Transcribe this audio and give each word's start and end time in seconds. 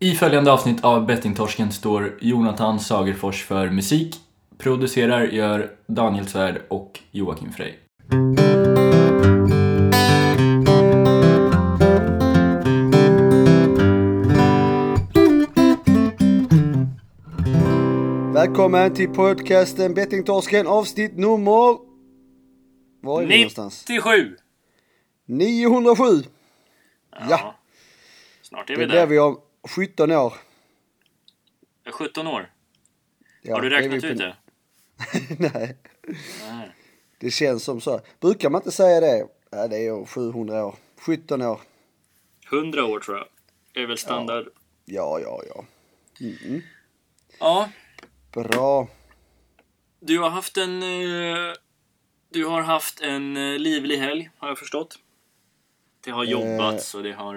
I 0.00 0.14
följande 0.14 0.52
avsnitt 0.52 0.84
av 0.84 1.06
Bettingtorsken 1.06 1.72
står 1.72 2.18
Jonathan 2.20 2.80
Sagerfors 2.80 3.44
för 3.44 3.70
musik. 3.70 4.16
Producerar 4.58 5.24
gör 5.24 5.70
Daniel 5.86 6.26
Svärd 6.26 6.62
och 6.68 7.00
Joakim 7.10 7.52
Frey. 7.52 7.74
Välkommen 18.34 18.94
till 18.94 19.08
podcasten 19.08 19.94
Bettingtorsken 19.94 20.66
avsnitt 20.66 21.16
nummer... 21.16 21.78
Var 23.02 23.22
är 23.22 23.26
vi 23.26 23.36
någonstans? 23.36 23.84
97! 23.88 24.36
907! 25.26 26.04
Ja. 27.30 27.54
Snart 28.42 28.70
är 28.70 28.74
Det 28.74 28.80
vi 28.80 28.86
blir 28.86 28.96
där. 28.96 29.06
vi 29.06 29.18
om 29.18 29.40
17 29.68 30.12
år. 30.12 30.32
17 31.92 32.26
år. 32.26 32.50
Ja, 33.42 33.54
Har 33.54 33.62
du 33.62 33.68
det 33.68 33.76
räknat 33.76 34.04
ut 34.04 34.18
det? 34.18 34.36
Nej, 35.38 35.76
Nej. 36.42 36.70
det 37.18 37.30
känns 37.30 37.64
som 37.64 37.80
så. 37.80 38.00
Brukar 38.20 38.50
man 38.50 38.60
inte 38.60 38.72
säga 38.72 39.00
det? 39.00 39.26
Ja, 39.50 39.68
det 39.68 39.76
är 39.76 39.80
ju 39.80 40.06
700 40.06 40.66
år. 40.66 40.74
17 41.00 41.42
år. 41.42 41.60
100 42.52 42.84
år 42.84 43.00
tror 43.00 43.16
jag. 43.16 43.26
är 43.82 43.86
väl 43.86 43.98
standard. 43.98 44.46
Ja, 44.84 45.20
ja, 45.20 45.42
ja. 45.48 45.64
Ja, 47.40 47.70
Bra. 48.32 48.88
du 50.00 50.18
har 50.18 50.30
haft 50.30 50.56
en... 50.56 50.82
eh, 50.82 51.52
Du 52.30 52.44
har 52.46 52.60
haft 52.62 53.00
en 53.00 53.36
eh, 53.36 53.58
livlig 53.58 53.96
helg, 53.98 54.30
har 54.38 54.48
jag 54.48 54.58
förstått. 54.58 54.98
Det 56.04 56.10
har 56.10 56.24
jobbats 56.24 56.94
och 56.94 57.02
det 57.02 57.12
har 57.12 57.34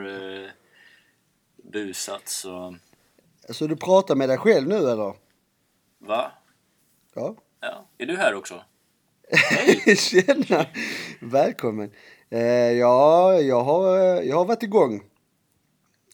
och... 2.45 2.73
Så 3.49 3.67
du 3.67 3.75
pratar 3.75 4.15
med 4.15 4.29
dig 4.29 4.37
själv 4.37 4.67
nu 4.67 4.75
eller? 4.75 5.13
Va? 5.99 6.31
Ja. 7.13 7.35
Ja. 7.61 7.87
Är 7.97 8.05
du 8.05 8.17
här 8.17 8.35
också? 8.35 8.63
Tjena! 9.97 10.65
Välkommen. 11.19 11.91
Eh, 12.29 12.41
ja, 12.71 13.33
jag 13.41 13.63
har, 13.63 13.97
eh, 13.99 14.23
jag 14.29 14.37
har 14.37 14.45
varit 14.45 14.63
igång. 14.63 15.03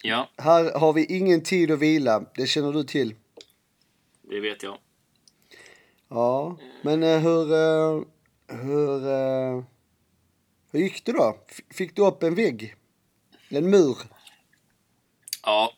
Ja, 0.04 0.30
Här 0.38 0.80
har 0.80 0.94
vi 0.94 1.06
ingen 1.06 1.42
tid 1.44 1.72
att 1.72 1.80
vila. 1.80 2.26
Det 2.36 2.48
känner 2.48 2.72
du 2.74 2.84
till. 2.84 3.16
det 4.22 4.40
vet 4.40 4.64
jag. 4.64 4.78
Ja, 6.09 6.58
men 6.81 7.03
eh, 7.03 7.20
hur, 7.20 7.53
eh, 7.53 8.02
hur, 8.48 9.08
eh, 9.08 9.64
hur 10.72 10.80
gick 10.80 11.06
det 11.06 11.12
då? 11.12 11.38
F- 11.50 11.62
Fick 11.70 11.96
du 11.96 12.06
upp 12.08 12.24
en 12.24 12.36
vägg? 12.36 12.76
En 13.50 13.70
mur? 13.70 13.98
Ja, 15.48 15.73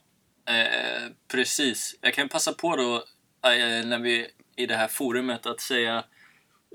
eh, 0.48 1.10
precis. 1.28 1.96
Jag 2.00 2.14
kan 2.14 2.28
passa 2.28 2.52
på 2.52 2.76
då 2.76 2.96
eh, 3.48 3.86
när 3.86 3.98
vi 3.98 4.26
i 4.56 4.66
det 4.66 4.76
här 4.76 4.88
forumet 4.88 5.46
att 5.46 5.60
säga 5.60 6.04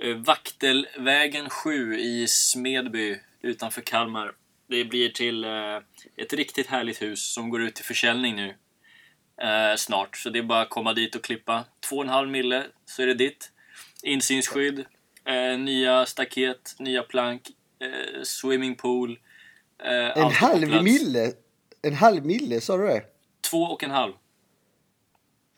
eh, 0.01 0.15
Vaktelvägen 0.15 1.49
7 1.49 1.99
i 1.99 2.27
Smedby 2.27 3.19
utanför 3.41 3.81
Kalmar. 3.81 4.31
Det 4.67 4.85
blir 4.85 5.09
till 5.09 5.43
eh, 5.43 5.77
ett 6.17 6.33
riktigt 6.33 6.67
härligt 6.67 7.01
hus 7.01 7.33
som 7.33 7.49
går 7.49 7.61
ut 7.61 7.75
till 7.75 7.85
försäljning 7.85 8.35
nu 8.35 8.55
eh, 9.41 9.75
snart. 9.77 10.17
Så 10.17 10.29
det 10.29 10.39
är 10.39 10.43
bara 10.43 10.61
att 10.61 10.69
komma 10.69 10.93
dit 10.93 11.15
och 11.15 11.23
klippa. 11.23 11.65
2,5 11.91 12.25
mille 12.25 12.65
så 12.85 13.01
är 13.01 13.07
det 13.07 13.13
ditt. 13.13 13.51
Insynsskydd, 14.03 14.85
nya 15.59 16.05
staket, 16.05 16.75
nya 16.79 17.03
plank, 17.03 17.41
swimmingpool. 18.23 19.19
En 20.15 20.31
halv 20.31 20.83
mille? 20.83 21.33
En 21.85 21.93
halv 21.93 22.25
mille, 22.25 22.61
sa 22.61 22.77
du 22.77 22.87
det? 22.87 23.03
Två 23.49 23.57
och 23.63 23.83
en 23.83 23.91
halv. 23.91 24.13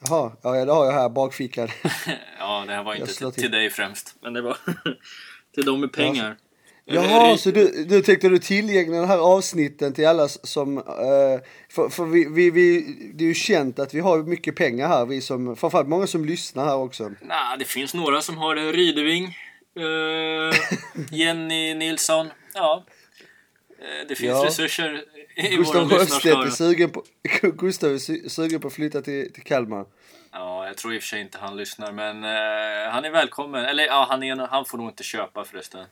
Jaha, 0.07 0.31
ja 0.43 0.65
det 0.65 0.71
har 0.71 0.85
jag 0.85 0.91
här 0.93 1.09
bakfickan. 1.09 1.67
Ja, 2.39 2.63
det 2.67 2.73
här 2.73 2.83
var 2.83 2.95
inte 2.95 3.13
till, 3.13 3.31
till. 3.31 3.51
dig 3.51 3.69
främst, 3.69 4.15
men 4.21 4.33
det 4.33 4.41
var 4.41 4.57
till 5.55 5.65
dem 5.65 5.81
med 5.81 5.93
pengar. 5.93 6.37
Jaha, 6.85 7.29
Eh, 7.31 7.35
så 7.35 7.51
du, 7.51 7.85
du 7.85 8.01
tänkte 8.01 8.29
du 8.29 8.39
tillgängliga 8.39 8.99
den 8.99 9.09
här 9.09 9.17
avsnitten 9.17 9.93
till 9.93 10.07
alla 10.07 10.27
som... 10.27 10.77
Eh, 10.77 10.83
för 11.69 11.89
för 11.89 12.05
vi, 12.05 12.27
vi, 12.29 12.49
vi, 12.51 12.81
det 13.13 13.23
är 13.23 13.27
ju 13.27 13.33
känt 13.33 13.79
att 13.79 13.93
vi 13.93 13.99
har 13.99 14.23
mycket 14.23 14.55
pengar 14.55 14.87
här, 14.87 15.05
vi 15.05 15.21
som... 15.21 15.55
Framförallt 15.55 15.89
många 15.89 16.07
som 16.07 16.25
lyssnar 16.25 16.65
här 16.65 16.75
också. 16.77 17.09
Nej, 17.21 17.57
det 17.59 17.65
finns 17.65 17.93
några 17.93 18.21
som 18.21 18.37
har 18.37 18.55
en 18.55 18.73
Rydeving. 18.73 19.25
Eh, 19.79 20.57
Jenny 21.17 21.73
Nilsson. 21.73 22.29
Ja. 22.53 22.85
Eh, 23.79 24.07
det 24.07 24.15
finns 24.15 24.31
Ja. 24.31 24.45
resurser 24.45 25.03
Gustav 25.37 25.89
Sjöstedt 25.89 26.45
är 26.45 26.49
sugen 26.49 26.89
på, 26.89 27.03
Gustav 27.41 27.89
är 27.89 27.95
su- 27.95 28.29
sugen 28.29 28.59
på 28.61 28.67
att 28.67 28.73
flytta 28.73 29.01
till, 29.01 29.33
till 29.33 29.43
Kalmar. 29.43 29.85
Ja, 30.31 30.67
jag 30.67 30.77
tror 30.77 30.93
i 30.93 30.97
och 30.97 31.01
för 31.01 31.07
sig 31.07 31.21
inte 31.21 31.37
han 31.37 31.57
lyssnar, 31.57 31.91
men 31.91 32.23
eh, 32.23 32.91
han 32.91 33.05
är 33.05 33.11
välkommen. 33.11 33.65
Eller 33.65 33.85
ja, 33.85 34.07
han, 34.09 34.23
är, 34.23 34.47
han 34.47 34.65
får 34.65 34.77
nog 34.77 34.89
inte 34.89 35.03
köpa 35.03 35.45
förresten. 35.45 35.85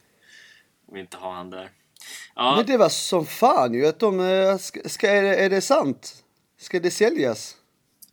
Vill 0.91 1.01
inte 1.01 1.17
ha 1.17 1.33
han 1.35 1.49
där. 1.49 1.69
Ja, 2.35 2.55
Men 2.57 2.65
det 2.65 2.77
var 2.77 2.89
som 2.89 3.25
fan 3.25 3.73
ju 3.73 3.87
att 3.87 3.99
de... 3.99 4.19
eh, 4.19 4.57
Ska, 4.57 4.89
ska, 4.89 5.09
är, 5.09 5.23
det, 5.23 5.35
är 5.35 5.49
det 5.49 5.61
sant? 5.61 6.15
Ska 6.59 6.79
det 6.79 6.91
säljas? 6.91 7.55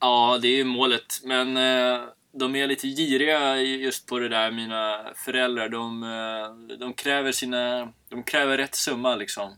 Ja, 0.01 0.39
det 0.43 0.49
är 0.49 0.57
ju 0.57 0.65
målet. 0.65 1.21
Men 1.25 1.57
eh, 1.57 2.01
de 2.33 2.57
är 2.57 2.67
lite 2.67 2.87
giriga 2.89 3.57
just 3.61 4.07
på 4.07 4.19
det 4.19 4.29
där, 4.29 4.51
mina 4.51 5.01
föräldrar. 5.25 5.69
De, 5.69 6.03
eh, 6.03 6.77
de 6.79 6.93
kräver 6.95 7.33
sina... 7.33 7.93
De 8.09 8.23
kräver 8.23 8.57
rätt 8.59 8.75
summa 8.75 9.17
liksom. 9.17 9.57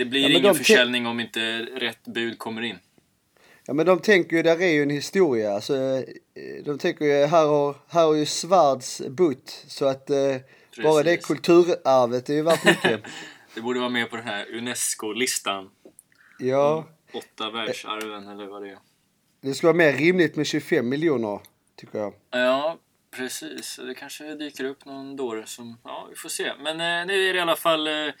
Det 0.00 0.04
blir 0.06 0.20
Ja, 0.22 0.28
ingen 0.28 0.42
de 0.42 0.54
försäljning 0.54 1.06
om 1.06 1.20
inte 1.20 1.62
rätt 1.62 2.04
bud 2.04 2.38
kommer 2.38 2.62
in. 2.62 2.78
Ja 3.66 3.72
men 3.74 3.86
de 3.86 3.98
tänker 3.98 4.36
ju, 4.36 4.42
där 4.42 4.62
är 4.62 4.72
ju 4.72 4.82
en 4.82 4.90
historia. 4.90 5.52
Alltså, 5.54 5.74
eh, 5.74 6.64
de 6.64 6.78
tänker 6.78 7.04
ju, 7.04 7.26
här 7.26 7.46
har, 7.46 7.76
här 7.88 8.04
har 8.06 8.14
ju 8.14 8.26
Svards 8.26 9.02
bott. 9.08 9.64
Så 9.66 9.84
att 9.86 10.10
eh, 10.10 10.36
bara 10.82 11.02
det 11.02 11.16
kulturarvet 11.16 12.28
är 12.28 12.34
ju 12.34 12.42
värt 12.42 12.64
mycket. 12.64 13.00
Det 13.54 13.60
borde 13.60 13.80
vara 13.80 13.90
med 13.90 14.10
på 14.10 14.16
den 14.16 14.24
här 14.26 14.46
UNESCO-listan. 14.54 15.70
ja, 16.38 16.88
Åtta 17.12 17.50
världsarven 17.50 18.28
eller 18.28 18.46
vad 18.46 18.62
det 18.62 18.68
är. 18.70 18.78
det 19.40 19.54
skulle 19.54 19.72
vara 19.72 19.76
mer 19.76 19.92
rimligt 19.92 20.36
med 20.36 20.46
25 20.46 20.88
miljoner, 20.88 21.40
tycker 21.76 21.98
jag. 21.98 22.12
Ja, 22.30 22.78
precis. 23.10 23.76
Det 23.86 23.94
kanske 23.94 24.34
dyker 24.34 24.64
upp 24.64 24.84
någon 24.84 25.16
dåre 25.16 25.46
som... 25.46 25.78
Ja, 25.84 26.06
vi 26.10 26.16
får 26.16 26.28
se. 26.28 26.52
Men 26.58 26.80
eh, 26.80 27.06
nu 27.06 27.28
är 27.28 27.32
det 27.32 27.38
i 27.38 27.40
alla 27.40 27.56
fall... 27.56 27.86
Eh, 27.86 28.12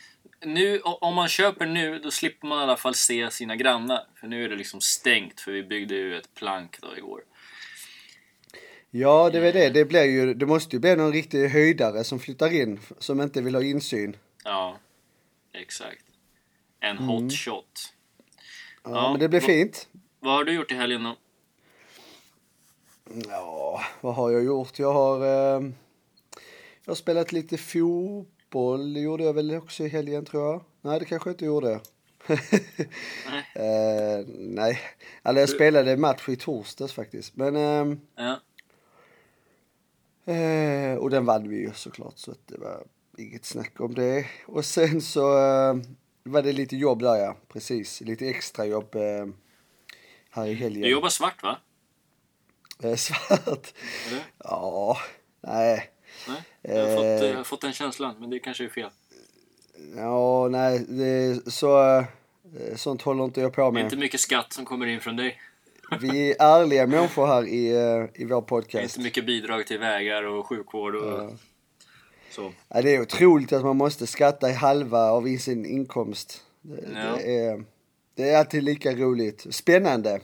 nu, 0.44 0.80
om 0.80 1.14
man 1.14 1.28
köper 1.28 1.66
nu, 1.66 1.98
då 1.98 2.10
slipper 2.10 2.46
man 2.48 2.58
i 2.58 2.62
alla 2.62 2.76
fall 2.76 2.94
se 2.94 3.30
sina 3.30 3.56
grannar. 3.56 4.06
För 4.20 4.26
nu 4.26 4.44
är 4.44 4.48
det 4.48 4.56
liksom 4.56 4.80
stängt, 4.80 5.40
för 5.40 5.52
vi 5.52 5.62
byggde 5.62 5.94
ju 5.94 6.16
ett 6.16 6.34
plank 6.34 6.80
då 6.80 6.96
igår. 6.96 7.20
Ja, 8.90 9.30
det 9.32 9.38
är 9.38 9.52
det. 9.52 9.70
Det 9.70 9.84
blir 9.84 10.04
ju, 10.04 10.34
det 10.34 10.46
måste 10.46 10.76
ju 10.76 10.80
bli 10.80 10.96
någon 10.96 11.12
riktig 11.12 11.48
höjdare 11.48 12.04
som 12.04 12.20
flyttar 12.20 12.52
in, 12.54 12.80
som 12.98 13.20
inte 13.20 13.42
vill 13.42 13.54
ha 13.54 13.62
insyn. 13.62 14.16
Ja, 14.44 14.78
exakt. 15.52 16.04
En 16.80 16.98
hot 16.98 17.32
shot. 17.32 17.92
Ja, 18.84 18.90
Ja, 18.90 19.10
men 19.10 19.20
det 19.20 19.28
blir 19.28 19.40
fint. 19.40 19.88
Vad 20.20 20.32
har 20.32 20.44
du 20.44 20.52
gjort 20.52 20.72
i 20.72 20.74
helgen 20.74 21.02
då? 21.02 21.16
Ja, 23.14 23.80
vad 24.00 24.14
har 24.14 24.30
jag 24.30 24.44
gjort? 24.44 24.78
Jag 24.78 24.92
har, 24.92 25.20
eh, 25.20 25.62
jag 26.84 26.90
har 26.90 26.94
spelat 26.94 27.32
lite 27.32 27.58
fotboll. 27.58 28.94
Det 28.94 29.00
gjorde 29.00 29.24
jag 29.24 29.32
väl 29.32 29.54
också 29.56 29.84
i 29.84 29.88
helgen 29.88 30.24
tror 30.24 30.42
jag. 30.46 30.64
Nej, 30.80 30.98
det 30.98 31.04
kanske 31.04 31.28
jag 31.28 31.34
inte 31.34 31.44
gjorde. 31.44 31.80
Nej. 32.26 32.40
Eh, 33.54 34.26
nej, 34.38 34.80
alltså 35.22 35.40
jag 35.40 35.48
spelade 35.48 35.96
match 35.96 36.28
i 36.28 36.36
torsdags 36.36 36.92
faktiskt. 36.92 37.36
Men, 37.36 37.56
ehm, 37.56 38.00
Ja, 38.16 38.40
eh, 40.32 40.94
och 40.94 41.10
den 41.10 41.24
vann 41.24 41.48
vi 41.48 41.56
ju 41.56 41.72
såklart 41.74 42.18
så 42.18 42.30
att 42.30 42.46
det 42.46 42.58
var 42.58 42.84
inget 43.18 43.44
snack 43.44 43.80
om 43.80 43.94
det. 43.94 44.26
Och 44.46 44.64
sen 44.64 45.00
så 45.00 45.38
eh, 45.38 45.74
var 46.22 46.42
det 46.42 46.52
lite 46.52 46.76
jobb 46.76 47.02
där 47.02 47.16
ja, 47.16 47.36
precis. 47.48 48.00
Lite 48.00 48.28
extra 48.28 48.66
jobb 48.66 48.94
eh, 48.94 49.26
här 50.30 50.46
i 50.46 50.54
helgen. 50.54 50.82
du 50.82 50.90
jobbar 50.90 51.08
svart 51.08 51.42
va? 51.42 51.58
Eh, 52.82 52.94
svart. 52.96 53.72
Eller? 54.08 54.22
Ja, 54.44 54.98
nej. 55.40 55.90
Nej? 56.28 56.42
Jag 56.62 56.86
har, 56.86 56.96
fått, 56.96 57.04
Eh. 57.04 57.28
jag 57.30 57.36
har 57.36 57.44
fått 57.44 57.60
den 57.60 57.72
känslan, 57.72 58.14
men 58.20 58.30
det 58.30 58.38
kanske 58.38 58.64
är 58.64 58.68
fel. 58.68 58.90
Ja, 59.96 60.48
nej, 60.50 60.84
det, 60.88 61.40
så, 61.52 61.98
eh, 61.98 62.04
sånt 62.76 63.02
håller 63.02 63.24
inte 63.24 63.40
jag 63.40 63.52
på 63.52 63.60
Det 63.60 63.66
är 63.66 63.72
med. 63.72 63.84
inte 63.84 63.96
mycket 63.96 64.20
skatt 64.20 64.52
som 64.52 64.64
kommer 64.64 64.86
in 64.86 65.00
från 65.00 65.16
dig. 65.16 65.40
Vi 66.00 66.30
är 66.30 66.36
ärliga 66.42 66.86
människor 66.86 67.26
här 67.26 67.46
i, 67.46 67.70
eh, 67.70 68.22
i 68.22 68.24
vår 68.24 68.28
Det 68.28 68.34
är 68.36 68.40
podcast. 68.40 68.96
inte 68.96 69.00
mycket 69.00 69.26
bidrag 69.26 69.66
till 69.66 69.78
vägar 69.78 70.22
och 70.22 70.46
sjukvård 70.46 70.94
och 70.94 71.30
så. 72.30 72.52
Ja, 72.68 72.82
det 72.82 72.94
är 72.94 73.00
otroligt 73.00 73.52
att 73.52 73.62
man 73.64 73.76
måste 73.76 74.06
skatta 74.06 74.50
i 74.50 74.52
halva 74.52 74.98
av 75.10 75.36
sin 75.38 75.66
inkomst. 75.66 76.42
Det, 76.62 76.88
Ja. 76.94 77.16
det, 77.16 77.38
är, 77.44 77.64
det 78.14 78.30
är 78.30 78.38
alltid 78.38 78.62
lika 78.62 78.92
roligt. 78.92 79.46
Spännande. 79.50 80.20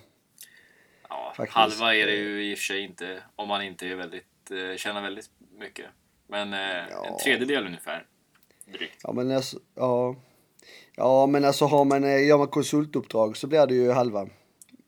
Faktiskt. 1.37 1.56
halva 1.56 1.94
är 1.94 2.06
det 2.06 2.15
ju 2.17 2.50
i 2.50 2.55
och 2.55 2.59
för 2.59 2.65
sig 2.65 2.81
inte 2.81 3.23
om 3.37 3.49
man 3.49 3.62
inte 3.62 3.87
är 3.87 3.94
väldigt, 3.94 4.50
eh, 4.50 4.77
tjänar 4.77 5.03
väldigt 5.03 5.31
mycket. 5.59 5.87
Men 6.29 6.53
eh, 6.53 6.61
Ja. 6.91 7.06
en 7.06 7.19
tredjedel 7.25 7.67
ungefär. 7.67 8.06
Drygt. 8.73 9.00
Ja, 9.03 9.12
men 9.12 9.31
alltså, 9.31 9.59
ja. 9.75 10.17
Ja, 10.97 11.27
men 11.27 11.44
alltså 11.44 11.65
har 11.65 11.85
man, 11.85 12.05
eh, 12.05 12.27
gör 12.27 12.38
man 12.38 12.49
konsultuppdrag 12.49 13.37
så 13.37 13.47
blir 13.47 13.67
det 13.67 13.75
ju 13.75 13.93
halva. 13.93 14.29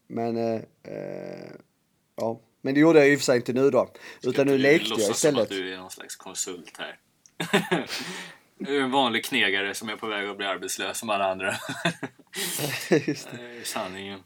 Men, 0.06 0.36
eh, 0.36 0.60
eh, 0.82 1.50
ja. 2.16 2.40
Men 2.62 2.74
det 2.74 2.80
gjorde 2.80 2.98
jag 2.98 3.08
i 3.08 3.14
och 3.16 3.18
för 3.20 3.24
sig 3.24 3.36
inte 3.36 3.52
nu 3.52 3.70
då. 3.70 3.92
Utan 4.22 4.46
nu 4.46 4.58
lekte 4.58 4.88
jag 4.88 4.90
låtsas 4.90 5.04
som 5.06 5.12
istället. 5.12 5.42
att 5.42 5.48
du 5.48 5.72
är 5.72 5.76
någon 5.78 5.90
slags 5.90 6.16
konsult 6.16 6.78
här. 6.78 6.98
Du 8.58 8.76
är 8.76 8.82
en 8.82 8.90
vanlig 8.90 9.24
knegare 9.24 9.74
som 9.74 9.88
är 9.88 9.96
på 9.96 10.06
väg 10.06 10.28
att 10.28 10.36
bli 10.36 10.46
arbetslös 10.46 10.98
som 10.98 11.10
alla 11.10 11.30
andra. 11.30 11.54
Just 12.90 13.30
det. 13.30 13.36
Det 13.36 13.60
är 13.60 13.64
sanningen. 13.64 14.20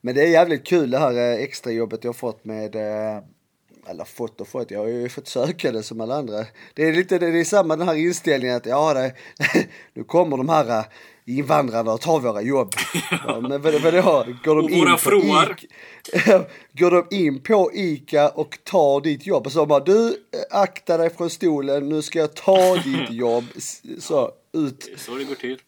Men 0.00 0.14
det 0.14 0.22
är 0.22 0.28
jävligt 0.28 0.66
kul 0.66 0.90
det 0.90 0.98
här 0.98 1.14
eh, 1.14 1.42
extrajobbet 1.42 2.04
jag 2.04 2.08
har 2.08 2.14
fått 2.14 2.44
med, 2.44 2.74
eh, 2.74 3.22
eller 3.86 4.04
fått 4.04 4.40
och 4.40 4.48
fått, 4.48 4.70
jag 4.70 4.80
har 4.80 4.86
ju 4.86 5.08
fått 5.08 5.28
söka 5.28 5.72
det 5.72 5.82
som 5.82 6.00
alla 6.00 6.14
andra. 6.14 6.46
Det 6.74 6.82
är 6.82 6.92
lite, 6.92 7.18
det 7.18 7.26
är 7.26 7.44
samma 7.44 7.76
den 7.76 7.88
här 7.88 7.94
inställningen 7.94 8.56
att 8.56 8.66
ja, 8.66 8.94
det, 8.94 9.14
nu 9.94 10.04
kommer 10.04 10.36
de 10.36 10.48
här 10.48 10.78
eh, 10.78 10.84
invandrarna 11.24 11.98
tar 11.98 12.20
våra 12.20 12.42
jobb. 12.42 12.72
Ja, 13.26 13.40
men 13.40 13.62
vad, 13.62 13.74
vadå, 13.82 14.26
går 14.44 14.56
de 14.56 14.64
Och 14.64 14.70
in 14.70 14.80
våra 14.80 14.92
på 14.92 14.98
fruar. 14.98 15.56
Går 16.72 16.90
de 16.90 17.16
in 17.16 17.42
på 17.42 17.70
Ica 17.74 18.28
och 18.28 18.58
tar 18.64 19.00
ditt 19.00 19.26
jobb 19.26 19.46
och 19.46 19.52
så 19.52 19.66
bara 19.66 19.80
du 19.80 20.08
eh, 20.08 20.14
akta 20.50 20.96
dig 20.96 21.10
från 21.10 21.30
stolen, 21.30 21.88
nu 21.88 22.02
ska 22.02 22.18
jag 22.18 22.34
ta 22.34 22.74
ditt 22.76 23.10
jobb. 23.10 23.44
Så, 23.98 24.30
ut. 24.52 24.80
Det 24.86 24.92
är 24.92 24.98
så 24.98 25.14
det 25.14 25.24
går 25.24 25.34
till. 25.34 25.58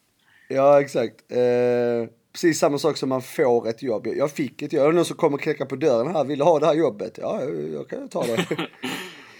Ja, 0.48 0.80
exakt. 0.80 1.32
Eh, 1.32 2.08
precis 2.32 2.58
samma 2.58 2.78
sak 2.78 2.96
som 2.96 3.08
man 3.08 3.22
får 3.22 3.68
ett 3.68 3.82
jobb. 3.82 4.06
Jag 4.06 4.30
fick 4.30 4.62
ett 4.62 4.72
jobb. 4.72 4.86
Det 4.86 4.92
någon 4.92 5.04
som 5.04 5.16
kommer 5.16 5.34
och 5.34 5.42
knackar 5.42 5.64
på 5.64 5.76
dörren 5.76 6.14
här? 6.14 6.24
Vill 6.24 6.38
du 6.38 6.44
ha 6.44 6.58
det 6.58 6.66
här 6.66 6.74
jobbet? 6.74 7.18
Ja, 7.22 7.40
jag, 7.42 7.68
jag 7.72 7.88
kan 7.88 8.08
ta 8.08 8.26
det. 8.26 8.46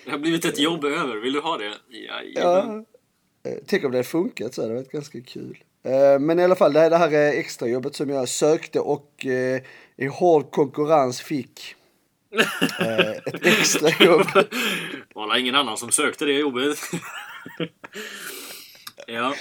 Det 0.04 0.10
har 0.10 0.18
blivit 0.18 0.44
ett 0.44 0.58
jobb 0.58 0.84
över. 0.84 1.16
Vill 1.16 1.32
du 1.32 1.40
ha 1.40 1.56
det? 1.56 1.72
Ja, 1.88 2.20
ja. 2.34 2.84
Eh, 3.46 3.58
tänk 3.66 3.84
om 3.84 3.90
det 3.90 3.96
hade 3.98 4.08
funkat 4.08 4.54
så 4.54 4.62
hade 4.62 4.74
det 4.74 4.80
varit 4.80 4.92
ganska 4.92 5.20
kul. 5.20 5.64
Eh, 5.84 6.18
men 6.20 6.38
i 6.38 6.44
alla 6.44 6.54
fall, 6.56 6.72
det 6.72 6.80
är 6.80 6.90
det 6.90 6.96
här 6.96 7.12
eh, 7.12 7.28
extrajobbet 7.38 7.96
som 7.96 8.10
jag 8.10 8.28
sökte 8.28 8.80
och 8.80 9.26
eh, 9.26 9.60
i 9.96 10.06
hård 10.06 10.50
konkurrens 10.50 11.20
fick. 11.20 11.74
Eh, 12.80 13.10
ett 13.10 13.46
extrajobb. 13.46 14.26
Var 15.14 15.34
det 15.34 15.40
ingen 15.40 15.54
annan 15.54 15.76
som 15.76 15.90
sökte 15.90 16.24
det 16.24 16.32
jobbet? 16.32 16.78
ja. 19.06 19.34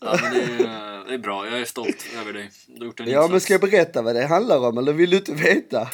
ja 0.00 0.18
men 0.22 0.32
det, 0.34 0.40
är, 0.64 1.08
det 1.08 1.14
är 1.14 1.18
bra. 1.18 1.46
Jag 1.46 1.60
är 1.60 1.64
stolt 1.64 2.06
över 2.20 2.32
dig. 2.32 2.50
Du 2.66 2.78
har 2.80 2.86
gjort 2.86 3.00
en 3.00 3.06
Ja, 3.06 3.12
insats. 3.18 3.30
men 3.30 3.40
ska 3.40 3.54
jag 3.54 3.60
berätta 3.60 4.02
vad 4.02 4.14
det 4.14 4.26
handlar 4.26 4.58
om 4.68 4.78
eller 4.78 4.92
vill 4.92 5.10
du 5.10 5.16
inte 5.16 5.32
veta? 5.32 5.88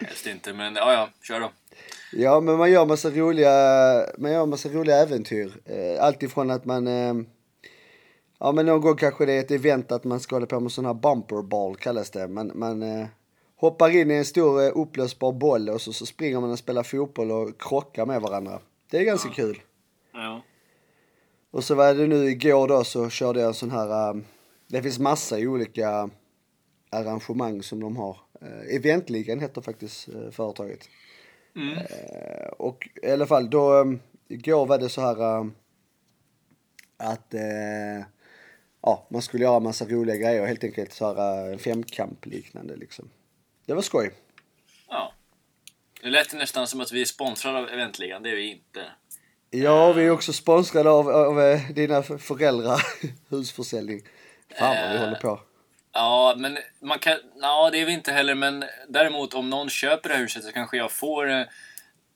Helst 0.00 0.26
inte, 0.26 0.52
men 0.52 0.74
ja, 0.74 0.92
ja. 0.92 1.08
Kör 1.22 1.40
då. 1.40 1.50
Ja, 2.12 2.40
men 2.40 2.56
man 2.56 2.70
gör 2.72 2.86
massa 2.86 3.10
roliga, 3.10 3.50
man 4.18 4.32
gör 4.32 4.46
massa 4.46 4.68
roliga 4.68 4.96
äventyr. 4.96 5.52
Eh, 5.64 6.04
Allt 6.04 6.22
ifrån 6.22 6.50
att 6.50 6.64
man, 6.64 6.86
eh, 6.86 7.14
ja 8.40 8.52
men 8.52 8.66
någon 8.66 8.80
gång 8.80 8.96
kanske 8.96 9.26
det 9.26 9.32
är 9.32 9.40
ett 9.40 9.50
event 9.50 9.92
att 9.92 10.04
man 10.04 10.20
ska 10.20 10.36
hålla 10.36 10.46
på 10.46 10.60
med 10.60 10.72
sån 10.72 10.86
här 10.86 10.94
bumper 10.94 11.42
ball 11.42 11.76
kallas 11.76 12.10
det. 12.10 12.28
Man, 12.28 12.52
man 12.54 12.82
eh, 12.82 13.06
hoppar 13.56 13.96
in 13.96 14.10
i 14.10 14.14
en 14.14 14.24
stor 14.24 14.62
eh, 14.62 14.72
upplösbar 14.74 15.32
boll 15.32 15.68
och 15.68 15.80
så, 15.80 15.92
så 15.92 16.06
springer 16.06 16.40
man 16.40 16.50
och 16.50 16.58
spelar 16.58 16.82
fotboll 16.82 17.30
och 17.30 17.60
krockar 17.60 18.06
med 18.06 18.20
varandra. 18.20 18.60
Det 18.90 18.98
är 18.98 19.04
ganska 19.04 19.28
kul. 19.28 19.60
Ja. 20.12 20.42
Och 21.50 21.64
så 21.64 21.74
var 21.74 21.94
det 21.94 22.06
nu 22.06 22.30
igår 22.30 22.68
då 22.68 22.84
så 22.84 23.08
körde 23.08 23.40
jag 23.40 23.48
en 23.48 23.54
sån 23.54 23.70
här, 23.70 24.10
eh, 24.10 24.22
det 24.66 24.82
finns 24.82 24.98
massa 24.98 25.36
olika 25.38 26.10
arrangemang 26.90 27.62
som 27.62 27.80
de 27.80 27.96
har. 27.96 28.16
Eh, 28.40 28.76
Eventligan 28.76 29.40
heter 29.40 29.60
faktiskt 29.60 30.08
eh, 30.08 30.30
företaget. 30.30 30.88
Mm. 31.56 31.78
Eh, 31.78 32.48
och 32.58 32.88
i 33.02 33.10
alla 33.10 33.26
fall 33.26 33.50
då, 33.50 33.72
um, 33.72 34.00
igår 34.28 34.66
var 34.66 34.78
det 34.78 34.88
så 34.88 35.00
här 35.00 35.50
att 36.96 37.34
eh, 37.34 38.04
ja, 38.82 39.06
man 39.10 39.22
skulle 39.22 39.44
göra 39.44 39.60
massa 39.60 39.84
roliga 39.84 40.16
grejer 40.16 40.46
helt 40.46 40.64
enkelt 40.64 41.00
här 41.00 41.44
uh, 41.46 41.52
en 41.52 41.58
femkamp 41.58 42.26
liknande 42.26 42.76
liksom. 42.76 43.10
Det 43.66 43.74
var 43.74 43.82
skoj. 43.82 44.10
ja. 44.88 45.12
Det 46.02 46.10
lät 46.10 46.32
nästan 46.34 46.66
som 46.66 46.80
att 46.80 46.92
vi 46.92 47.00
är 47.00 47.04
sponsrade 47.04 47.58
av 47.58 47.68
Eventligan. 47.68 48.22
Det 48.22 48.30
är 48.30 48.36
vi 48.36 48.50
inte. 48.50 48.84
Ja, 49.50 49.92
vi 49.92 50.04
är 50.06 50.10
också 50.10 50.32
sponsrade 50.32 50.90
av, 50.90 51.08
av 51.08 51.40
eh, 51.40 51.70
dina 51.70 52.02
föräldrar, 52.02 52.80
husförsäljning. 53.30 54.02
Fan 54.58 54.76
vad 54.76 54.90
vi 54.90 54.96
Eh. 54.96 55.00
håller 55.04 55.18
på. 55.20 55.40
Ja, 55.92 56.34
men 56.36 56.58
man 56.80 56.98
kan... 56.98 57.16
Ja, 57.40 57.70
det 57.72 57.80
är 57.80 57.86
vi 57.86 57.92
inte 57.92 58.12
heller, 58.12 58.34
men 58.34 58.64
däremot 58.88 59.34
om 59.34 59.50
någon 59.50 59.68
köper 59.70 60.08
det 60.08 60.14
här 60.14 60.22
huset 60.22 60.44
så 60.44 60.52
kanske 60.52 60.76
jag 60.76 60.92
får 60.92 61.30
eh, 61.30 61.42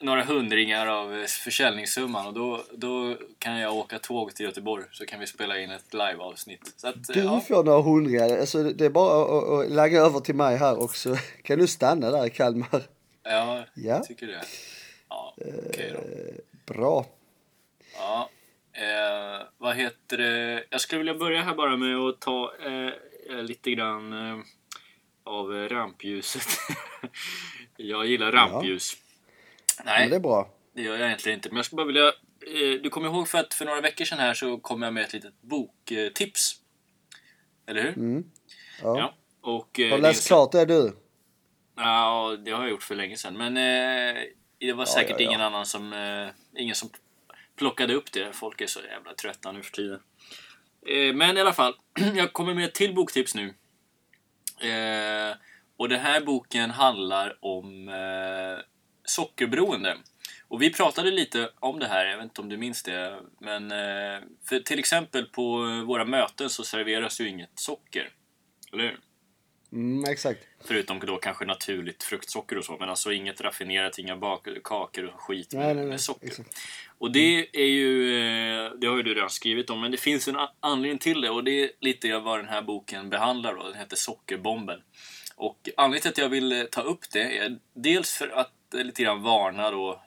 några 0.00 0.24
hundringar 0.24 0.86
av 0.86 1.14
eh, 1.14 1.24
försäljningssumman 1.24 2.26
och 2.26 2.34
då, 2.34 2.64
då 2.72 3.16
kan 3.38 3.58
jag 3.58 3.74
åka 3.74 3.98
tåg 3.98 4.34
till 4.34 4.46
Göteborg 4.46 4.84
så 4.92 5.06
kan 5.06 5.20
vi 5.20 5.26
spela 5.26 5.58
in 5.58 5.70
ett 5.70 5.94
live-avsnitt. 5.94 6.72
Så 6.76 6.88
att, 6.88 6.96
eh, 6.96 7.14
Du 7.14 7.20
ja. 7.20 7.40
får 7.40 7.64
några 7.64 7.82
hundringar, 7.82 8.38
alltså 8.38 8.62
det 8.62 8.84
är 8.84 8.90
bara 8.90 9.22
att, 9.38 9.48
att, 9.66 9.70
lägga 9.72 10.00
över 10.00 10.20
till 10.20 10.34
mig 10.34 10.56
här 10.56 10.82
och 10.82 10.90
så 10.96 11.16
kan 11.42 11.58
du 11.58 11.66
stanna 11.66 12.10
där 12.10 12.26
i 12.26 12.30
Kalmar. 12.30 12.82
Ja, 13.22 13.56
Ja. 13.56 13.64
jag 13.74 14.04
tycker 14.04 14.26
det. 14.26 14.44
Ja, 15.08 15.34
okej 15.68 15.92
då. 15.94 16.74
Bra. 16.74 17.06
Ja, 17.98 18.30
eh, 18.72 19.46
vad 19.58 19.76
heter 19.76 20.16
det? 20.18 20.64
Jag 20.70 20.80
skulle 20.80 20.98
vilja 20.98 21.14
börja 21.14 21.42
här 21.42 21.54
bara 21.54 21.76
med 21.76 21.96
att 21.96 22.20
ta 22.20 22.52
eh, 22.66 23.42
lite 23.42 23.70
grann 23.70 24.12
eh, 24.12 24.38
av 25.24 25.56
eh, 25.56 25.68
rampljuset. 25.68 26.46
jag 27.76 28.06
gillar 28.06 28.32
rampljus. 28.32 28.96
Nej, 29.84 30.00
Men 30.00 30.10
det 30.10 30.16
är 30.16 30.20
bra. 30.20 30.50
det 30.74 30.82
gör 30.82 30.96
jag 30.96 31.06
egentligen 31.06 31.38
inte. 31.38 31.48
Men 31.48 31.56
jag 31.56 31.64
skulle 31.64 31.76
bara 31.76 31.86
vilja... 31.86 32.06
Eh, 32.46 32.82
du 32.82 32.90
kommer 32.90 33.08
ihåg 33.08 33.28
för 33.28 33.38
att 33.38 33.54
för 33.54 33.64
några 33.64 33.80
veckor 33.80 34.04
sedan 34.04 34.18
här 34.18 34.34
så 34.34 34.58
kom 34.58 34.82
jag 34.82 34.94
med 34.94 35.02
ett 35.04 35.12
litet 35.12 35.40
boktips. 35.40 36.56
Eller 37.66 37.82
hur? 37.82 37.98
Mm. 37.98 38.24
Ja. 38.82 38.98
Ja. 38.98 39.14
Och, 39.40 39.80
eh, 39.80 39.90
Har 39.90 39.98
läst 39.98 40.26
klart 40.26 40.52
det 40.52 40.64
du? 40.64 40.96
Ja, 41.76 42.36
det 42.44 42.50
har 42.50 42.62
jag 42.62 42.70
gjort 42.70 42.82
för 42.82 42.94
länge 42.94 43.16
sedan. 43.16 43.36
Men 43.36 43.56
eh, 43.56 44.22
det 44.58 44.72
var 44.72 44.84
säkert 44.84 45.10
ja, 45.10 45.16
ja. 45.18 45.28
ingen 45.28 45.40
annan 45.40 45.66
som... 45.66 45.92
Eh, 45.92 46.28
ingen 46.62 46.74
som 46.74 46.90
plockade 47.56 47.94
upp 47.94 48.12
det. 48.12 48.32
Folk 48.32 48.60
är 48.60 48.66
så 48.66 48.80
jävla 48.80 49.14
trötta 49.14 49.52
nu 49.52 49.62
för 49.62 49.72
tiden. 49.72 50.00
Men 51.14 51.36
i 51.36 51.40
alla 51.40 51.52
fall, 51.52 51.74
jag 52.14 52.32
kommer 52.32 52.54
med 52.54 52.64
ett 52.64 52.74
till 52.74 52.94
boktips 52.94 53.34
nu. 53.34 53.54
Och 55.76 55.88
den 55.88 56.00
här 56.00 56.20
boken 56.20 56.70
handlar 56.70 57.38
om 57.40 57.88
sockerberoende. 59.04 59.96
Och 60.48 60.62
vi 60.62 60.72
pratade 60.72 61.10
lite 61.10 61.50
om 61.60 61.78
det 61.78 61.86
här, 61.86 62.06
jag 62.06 62.16
vet 62.16 62.24
inte 62.24 62.40
om 62.40 62.48
du 62.48 62.56
minns 62.56 62.82
det. 62.82 63.18
Men 63.38 63.70
eh, 63.72 64.20
för 64.48 64.60
till 64.60 64.78
exempel 64.78 65.26
på 65.26 65.58
våra 65.86 66.04
möten 66.04 66.50
så 66.50 66.64
serveras 66.64 67.20
ju 67.20 67.28
inget 67.28 67.58
socker. 67.58 68.10
Eller 68.72 68.84
hur? 68.84 68.98
Mm, 69.72 70.04
exakt. 70.04 70.40
Förutom 70.64 70.98
då 70.98 71.16
kanske 71.16 71.44
naturligt 71.44 72.02
fruktsocker 72.02 72.58
och 72.58 72.64
så, 72.64 72.76
men 72.80 72.88
alltså 72.88 73.12
inget 73.12 73.40
raffinerat, 73.40 73.98
inga 73.98 74.16
bak 74.16 74.48
kakor 74.64 75.04
och 75.04 75.20
skit 75.20 75.52
med, 75.52 75.64
Nej, 75.64 75.74
nej, 75.74 75.82
nej. 75.82 75.90
med 75.90 76.00
socker. 76.00 76.26
Exakt. 76.26 76.58
Och 76.98 77.12
det 77.12 77.48
är 77.52 77.66
ju, 77.66 78.14
eh, 78.16 78.70
det 78.70 78.86
har 78.86 78.96
ju 78.96 79.02
du 79.02 79.14
redan 79.14 79.30
skrivit 79.30 79.70
om, 79.70 79.80
men 79.80 79.90
det 79.90 79.96
finns 79.96 80.28
en 80.28 80.36
anledning 80.60 80.98
till 80.98 81.20
det 81.20 81.30
och 81.30 81.44
det 81.44 81.64
är 81.64 81.70
lite 81.80 82.18
vad 82.18 82.38
den 82.38 82.48
här 82.48 82.62
boken 82.62 83.10
behandlar 83.10 83.54
då. 83.54 83.62
Den 83.62 83.74
heter 83.74 83.96
Sockerbomben. 83.96 84.80
Och 85.36 85.68
anledningen 85.76 86.02
till 86.02 86.10
att 86.10 86.18
jag 86.18 86.28
vill 86.28 86.52
eh, 86.52 86.64
ta 86.64 86.80
upp 86.80 87.10
det 87.12 87.38
är 87.38 87.58
dels 87.74 88.12
för 88.12 88.28
att 88.28 88.52
lite 88.74 89.02
grann 89.02 89.22
varna 89.22 89.70
då 89.70 90.02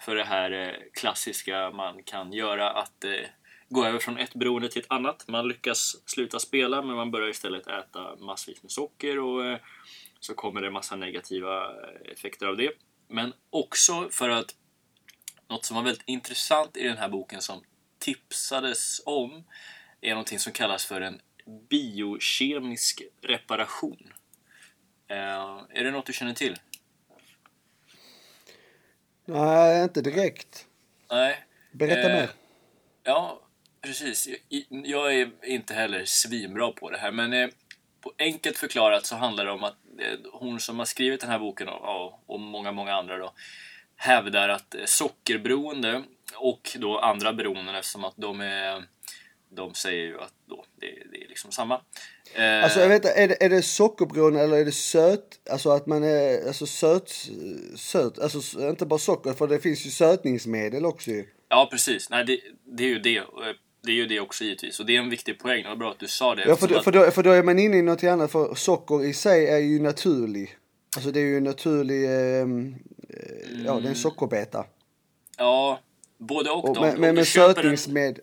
för 0.00 0.16
det 0.16 0.24
här 0.24 0.50
eh, 0.50 0.74
klassiska 0.92 1.70
man 1.70 2.02
kan 2.02 2.32
göra 2.32 2.70
att 2.70 3.04
eh, 3.04 3.12
gå 3.68 3.84
över 3.84 3.98
från 3.98 4.18
ett 4.18 4.34
beroende 4.34 4.68
till 4.68 4.82
ett 4.82 4.90
annat. 4.90 5.28
Man 5.28 5.48
lyckas 5.48 5.96
sluta 6.06 6.38
spela 6.38 6.82
men 6.82 6.96
man 6.96 7.10
börjar 7.10 7.28
istället 7.28 7.66
äta 7.66 8.16
massvis 8.16 8.62
med 8.62 8.72
socker 8.72 9.18
och 9.18 9.46
eh, 9.46 9.58
så 10.20 10.34
kommer 10.34 10.60
det 10.60 10.70
massa 10.70 10.96
negativa 10.96 11.72
effekter 12.04 12.46
av 12.46 12.56
det. 12.56 12.70
Men 13.08 13.32
också 13.50 14.08
för 14.10 14.28
att 14.28 14.54
något 15.48 15.64
som 15.64 15.76
var 15.76 15.82
väldigt 15.82 16.08
intressant 16.08 16.76
i 16.76 16.82
den 16.82 16.98
här 16.98 17.08
boken 17.08 17.42
som 17.42 17.62
tipsades 17.98 19.02
om 19.06 19.44
är 20.00 20.10
någonting 20.10 20.38
som 20.38 20.52
kallas 20.52 20.86
för 20.86 21.00
en 21.00 21.20
biokemisk 21.70 23.02
reparation. 23.22 24.12
Är 25.08 25.84
det 25.84 25.90
något 25.90 26.06
du 26.06 26.12
känner 26.12 26.34
till? 26.34 26.56
Nej, 29.30 29.82
inte 29.82 30.00
direkt. 30.00 30.66
Nej. 31.10 31.44
Berätta 31.72 32.08
Eh, 32.10 32.16
mer. 32.16 32.30
Ja, 33.04 33.40
precis. 33.82 34.28
Jag, 34.68 35.14
är 35.14 35.30
inte 35.42 35.74
heller 35.74 36.04
svinbra 36.04 36.72
på 36.72 36.90
det 36.90 36.98
här, 36.98 37.12
men 37.12 37.32
eh, 37.32 37.48
på 38.00 38.12
enkelt 38.18 38.58
förklarat 38.58 39.06
så 39.06 39.16
handlar 39.16 39.44
det 39.44 39.50
om 39.50 39.64
att 39.64 39.76
eh, 39.98 40.30
hon 40.32 40.60
som 40.60 40.78
har 40.78 40.86
skrivit 40.86 41.20
den 41.20 41.30
här 41.30 41.38
boken 41.38 41.68
och, 41.68 42.06
och, 42.06 42.22
och 42.26 42.40
många, 42.40 42.72
många 42.72 42.94
andra 42.94 43.16
då 43.16 43.32
hävdar 43.96 44.48
att 44.48 44.74
eh, 44.74 44.84
sockerberoende 44.84 46.02
och 46.36 46.76
då 46.78 46.98
andra 46.98 47.32
beroenden 47.32 47.74
eftersom 47.74 48.04
att 48.04 48.16
de 48.16 48.40
är 48.40 48.84
de 49.50 49.74
säger 49.74 50.06
ju 50.06 50.20
att 50.20 50.32
då, 50.48 50.64
det, 50.80 50.86
det 50.86 51.24
är 51.24 51.28
liksom 51.28 51.52
samma. 51.52 51.74
Eh, 52.34 52.64
Alltså 52.64 52.80
jag 52.80 52.88
vet 52.88 52.96
inte, 52.96 53.10
är 53.10 53.28
det, 53.28 53.44
är 53.44 53.48
det 53.48 53.62
sockerberoende 53.62 54.40
eller 54.40 54.56
är 54.56 54.64
det 54.64 54.72
söt? 54.72 55.48
Alltså 55.50 55.70
att 55.70 55.86
man 55.86 56.04
är 56.04 56.46
alltså 56.46 56.66
söt, 56.66 57.10
söt, 57.76 58.18
alltså 58.18 58.68
inte 58.68 58.86
bara 58.86 58.98
socker 58.98 59.32
för 59.32 59.46
det 59.46 59.58
finns 59.58 59.86
ju 59.86 59.90
sötningsmedel 59.90 60.86
också 60.86 61.10
ju. 61.10 61.26
Ja, 61.48 61.68
precis. 61.70 62.10
Nej, 62.10 62.24
det, 62.24 62.40
det 62.64 62.84
är 62.84 62.88
ju 62.88 62.98
det. 62.98 63.16
Eh, 63.16 63.24
Det 63.80 63.90
är 63.90 63.94
ju 63.96 64.06
det 64.06 64.20
också 64.20 64.44
givetvis. 64.44 64.80
Och 64.80 64.86
det 64.86 64.96
är 64.96 65.00
en 65.00 65.10
viktig 65.10 65.38
poäng. 65.38 65.62
Det 65.62 65.68
var 65.68 65.76
bra 65.76 65.90
att 65.90 65.98
du 65.98 66.08
sa 66.08 66.34
det. 66.34 66.44
Ja 66.48 66.56
för, 66.56 66.68
då, 66.68 66.80
för, 66.82 66.92
då, 66.92 67.10
för 67.10 67.22
då 67.22 67.30
är 67.30 67.42
man 67.42 67.58
inne 67.58 67.76
i 67.76 67.82
något 67.82 68.04
annat 68.04 68.32
för 68.32 68.54
socker 68.54 69.04
i 69.04 69.12
sig 69.14 69.46
är 69.46 69.58
ju 69.58 69.80
naturlig. 69.80 70.56
Alltså 70.96 71.10
det 71.10 71.20
är 71.20 71.24
ju 71.24 71.36
en 71.36 71.44
naturlig, 71.44 72.04
eh, 72.04 72.10
eh, 72.10 72.46
ja 73.64 73.80
det 73.80 73.86
är 73.86 73.90
en 73.90 73.94
sockerbeta. 73.94 74.64
Ja, 75.38 75.80
både 76.18 76.50
och. 76.50 76.68
Och 76.68 76.74
då. 76.74 76.80
Om 76.80 76.86
med, 77.00 77.10
du 77.10 77.12
med 77.12 77.26
köper 77.26 77.48
en- 77.48 77.54
sötningsmed... 77.54 78.18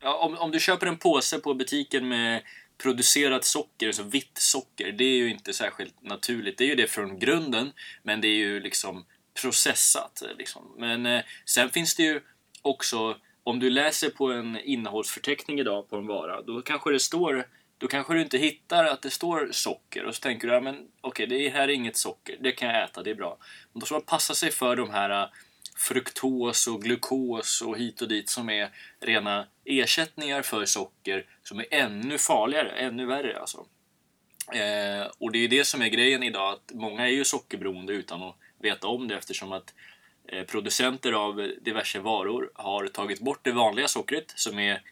Ja, 0.00 0.14
om, 0.14 0.38
om 0.38 0.50
du 0.50 0.60
köper 0.60 0.86
en 0.86 0.96
påse 0.96 1.38
på 1.38 1.54
butiken 1.54 2.08
med 2.08 2.42
producerat 2.78 3.44
socker, 3.44 3.86
alltså 3.86 4.02
vitt 4.02 4.38
socker, 4.38 4.92
det 4.92 5.04
är 5.04 5.16
ju 5.16 5.30
inte 5.30 5.52
särskilt 5.52 6.02
naturligt. 6.02 6.58
Det 6.58 6.64
är 6.64 6.68
ju 6.68 6.74
det 6.74 6.86
från 6.86 7.18
grunden, 7.18 7.72
men 8.02 8.20
det 8.20 8.28
är 8.28 8.36
ju 8.36 8.60
liksom 8.60 9.04
processat. 9.42 10.22
Liksom. 10.38 10.74
Men 10.78 11.06
eh, 11.06 11.22
sen 11.44 11.70
finns 11.70 11.96
det 11.96 12.02
ju 12.02 12.20
också, 12.62 13.16
om 13.44 13.58
du 13.60 13.70
läser 13.70 14.10
på 14.10 14.32
en 14.32 14.60
innehållsförteckning 14.60 15.60
idag 15.60 15.90
på 15.90 15.96
en 15.96 16.06
vara, 16.06 16.42
då 16.42 16.62
kanske 16.62 16.90
det 16.92 17.00
står 17.00 17.46
då 17.78 17.86
kanske 17.86 18.14
du 18.14 18.22
inte 18.22 18.38
hittar 18.38 18.84
att 18.84 19.02
det 19.02 19.10
står 19.10 19.48
socker 19.52 20.04
och 20.04 20.14
så 20.14 20.20
tänker 20.20 20.48
du, 20.48 20.54
ja 20.54 20.60
men 20.60 20.88
okej, 21.00 21.26
det 21.26 21.48
här 21.48 21.62
är 21.62 21.68
inget 21.68 21.96
socker, 21.96 22.36
det 22.40 22.52
kan 22.52 22.68
jag 22.68 22.84
äta, 22.84 23.02
det 23.02 23.10
är 23.10 23.14
bra. 23.14 23.38
Men 23.72 23.80
då 23.80 23.86
ska 23.86 23.94
man 23.94 24.02
passa 24.02 24.34
sig 24.34 24.50
för 24.50 24.76
de 24.76 24.90
här 24.90 25.22
eh, 25.22 25.28
fruktos 25.78 26.66
och 26.66 26.82
glukos 26.82 27.62
och 27.62 27.78
hit 27.78 28.02
och 28.02 28.08
dit 28.08 28.28
som 28.28 28.50
är 28.50 28.70
rena 29.00 29.46
ersättningar 29.64 30.42
för 30.42 30.64
socker 30.64 31.26
som 31.42 31.58
är 31.58 31.66
ännu 31.70 32.18
farligare, 32.18 32.70
ännu 32.70 33.06
värre 33.06 33.40
alltså. 33.40 33.66
Eh, 34.52 35.06
och 35.18 35.32
det 35.32 35.38
är 35.38 35.48
det 35.48 35.64
som 35.64 35.82
är 35.82 35.88
grejen 35.88 36.22
idag, 36.22 36.52
att 36.52 36.72
många 36.74 37.06
är 37.06 37.12
ju 37.12 37.24
sockerberoende 37.24 37.92
utan 37.92 38.22
att 38.22 38.36
veta 38.58 38.86
om 38.86 39.08
det 39.08 39.16
eftersom 39.16 39.52
att 39.52 39.74
eh, 40.28 40.44
producenter 40.44 41.12
av 41.12 41.50
diverse 41.60 42.00
varor 42.00 42.50
har 42.54 42.86
tagit 42.86 43.20
bort 43.20 43.44
det 43.44 43.52
vanliga 43.52 43.88
sockret 43.88 44.32
som 44.36 44.58
är 44.58 44.82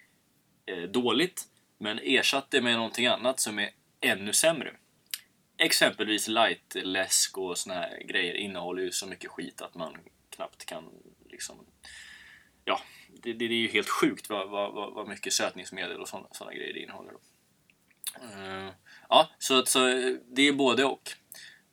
eh, 0.67 0.83
dåligt 0.83 1.43
men 1.79 1.99
ersatt 1.99 2.51
det 2.51 2.61
med 2.61 2.75
någonting 2.75 3.07
annat 3.07 3.41
som 3.41 3.59
är 3.59 3.71
ännu 4.01 4.33
sämre. 4.33 4.73
Exempelvis 5.59 6.29
light-läsk 6.29 7.39
och 7.39 7.59
såna 7.59 7.75
här 7.75 8.03
grejer 8.09 8.35
innehåller 8.35 8.83
ju 8.83 8.91
så 8.91 9.07
mycket 9.07 9.31
skit 9.31 9.61
att 9.61 9.75
man 9.75 9.97
knappt 10.37 10.67
kan 10.67 10.91
liksom... 11.31 11.67
Ja, 12.65 12.81
det, 13.09 13.33
det, 13.33 13.49
det 13.49 13.55
är 13.55 13.59
ju 13.59 13.69
helt 13.69 13.89
sjukt 13.89 14.31
vad, 14.31 14.51
vad, 14.51 14.95
vad, 14.95 15.09
mycket 15.09 15.33
sötningsmedel 15.33 16.01
och 16.01 16.09
såna 16.09 16.53
grejer 16.53 16.75
det 16.75 16.81
innehåller. 16.81 17.13
Då. 17.13 17.21
Eh, 18.23 18.71
ja, 19.09 19.31
så, 19.39 19.67
så 19.67 19.79
det 20.27 20.43
är 20.43 20.53
både 20.53 20.85
och. 20.85 21.11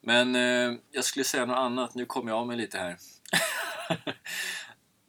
Men 0.01 0.36
eh, 0.36 0.79
jag 0.91 1.03
skulle 1.03 1.25
säga 1.25 1.46
något 1.46 1.58
annat, 1.58 1.96
nu 1.96 2.05
kommer 2.05 2.32
jag 2.32 2.39
av 2.39 2.48
mig 2.48 2.58
lite 2.58 2.77
här. 2.77 2.98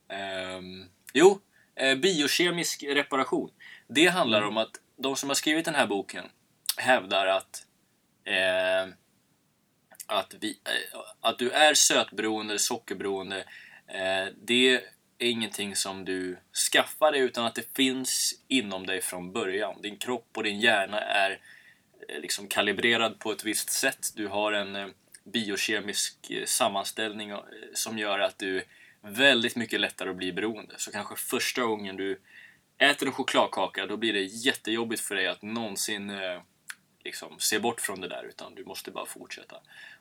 Ehm, 0.08 0.84
jo, 1.12 1.40
eh, 1.76 1.98
biokemisk 1.98 2.82
reparation. 2.82 3.50
Det 3.88 4.06
handlar 4.06 4.42
om 4.42 4.56
att 4.56 4.70
de 4.96 5.16
som 5.16 5.30
har 5.30 5.34
skrivit 5.34 5.64
den 5.64 5.74
här 5.74 5.86
boken 5.86 6.24
hävdar 6.76 7.26
att 7.26 7.66
eh, 8.24 8.94
att, 10.06 10.34
vi, 10.40 10.58
eh, 10.64 11.00
att 11.20 11.38
du 11.38 11.50
är 11.50 11.74
sötberoende, 11.74 12.58
sockerberoende, 12.58 13.38
eh, 13.86 14.32
det 14.42 14.74
är 14.74 14.80
ingenting 15.18 15.76
som 15.76 16.04
du 16.04 16.38
skaffar 16.72 17.12
dig 17.12 17.20
utan 17.20 17.46
att 17.46 17.54
det 17.54 17.76
finns 17.76 18.34
inom 18.48 18.86
dig 18.86 19.00
från 19.00 19.32
början. 19.32 19.82
Din 19.82 19.96
kropp 19.96 20.28
och 20.36 20.42
din 20.42 20.60
hjärna 20.60 21.00
är 21.00 21.40
eh, 22.08 22.20
liksom 22.20 22.48
kalibrerad 22.48 23.18
på 23.18 23.32
ett 23.32 23.44
visst 23.44 23.70
sätt. 23.70 24.12
Du 24.16 24.26
har 24.26 24.52
en 24.52 24.92
biokemisk 25.24 26.32
sammanställning 26.44 27.32
som 27.74 27.98
gör 27.98 28.18
att 28.18 28.38
du 28.38 28.64
väldigt 29.00 29.56
mycket 29.56 29.80
lättare 29.80 30.10
att 30.10 30.16
bli 30.16 30.32
beroende. 30.32 30.74
Så 30.76 30.92
kanske 30.92 31.16
första 31.16 31.62
gången 31.62 31.96
du 31.96 32.20
äter 32.78 33.06
en 33.06 33.12
chokladkaka 33.12 33.86
då 33.86 33.96
blir 33.96 34.12
det 34.12 34.22
jättejobbigt 34.22 35.02
för 35.02 35.14
dig 35.14 35.26
att 35.26 35.42
någonsin 35.42 36.10
eh, 36.10 36.40
liksom 37.04 37.38
se 37.38 37.58
bort 37.58 37.80
från 37.80 38.00
det 38.00 38.08
där 38.08 38.24
utan 38.24 38.54
du 38.54 38.64
måste 38.64 38.90
bara 38.90 39.06
fortsätta. 39.06 39.56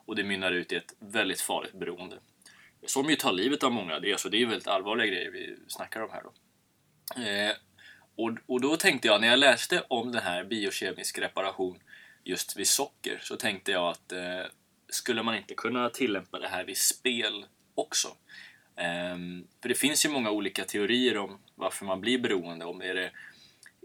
Och 0.05 0.15
det 0.15 0.23
mynnar 0.23 0.51
ut 0.51 0.71
i 0.71 0.75
ett 0.75 0.93
väldigt 0.99 1.41
farligt 1.41 1.73
beroende. 1.73 2.17
Som 2.85 3.09
ju 3.09 3.15
tar 3.15 3.31
livet 3.31 3.63
av 3.63 3.71
många. 3.71 3.99
Det 3.99 4.09
är, 4.09 4.11
alltså, 4.11 4.29
det 4.29 4.41
är 4.41 4.45
väldigt 4.45 4.67
allvarliga 4.67 5.07
grejer 5.07 5.31
vi 5.31 5.57
snackar 5.67 6.01
om 6.01 6.09
här 6.11 6.23
då. 6.23 6.31
Eh, 7.21 7.51
och, 8.15 8.31
och 8.45 8.61
då 8.61 8.75
tänkte 8.75 9.07
jag, 9.07 9.21
när 9.21 9.27
jag 9.27 9.39
läste 9.39 9.83
om 9.87 10.11
den 10.11 10.23
här 10.23 10.43
biokemisk 10.43 11.19
reparation 11.19 11.79
just 12.23 12.57
vid 12.57 12.67
socker, 12.67 13.19
så 13.23 13.35
tänkte 13.35 13.71
jag 13.71 13.87
att 13.87 14.11
eh, 14.11 14.43
skulle 14.89 15.23
man 15.23 15.35
inte 15.35 15.53
kunna 15.53 15.89
tillämpa 15.89 16.39
det 16.39 16.47
här 16.47 16.63
vid 16.63 16.77
spel 16.77 17.45
också? 17.75 18.07
Eh, 18.75 19.17
för 19.61 19.69
det 19.69 19.75
finns 19.75 20.05
ju 20.05 20.09
många 20.09 20.31
olika 20.31 20.65
teorier 20.65 21.17
om 21.17 21.39
varför 21.55 21.85
man 21.85 22.01
blir 22.01 22.19
beroende. 22.19 22.65
Om 22.65 22.81
är 22.81 22.93
det, 22.93 23.11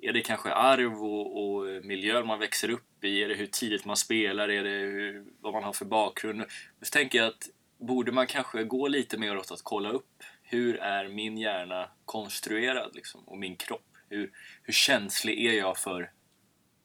är 0.03 0.13
det 0.13 0.21
kanske 0.21 0.53
arv 0.53 1.05
och, 1.05 1.45
och 1.45 1.71
eh, 1.71 1.83
miljö 1.83 2.25
man 2.25 2.39
växer 2.39 2.71
upp 2.71 3.05
i? 3.05 3.23
Är 3.23 3.29
det 3.29 3.35
hur 3.35 3.47
tidigt 3.47 3.85
man 3.85 3.97
spelar? 3.97 4.49
Är 4.49 4.65
det 4.65 4.71
hur, 4.71 5.25
vad 5.41 5.53
man 5.53 5.65
har 5.65 5.73
för 5.73 5.85
bakgrund? 5.85 6.45
Så 6.83 6.91
tänker 6.91 7.19
jag 7.19 7.29
att 7.29 7.49
borde 7.79 8.13
man 8.13 8.27
kanske 8.27 8.65
gå 8.65 8.89
lite 8.89 9.19
mer 9.19 9.37
åt 9.37 9.51
att 9.51 9.63
kolla 9.63 9.91
upp 9.91 10.23
hur 10.43 10.77
är 10.77 11.09
min 11.09 11.39
hjärna 11.39 11.91
konstruerad 12.05 12.91
liksom, 12.95 13.21
och 13.29 13.39
min 13.39 13.57
kropp? 13.57 13.97
Hur, 14.09 14.33
hur 14.63 14.73
känslig 14.73 15.47
är 15.47 15.53
jag 15.53 15.79
för 15.79 16.11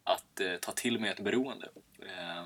att 0.04 0.40
eh, 0.40 0.56
ta 0.56 0.72
till 0.72 1.00
mig 1.00 1.10
ett 1.10 1.20
beroende? 1.20 1.70
Eh, 2.00 2.46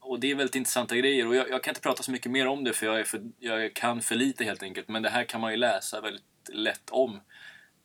och 0.00 0.20
det 0.20 0.30
är 0.30 0.34
väldigt 0.34 0.56
intressanta 0.56 0.96
grejer 0.96 1.26
och 1.26 1.34
jag, 1.34 1.50
jag 1.50 1.62
kan 1.62 1.70
inte 1.70 1.80
prata 1.80 2.02
så 2.02 2.10
mycket 2.10 2.32
mer 2.32 2.46
om 2.46 2.64
det 2.64 2.72
för 2.72 2.86
jag, 2.86 3.00
är 3.00 3.04
för 3.04 3.22
jag 3.38 3.74
kan 3.74 4.02
för 4.02 4.14
lite 4.14 4.44
helt 4.44 4.62
enkelt 4.62 4.88
men 4.88 5.02
det 5.02 5.10
här 5.10 5.24
kan 5.24 5.40
man 5.40 5.50
ju 5.50 5.56
läsa 5.56 6.00
väldigt 6.00 6.24
lätt 6.48 6.90
om. 6.90 7.20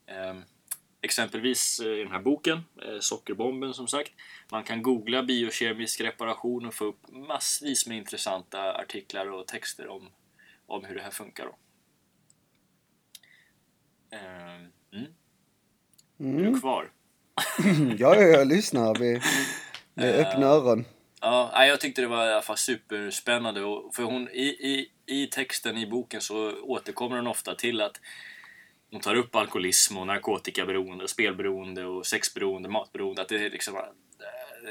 Eh, 0.05 0.35
exempelvis 1.01 1.79
eh, 1.79 1.88
i 1.88 2.03
den 2.03 2.12
här 2.12 2.20
boken, 2.20 2.58
eh, 2.82 3.00
Sockerbomben 3.00 3.74
som 3.74 3.88
sagt. 3.88 4.12
Man 4.51 4.63
kan 4.63 4.82
googla 4.82 5.24
biokemisk 5.24 6.01
reparation 6.01 6.65
och 6.65 6.74
få 6.74 6.86
upp 6.86 7.12
massvis 7.12 7.88
med 7.88 7.98
intressanta 7.98 8.74
artiklar 8.74 9.32
och 9.32 9.48
texter 9.48 9.88
om, 9.88 10.10
om 10.68 10.86
hur 10.86 10.96
det 10.96 11.01
här 11.01 11.12
funkar. 11.12 11.46
Då. 11.46 11.56
Ehm, 14.18 14.72
mm. 16.20 16.38
Är 16.38 16.51
du 16.51 16.60
kvar? 16.60 16.91
Ja, 17.98 18.15
ja, 18.15 18.22
jag 18.22 18.48
lyssnar 18.48 19.00
med, 19.00 19.24
med 19.94 20.15
öppna 20.15 20.46
öron. 20.46 20.86
Ja, 21.22 21.65
jag 21.65 21.79
tyckte 21.79 22.01
det 22.01 22.08
var 22.08 22.27
i 22.27 22.32
alla 22.32 22.41
fall 22.41 22.58
superspännande. 22.58 23.62
För 23.96 24.03
hon, 24.03 24.29
i, 24.29 24.46
i, 24.46 24.91
I 25.06 25.27
texten 25.27 25.77
i 25.77 25.88
boken 25.88 26.22
så 26.22 26.62
återkommer 26.62 27.15
hon 27.15 27.27
ofta 27.27 27.56
till 27.56 27.82
att 27.82 28.01
hon 28.91 29.01
tar 29.01 29.15
upp 29.15 29.36
alkoholism 29.36 29.98
och 29.98 30.08
narkotikaberoende, 30.08 31.08
spelberoende 31.08 31.86
och 31.86 32.05
sexberoende, 32.05 32.69
matberoende. 32.69 33.22
Att 33.22 33.29
det, 33.29 33.46
är 33.46 33.50
liksom, 33.50 33.75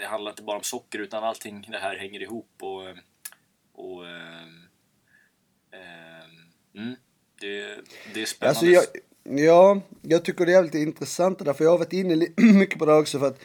det 0.00 0.06
handlar 0.06 0.30
inte 0.30 0.42
bara 0.42 0.56
om 0.56 0.62
socker 0.62 0.98
utan 0.98 1.24
allting 1.24 1.68
det 1.70 1.78
här 1.78 1.96
hänger 1.96 2.22
ihop. 2.22 2.50
Och, 2.60 2.82
och 3.72 4.06
ehm, 4.06 4.68
mm, 6.74 6.96
det, 7.40 7.78
det 8.14 8.22
är 8.22 8.26
spännande. 8.26 8.48
Alltså 8.48 8.66
jag, 8.66 8.84
ja, 9.40 9.80
jag 10.02 10.24
tycker 10.24 10.46
det 10.46 10.52
är 10.52 10.54
jävligt 10.54 10.74
intressant 10.74 11.38
där, 11.38 11.52
för 11.52 11.64
jag 11.64 11.70
har 11.70 11.78
varit 11.78 11.92
inne 11.92 12.26
mycket 12.36 12.78
på 12.78 12.86
det 12.86 12.94
också 12.94 13.18
för 13.18 13.26
att 13.26 13.40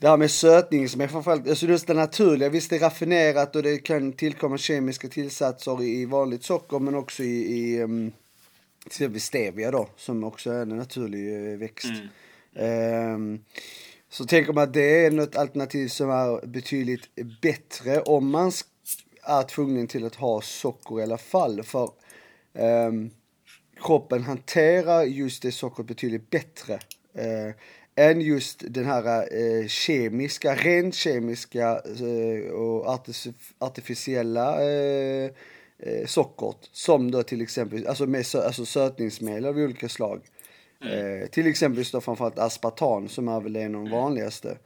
det 0.00 0.08
här 0.08 0.16
med 0.16 0.30
sötning 0.30 0.88
som 0.88 1.00
är 1.00 1.08
framförallt, 1.08 1.48
alltså 1.48 1.66
just 1.66 1.86
det 1.86 1.94
naturliga, 1.94 2.48
visst 2.48 2.70
det 2.70 2.76
är 2.76 2.80
raffinerat 2.80 3.56
och 3.56 3.62
det 3.62 3.78
kan 3.78 4.12
tillkomma 4.12 4.58
kemiska 4.58 5.08
tillsatser 5.08 5.82
i 5.82 6.04
vanligt 6.04 6.44
socker 6.44 6.78
men 6.78 6.94
också 6.94 7.22
i, 7.22 7.58
i 7.58 7.82
um, 7.82 8.12
till 8.88 8.92
exempel 8.92 9.20
stevia 9.20 9.70
då, 9.70 9.88
som 9.96 10.24
också 10.24 10.50
är 10.50 10.62
en 10.62 10.68
naturlig 10.68 11.52
eh, 11.52 11.58
växt. 11.58 11.92
Ehm, 12.56 13.40
så 14.08 14.24
tänker 14.24 14.52
man 14.52 14.64
att 14.64 14.74
det 14.74 15.06
är 15.06 15.10
något 15.10 15.36
alternativ 15.36 15.88
som 15.88 16.10
är 16.10 16.46
betydligt 16.46 17.08
bättre 17.42 18.00
om 18.00 18.30
man 18.30 18.52
är 19.22 19.42
tvungen 19.42 19.86
till 19.86 20.06
att 20.06 20.14
ha 20.14 20.40
socker 20.40 21.00
i 21.00 21.02
alla 21.02 21.18
fall. 21.18 21.62
För 21.62 21.90
ehm, 22.54 23.10
kroppen 23.80 24.22
hanterar 24.22 25.02
just 25.02 25.42
det 25.42 25.52
sockret 25.52 25.86
betydligt 25.86 26.30
bättre. 26.30 26.74
Eh, 27.14 27.54
än 27.98 28.20
just 28.20 28.62
den 28.68 28.84
här 28.84 29.28
eh, 29.32 29.66
kemiska, 29.66 30.54
rent 30.54 30.94
kemiska 30.94 31.68
eh, 31.70 32.50
och 32.52 32.86
artific- 32.86 33.52
artificiella 33.58 34.58
eh, 35.78 36.06
sockret. 36.06 36.56
Som 36.72 37.10
då 37.10 37.22
till 37.22 37.40
exempel, 37.40 37.86
alltså 37.86 38.06
med 38.06 38.22
sö- 38.22 38.46
alltså 38.46 38.64
sötningsmedel 38.66 39.46
av 39.46 39.58
olika 39.58 39.88
slag. 39.88 40.20
Eh, 40.80 41.28
till 41.28 41.46
exempel 41.46 41.84
då 41.92 42.00
framförallt 42.00 42.38
aspartam 42.38 43.08
som 43.08 43.28
är 43.28 43.40
väl 43.40 43.56
en 43.56 43.74
av 43.74 43.84
de 43.84 43.90
vanligaste. 43.90 44.58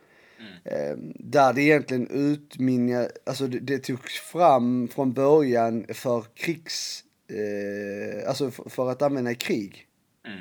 Eh, 0.65 0.97
där 1.15 1.53
det 1.53 1.63
egentligen 1.63 2.07
utminjar, 2.11 3.11
alltså 3.27 3.47
det, 3.47 3.59
det 3.59 3.79
togs 3.79 4.21
fram 4.21 4.89
från 4.89 5.13
början 5.13 5.87
för 5.89 6.25
krigs, 6.35 7.05
eh, 7.29 8.29
alltså 8.29 8.51
för, 8.51 8.71
för 8.71 8.91
att 8.91 9.03
använda 9.03 9.31
i 9.31 9.35
krig. 9.35 9.87
Mm. 10.27 10.41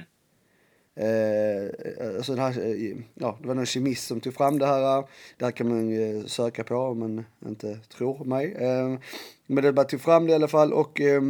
Eh, 0.99 1.69
alltså 2.17 2.35
det, 2.35 2.41
här, 2.41 2.59
eh, 2.59 2.97
ja, 3.13 3.37
det 3.41 3.47
var 3.47 3.55
någon 3.55 3.65
kemist 3.65 4.07
som 4.07 4.21
tog 4.21 4.33
fram 4.33 4.59
det 4.59 4.65
här. 4.65 5.03
Det 5.37 5.45
här 5.45 5.51
kan 5.51 5.69
man 5.69 5.93
eh, 5.93 6.25
söka 6.25 6.63
på 6.63 6.75
om 6.75 6.99
man 6.99 7.25
inte 7.45 7.75
tror 7.75 8.23
mig. 8.25 8.53
Eh, 8.53 8.99
men 9.45 9.63
det 9.63 9.73
bara 9.73 9.85
tog 9.85 10.01
fram 10.01 10.25
det 10.25 10.31
i 10.31 10.35
alla 10.35 10.47
fall 10.47 10.73
och, 10.73 11.01
eh, 11.01 11.21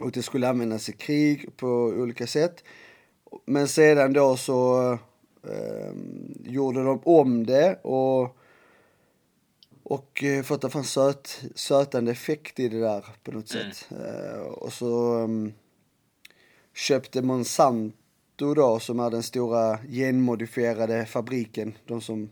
och 0.00 0.10
det 0.12 0.22
skulle 0.22 0.48
användas 0.48 0.88
i 0.88 0.92
krig 0.92 1.56
på 1.56 1.66
olika 1.96 2.26
sätt. 2.26 2.64
Men 3.44 3.68
sedan 3.68 4.12
då 4.12 4.36
så 4.36 4.92
eh, 5.48 5.92
gjorde 6.44 6.84
de 6.84 7.00
om 7.04 7.46
det 7.46 7.78
och 7.82 8.36
Och 9.82 10.24
eh, 10.24 10.42
för 10.42 10.54
att 10.54 10.60
det 10.60 10.70
fanns 10.70 10.90
söt, 10.90 11.40
sötande 11.54 12.12
effekt 12.12 12.60
i 12.60 12.68
det 12.68 12.80
där 12.80 13.06
på 13.22 13.32
något 13.32 13.54
mm. 13.54 13.72
sätt. 13.72 13.88
Och 14.50 14.72
så 14.72 15.14
um, 15.14 15.52
köpte 16.74 17.22
Monsanto 17.22 18.07
då, 18.38 18.78
som 18.78 19.00
är 19.00 19.10
den 19.10 19.22
stora 19.22 19.78
genmodifierade 19.88 21.06
fabriken, 21.06 21.74
de 21.86 22.00
som 22.00 22.30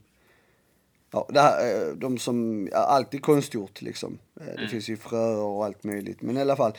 Ja, 1.10 1.28
här, 1.34 1.88
eh, 1.88 1.94
de 1.94 2.18
som, 2.18 2.68
allt 2.72 3.14
är 3.14 3.18
konstgjort 3.18 3.82
liksom. 3.82 4.18
Det 4.34 4.50
mm. 4.50 4.68
finns 4.68 4.88
ju 4.88 4.96
fröer 4.96 5.38
och 5.38 5.64
allt 5.64 5.84
möjligt. 5.84 6.22
Men 6.22 6.36
i 6.36 6.40
alla 6.40 6.56
fall, 6.56 6.72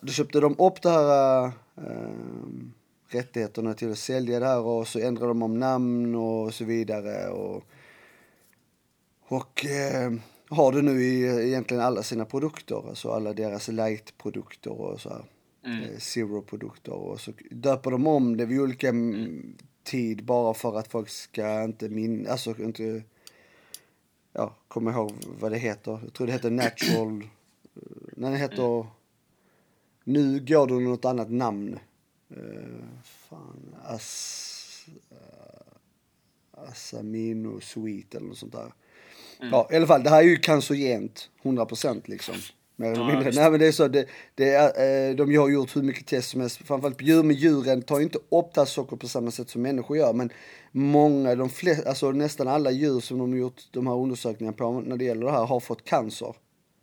då 0.00 0.12
köpte 0.12 0.40
de 0.40 0.58
upp 0.58 0.82
det 0.82 0.90
här 0.90 1.52
rättigheterna 3.08 3.74
till 3.74 3.92
att 3.92 3.98
sälja 3.98 4.40
det 4.40 4.46
här 4.46 4.60
och 4.60 4.88
så 4.88 4.98
ändrade 4.98 5.28
de 5.28 5.42
om 5.42 5.60
namn 5.60 6.14
och 6.14 6.54
så 6.54 6.64
vidare. 6.64 7.28
Och, 7.28 7.64
och 9.28 9.66
eh, 9.66 10.12
har 10.48 10.72
det 10.72 10.82
nu 10.82 11.02
i 11.02 11.46
egentligen 11.48 11.82
alla 11.82 12.02
sina 12.02 12.24
produkter, 12.24 12.88
alltså 12.88 13.10
alla 13.10 13.32
deras 13.32 13.68
light-produkter 13.68 14.80
och 14.80 15.00
så 15.00 15.08
här. 15.08 15.24
Mm. 15.64 15.82
Eh, 15.82 15.98
Zero-produkter 15.98 16.92
och 16.92 17.20
så 17.20 17.32
döper 17.50 17.90
de 17.90 18.06
om 18.06 18.36
det 18.36 18.46
vid 18.46 18.60
olika 18.60 18.88
mm. 18.88 19.56
tid 19.82 20.24
bara 20.24 20.54
för 20.54 20.78
att 20.78 20.88
folk 20.88 21.08
ska 21.08 21.64
inte 21.64 21.88
minnas, 21.88 22.48
alltså 22.48 22.62
inte, 22.62 23.02
ja, 24.32 24.54
komma 24.68 24.92
ihåg 24.92 25.12
vad 25.40 25.52
det 25.52 25.58
heter. 25.58 26.00
Jag 26.02 26.12
tror 26.12 26.26
det 26.26 26.32
heter 26.32 26.50
natural, 26.50 27.22
eh, 27.74 27.82
när 28.16 28.30
det 28.30 28.36
heter, 28.36 28.80
mm. 28.80 28.86
nu 30.04 30.40
går 30.40 30.66
det 30.66 30.74
under 30.74 30.90
något 30.90 31.04
annat 31.04 31.30
namn. 31.30 31.78
Uh, 32.36 32.84
fan, 33.04 33.74
As, 33.84 34.86
uh, 35.12 35.74
Asamino 36.50 37.60
Sweet 37.60 38.14
eller 38.14 38.26
något 38.26 38.38
sånt 38.38 38.52
där. 38.52 38.72
Mm. 39.40 39.52
Ja, 39.52 39.68
i 39.70 39.76
alla 39.76 39.86
fall, 39.86 40.02
det 40.02 40.10
här 40.10 40.18
är 40.22 40.26
ju 40.26 40.36
cancerogent, 40.36 41.30
100% 41.42 42.02
liksom. 42.04 42.34
Mer 42.76 42.92
eller 42.92 43.06
mindre. 43.06 43.30
Nej 43.30 43.50
men 43.50 43.60
det 43.60 43.66
är 43.66 43.72
så, 43.72 43.88
det, 43.88 44.06
det 44.34 44.50
är, 44.50 45.08
eh, 45.10 45.16
de 45.16 45.36
har 45.36 45.48
gjort 45.48 45.76
hur 45.76 45.82
mycket 45.82 46.06
test 46.06 46.30
som 46.30 46.40
helst, 46.40 46.56
framförallt 46.56 46.98
på 46.98 47.04
djur, 47.04 47.22
men 47.22 47.36
djuren 47.36 47.82
tar 47.82 48.00
inte 48.00 48.18
upp 48.18 48.68
socker 48.68 48.96
på 48.96 49.08
samma 49.08 49.30
sätt 49.30 49.48
som 49.48 49.62
människor 49.62 49.96
gör. 49.96 50.12
Men 50.12 50.30
många, 50.72 51.34
de 51.34 51.50
flesta, 51.50 51.88
alltså 51.88 52.10
nästan 52.10 52.48
alla 52.48 52.70
djur 52.70 53.00
som 53.00 53.18
de 53.18 53.30
har 53.30 53.38
gjort 53.38 53.62
de 53.70 53.86
här 53.86 53.94
undersökningarna 53.94 54.56
på 54.56 54.80
när 54.80 54.96
det 54.96 55.04
gäller 55.04 55.26
det 55.26 55.32
här 55.32 55.46
har 55.46 55.60
fått 55.60 55.84
cancer. 55.84 56.34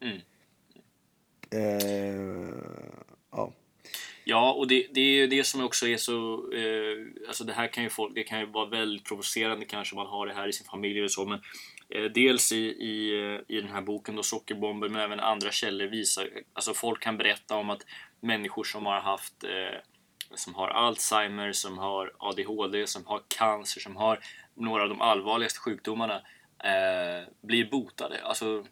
Mm. 0.02 0.18
Eh, 1.54 2.50
ja. 4.24 4.52
Och 4.54 4.68
det, 4.68 4.88
det 4.94 5.02
är 5.02 5.28
det 5.28 5.44
som 5.44 5.64
också 5.64 5.88
är 5.88 5.98
så... 5.98 6.52
Eh, 6.54 7.28
alltså 7.28 7.44
det 7.44 7.54
här 7.54 7.68
kan 7.68 7.84
ju 7.84 7.90
folk, 7.90 8.16
det 8.16 8.24
kan 8.24 8.40
ju 8.40 8.46
vara 8.46 8.66
väldigt 8.66 9.06
provocerande 9.06 9.66
kanske 9.66 9.96
om 9.96 10.04
man 10.04 10.12
har 10.12 10.28
det 10.28 10.34
här 10.34 10.48
i 10.48 10.54
sin 10.54 10.68
familj 10.68 11.00
eller 11.00 11.08
så, 11.08 11.26
men 11.26 11.42
eh, 11.90 12.04
dels 12.04 12.52
i, 12.52 12.66
i, 12.66 13.12
i 13.48 13.62
den 13.62 13.70
här 13.70 13.82
boken 13.82 14.16
då, 14.16 14.24
Sockerbomber, 14.24 14.90
men 14.90 15.02
även 15.02 15.20
andra 15.20 15.52
källor 15.52 15.86
visar... 15.86 16.30
Alltså 16.54 16.74
folk 16.74 17.02
kan 17.02 17.18
berätta 17.18 17.56
om 17.56 17.70
att 17.70 17.86
människor 18.22 18.64
som 18.64 18.86
har 18.86 19.00
haft 19.00 19.44
eh, 19.44 19.80
som 20.36 20.56
har 20.56 20.68
Alzheimer, 20.68 21.52
som 21.52 21.78
har 21.78 22.14
ADHD, 22.18 22.88
som 22.88 23.06
har 23.06 23.22
cancer, 23.28 23.82
som 23.82 23.96
har 23.96 24.20
några 24.56 24.84
av 24.84 24.90
de 24.90 25.02
allvarligaste 25.02 25.60
sjukdomarna 25.60 26.22
eh, 26.64 27.28
blir 27.42 27.70
botade. 27.70 28.24
Alltså 28.24 28.66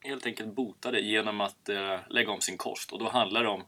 helt 0.00 0.26
enkelt 0.26 0.54
botade 0.54 1.00
genom 1.00 1.40
att 1.40 1.68
eh, 1.68 1.98
lägga 2.08 2.32
om 2.32 2.40
sin 2.40 2.56
kost. 2.56 2.92
Och 2.92 2.98
då 2.98 3.08
handlar 3.08 3.42
det 3.42 3.48
om 3.48 3.64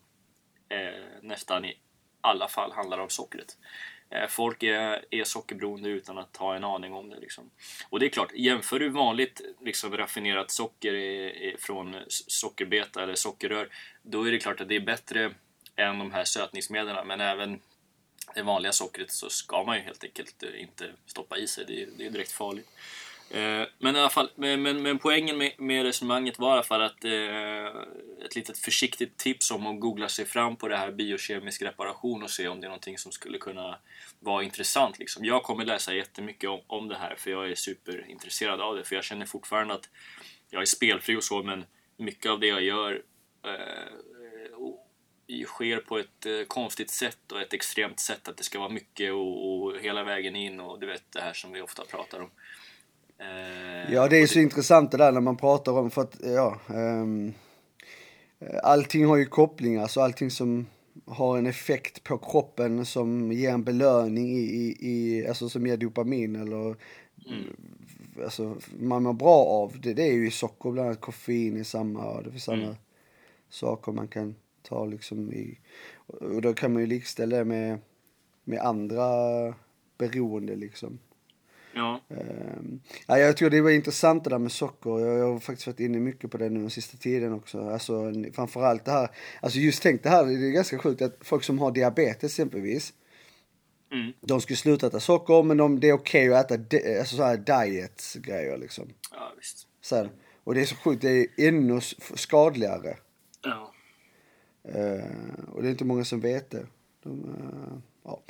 Eh, 0.74 1.00
nästan 1.22 1.64
i 1.64 1.76
alla 2.20 2.48
fall 2.48 2.72
handlar 2.72 2.98
om 2.98 3.10
sockret. 3.10 3.56
Eh, 4.10 4.28
folk 4.28 4.62
är, 4.62 5.04
är 5.10 5.24
sockerberoende 5.24 5.88
utan 5.88 6.18
att 6.18 6.36
ha 6.36 6.56
en 6.56 6.64
aning 6.64 6.92
om 6.92 7.10
det. 7.10 7.20
Liksom. 7.20 7.50
Och 7.88 8.00
det 8.00 8.06
är 8.06 8.10
klart, 8.10 8.32
jämför 8.34 8.78
du 8.78 8.88
vanligt 8.88 9.40
liksom, 9.60 9.96
raffinerat 9.96 10.50
socker 10.50 10.94
i, 10.94 11.26
i, 11.26 11.56
från 11.58 11.96
sockerbeta 12.08 13.02
eller 13.02 13.14
sockerrör, 13.14 13.68
då 14.02 14.28
är 14.28 14.32
det 14.32 14.38
klart 14.38 14.60
att 14.60 14.68
det 14.68 14.76
är 14.76 14.80
bättre 14.80 15.34
än 15.76 15.98
de 15.98 16.12
här 16.12 16.24
sötningsmedlen. 16.24 17.06
Men 17.06 17.20
även 17.20 17.60
det 18.34 18.42
vanliga 18.42 18.72
sockret 18.72 19.12
så 19.12 19.28
ska 19.28 19.64
man 19.64 19.76
ju 19.76 19.82
helt 19.82 20.04
enkelt 20.04 20.42
inte 20.42 20.92
stoppa 21.06 21.38
i 21.38 21.46
sig. 21.46 21.64
Det 21.66 21.82
är, 21.82 21.88
det 21.98 22.06
är 22.06 22.10
direkt 22.10 22.32
farligt. 22.32 22.68
Eh, 23.34 23.66
men 23.78 23.96
i 23.96 23.98
alla 23.98 24.10
fall, 24.10 24.30
men, 24.34 24.62
men, 24.62 24.82
men 24.82 24.98
poängen 24.98 25.38
med, 25.38 25.52
med, 25.58 25.84
resonemanget 25.84 26.38
var 26.38 26.48
i 26.48 26.52
alla 26.52 26.62
fall 26.62 26.82
att 26.82 27.04
eh, 27.04 27.66
ett 28.24 28.36
litet 28.36 28.58
försiktigt 28.58 29.16
tips 29.16 29.50
om 29.50 29.66
att 29.66 29.80
googla 29.80 30.08
sig 30.08 30.24
fram 30.24 30.56
på 30.56 30.68
det 30.68 30.76
här 30.76 30.92
biokemisk 30.92 31.62
reparation 31.62 32.22
och 32.22 32.30
se 32.30 32.48
om 32.48 32.60
det 32.60 32.66
är 32.66 32.68
någonting 32.68 32.98
som 32.98 33.12
skulle 33.12 33.38
kunna 33.38 33.78
vara 34.20 34.42
intressant. 34.42 34.98
Liksom. 34.98 35.24
Jag 35.24 35.42
kommer 35.42 35.64
läsa 35.64 35.94
jättemycket 35.94 36.50
om, 36.50 36.60
om 36.66 36.88
det 36.88 36.96
här 36.96 37.14
för 37.14 37.30
jag 37.30 37.50
är 37.50 37.54
superintresserad 37.54 38.60
av 38.60 38.76
det. 38.76 38.84
För 38.84 38.94
jag 38.94 39.04
känner 39.04 39.26
fortfarande 39.26 39.74
att 39.74 39.88
jag 40.50 40.62
är 40.62 40.66
spelfri 40.66 41.16
och 41.16 41.24
så 41.24 41.42
men 41.42 41.64
mycket 41.96 42.30
av 42.30 42.40
det 42.40 42.46
jag 42.46 42.62
gör 42.62 43.02
eh, 43.44 45.44
sker 45.46 45.78
på 45.78 45.98
ett 45.98 46.26
eh, 46.26 46.44
konstigt 46.48 46.90
sätt 46.90 47.32
och 47.32 47.40
ett 47.40 47.52
extremt 47.52 48.00
sätt. 48.00 48.28
Att 48.28 48.36
det 48.36 48.44
ska 48.44 48.58
vara 48.58 48.68
mycket 48.68 49.12
och, 49.12 49.62
och 49.62 49.78
hela 49.78 50.04
vägen 50.04 50.36
in 50.36 50.60
och 50.60 50.80
du 50.80 50.86
vet 50.86 51.12
det 51.12 51.20
här 51.20 51.32
som 51.32 51.52
vi 51.52 51.60
ofta 51.60 51.84
pratar 51.84 52.20
om. 52.20 52.30
Eh, 53.18 53.94
ja, 53.94 54.08
det 54.08 54.22
är 54.22 54.26
så 54.26 54.34
det... 54.34 54.42
intressant 54.42 54.90
det 54.90 54.96
där 54.96 55.12
när 55.12 55.20
man 55.20 55.36
pratar 55.36 55.72
om, 55.72 55.90
för 55.90 56.02
att 56.02 56.16
ja, 56.22 56.60
um, 56.68 57.32
allting 58.62 59.06
har 59.06 59.16
ju 59.16 59.26
kopplingar, 59.26 59.86
så 59.86 60.00
allting 60.00 60.30
som 60.30 60.66
har 61.06 61.38
en 61.38 61.46
effekt 61.46 62.04
på 62.04 62.18
kroppen 62.18 62.86
som 62.86 63.32
ger 63.32 63.50
en 63.50 63.64
belöning 63.64 64.30
i, 64.30 64.40
i, 64.40 64.76
i 64.80 65.26
alltså 65.28 65.48
som 65.48 65.66
ger 65.66 65.76
dopamin 65.76 66.36
eller 66.36 66.64
mm. 66.66 66.76
alltså 68.24 68.56
man 68.78 69.02
mår 69.02 69.12
bra 69.12 69.44
av 69.44 69.80
det, 69.80 69.94
det 69.94 70.02
är 70.02 70.12
ju 70.12 70.30
socker, 70.30 70.70
bland 70.70 70.88
annat 70.88 71.00
koffein 71.00 71.56
i 71.56 71.64
samma, 71.64 72.22
det 72.22 72.30
finns 72.30 72.48
mm. 72.48 72.74
saker 73.48 73.92
man 73.92 74.08
kan 74.08 74.34
ta 74.62 74.84
liksom 74.84 75.32
i, 75.32 75.58
och 76.06 76.42
då 76.42 76.54
kan 76.54 76.72
man 76.72 76.82
ju 76.82 76.86
likställa 76.86 77.36
det 77.36 77.44
med, 77.44 77.78
med 78.44 78.58
andra 78.58 79.04
beroende 79.98 80.56
liksom. 80.56 80.98
Ja. 81.74 82.00
Uh, 82.10 82.78
ja, 83.06 83.18
jag 83.18 83.36
tror 83.36 83.50
det 83.50 83.60
var 83.60 83.70
intressant 83.70 84.24
det 84.24 84.30
där 84.30 84.38
med 84.38 84.52
socker. 84.52 84.90
Jag, 84.90 85.18
jag 85.18 85.32
har 85.32 85.38
faktiskt 85.38 85.66
varit 85.66 85.80
inne 85.80 85.98
mycket 85.98 86.30
på 86.30 86.38
det 86.38 86.48
nu 86.48 86.60
den 86.60 86.70
sista 86.70 86.96
tiden 86.96 87.32
också. 87.32 87.68
Alltså 87.68 88.12
framförallt 88.32 88.84
det 88.84 88.90
här, 88.90 89.10
alltså 89.40 89.58
just 89.58 89.82
tänk 89.82 90.02
det 90.02 90.08
här, 90.08 90.26
det 90.26 90.32
är 90.32 90.50
ganska 90.50 90.78
sjukt 90.78 91.02
att 91.02 91.16
folk 91.20 91.44
som 91.44 91.58
har 91.58 91.72
diabetes 91.72 92.24
exempelvis, 92.24 92.92
mm. 93.92 94.12
de 94.20 94.40
skulle 94.40 94.56
sluta 94.56 94.86
äta 94.86 95.00
socker 95.00 95.42
men 95.42 95.56
de, 95.56 95.80
det 95.80 95.88
är 95.88 95.92
okej 95.92 96.28
okay 96.30 96.40
att 96.40 96.50
äta 96.50 96.56
de, 96.56 96.98
alltså 96.98 97.16
så 97.16 97.22
här 97.22 97.36
diet 97.36 98.14
grejer 98.14 98.58
liksom. 98.58 98.88
Ja, 99.12 99.32
visst. 99.36 99.66
Så 99.80 99.96
här, 99.96 100.10
och 100.44 100.54
det 100.54 100.60
är 100.60 100.66
så 100.66 100.76
sjukt, 100.76 101.02
det 101.02 101.10
är 101.10 101.26
ännu 101.36 101.80
skadligare. 102.14 102.96
Ja. 103.42 103.70
Uh, 104.68 105.44
och 105.52 105.62
det 105.62 105.68
är 105.68 105.70
inte 105.70 105.84
många 105.84 106.04
som 106.04 106.20
vet 106.20 106.50
det. 106.50 106.66
De, 107.02 107.24
uh, 107.24 107.78
ja. 108.04 108.22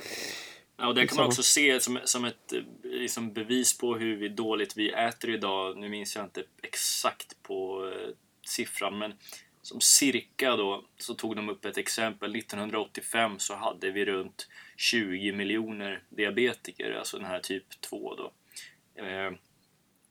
Ja, 0.77 0.87
och 0.87 0.95
det 0.95 1.07
kan 1.07 1.17
man 1.17 1.25
också 1.25 1.43
se 1.43 1.79
som, 1.79 1.99
som 2.03 2.25
ett 2.25 2.53
liksom 2.83 3.33
bevis 3.33 3.77
på 3.77 3.95
hur 3.95 4.29
dåligt 4.29 4.77
vi 4.77 4.91
äter 4.91 5.29
idag. 5.29 5.77
Nu 5.77 5.89
minns 5.89 6.15
jag 6.15 6.25
inte 6.25 6.43
exakt 6.63 7.43
på 7.43 7.89
eh, 7.89 8.09
siffran, 8.47 8.97
men 8.97 9.13
som 9.61 9.81
cirka 9.81 10.55
då 10.55 10.85
så 10.97 11.13
tog 11.13 11.35
de 11.35 11.49
upp 11.49 11.65
ett 11.65 11.77
exempel. 11.77 12.35
1985 12.35 13.39
så 13.39 13.55
hade 13.55 13.91
vi 13.91 14.05
runt 14.05 14.47
20 14.77 15.31
miljoner 15.31 16.03
diabetiker, 16.09 16.91
alltså 16.91 17.17
den 17.17 17.25
här 17.25 17.39
typ 17.39 17.81
2 17.81 18.15
då. 18.15 18.31
Eh, 19.03 19.31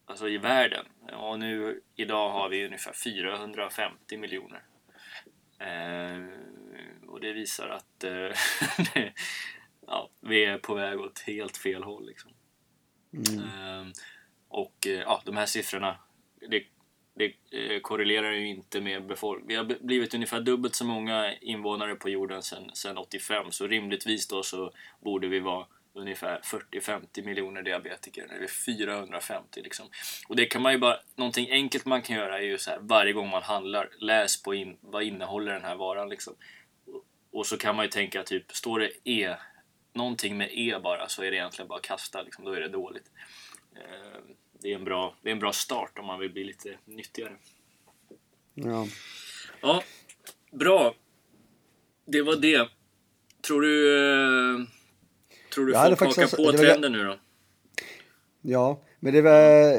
alltså 0.07 0.29
i 0.29 0.39
världen. 0.39 0.87
Och 1.13 1.39
nu 1.39 1.81
idag 1.97 2.31
har 2.31 2.49
vi 2.49 2.67
ungefär 2.67 2.93
450 2.93 4.17
miljoner. 4.17 4.63
Eh, 5.59 6.25
och 7.09 7.21
det 7.21 7.33
visar 7.33 7.69
att 7.69 8.05
eh, 8.05 8.31
ja, 9.87 10.11
vi 10.21 10.45
är 10.45 10.59
på 10.59 10.75
väg 10.75 11.01
åt 11.01 11.19
helt 11.19 11.57
fel 11.57 11.83
håll. 11.83 12.07
Liksom. 12.07 12.31
Mm. 13.13 13.45
Ehm, 13.45 13.93
och 14.49 14.87
eh, 14.87 14.93
ja, 14.93 15.23
de 15.25 15.37
här 15.37 15.47
siffrorna 15.47 15.99
det, 16.51 16.65
det 17.15 17.25
eh, 17.51 17.81
korrelerar 17.81 18.33
ju 18.33 18.49
inte 18.49 18.81
med 18.81 19.07
befolkningen. 19.07 19.67
Vi 19.67 19.75
har 19.75 19.81
blivit 19.81 20.15
ungefär 20.15 20.41
dubbelt 20.41 20.75
så 20.75 20.85
många 20.85 21.35
invånare 21.35 21.95
på 21.95 22.09
jorden 22.09 22.43
sedan, 22.43 22.71
sedan 22.75 22.99
85 22.99 23.51
så 23.51 23.67
rimligtvis 23.67 24.29
då 24.29 24.43
så 24.43 24.73
borde 25.01 25.29
vi 25.29 25.41
vara 25.41 25.67
ungefär 25.95 26.41
40-50 26.41 27.25
miljoner 27.25 27.63
diabetiker. 27.63 28.37
Vi 28.41 28.49
450 28.49 29.61
liksom. 29.63 29.87
Och 30.29 30.37
det 30.37 30.47
kan 30.47 30.63
man 30.63 30.73
ju 30.73 30.79
bara, 30.79 31.01
någonting 31.17 31.51
enkelt 31.51 31.85
man 31.85 32.03
kan 32.03 32.17
göra 32.17 32.39
är 32.39 32.43
ju 32.43 32.59
så 32.59 32.71
här 32.71 32.79
varje 32.81 33.13
gång 33.13 33.29
man 33.31 33.43
handlar, 33.43 33.91
läs 33.99 34.43
på 34.43 34.55
in, 34.55 34.77
vad 34.81 35.03
innehåller 35.03 35.53
den 35.53 35.65
här 35.65 35.77
varan 35.77 36.09
liksom. 36.09 36.35
Och 37.33 37.47
så 37.47 37.57
kan 37.57 37.77
man 37.77 37.85
ju 37.85 37.91
tänka 37.91 38.23
typ, 38.23 38.53
står 38.53 38.79
det 38.79 38.91
E 39.05 39.37
någonting 39.95 40.37
med 40.37 40.49
E 40.53 40.79
bara 40.83 41.09
så 41.09 41.23
är 41.23 41.31
det 41.31 41.37
egentligen 41.37 41.69
bara 41.69 41.79
att 41.79 41.85
kasta, 41.85 42.23
liksom, 42.23 42.45
då 42.45 42.53
är 42.53 42.61
det 42.61 42.69
dåligt. 42.69 43.11
Eh, 43.77 44.21
det 44.63 44.73
är, 44.73 44.75
en 44.75 44.85
bra, 44.85 45.17
det 45.23 45.29
är 45.29 45.33
en 45.33 45.39
bra 45.39 45.53
start 45.53 45.99
om 45.99 46.07
man 46.07 46.21
vill 46.21 46.33
bli 46.33 46.45
lite 46.45 46.79
nyttigare. 46.85 47.37
Ja. 48.55 48.87
Ja, 49.61 49.83
bra. 50.51 50.95
Det 52.07 52.23
var 52.23 52.37
det. 52.37 52.69
Tror 53.47 53.61
du, 53.61 53.99
eh, 53.99 54.67
tror 55.55 55.67
du 55.67 55.73
folk 55.73 56.01
hakar 56.01 56.37
på 56.37 56.53
trenden 56.53 56.93
nu 56.93 57.05
då? 57.05 57.19
Ja, 58.41 58.81
Men 59.01 59.13
det 59.13 59.23
var 59.23 59.73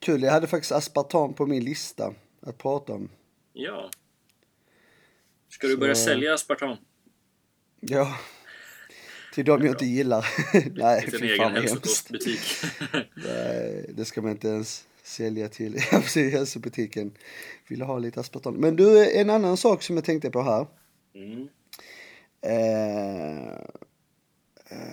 kul, 0.00 0.22
jag 0.22 0.32
hade 0.32 0.46
faktiskt 0.46 0.72
aspartam 0.72 1.34
på 1.34 1.46
min 1.46 1.64
lista 1.64 2.14
att 2.42 2.58
prata 2.58 2.92
om. 2.92 3.08
Ja. 3.52 3.90
Ska 5.48 5.66
du 5.66 5.76
börja 5.76 5.94
Så- 5.94 6.04
sälja 6.04 6.34
aspartam? 6.34 6.76
Ja. 7.80 8.18
Till 9.36 9.44
de 9.44 9.62
jag 9.62 9.74
inte 9.74 9.86
gillar. 9.86 10.26
Nej, 10.74 11.00
Till 11.02 11.20
fy 11.20 11.36
fan 11.36 11.52
vad 11.52 11.62
hemskt. 11.62 12.10
Nej, 13.14 13.90
det 13.94 14.04
ska 14.04 14.22
man 14.22 14.30
inte 14.30 14.48
ens 14.48 14.84
sälja 15.02 15.48
till 15.48 15.78
hälsobutiken. 16.32 17.12
Vill 17.68 17.82
ha 17.82 17.98
lite 17.98 18.20
aspartam. 18.20 18.54
Men 18.54 18.76
du, 18.76 19.12
en 19.20 19.30
annan 19.30 19.56
sak 19.56 19.82
som 19.82 19.96
jag 19.96 20.04
tänkte 20.04 20.30
på 20.30 20.42
här. 20.42 20.66
mm. 21.14 21.48
Eh, 22.42 23.52
eh, 24.70 24.86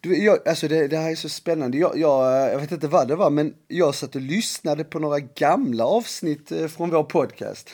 du, 0.00 0.24
jag, 0.24 0.48
alltså 0.48 0.68
det, 0.68 0.88
det 0.88 0.96
här 0.96 1.10
är 1.10 1.14
så 1.14 1.28
spännande. 1.28 1.78
Jag, 1.78 1.98
jag, 1.98 2.52
jag 2.52 2.60
vet 2.60 2.72
inte 2.72 2.88
vad 2.88 3.08
det 3.08 3.16
var, 3.16 3.30
men 3.30 3.54
jag 3.68 3.94
satt 3.94 4.14
och 4.14 4.20
lyssnade 4.20 4.84
på 4.84 4.98
några 4.98 5.20
gamla 5.20 5.84
avsnitt 5.84 6.52
eh, 6.52 6.66
från 6.66 6.90
vår 6.90 7.04
podcast. 7.04 7.70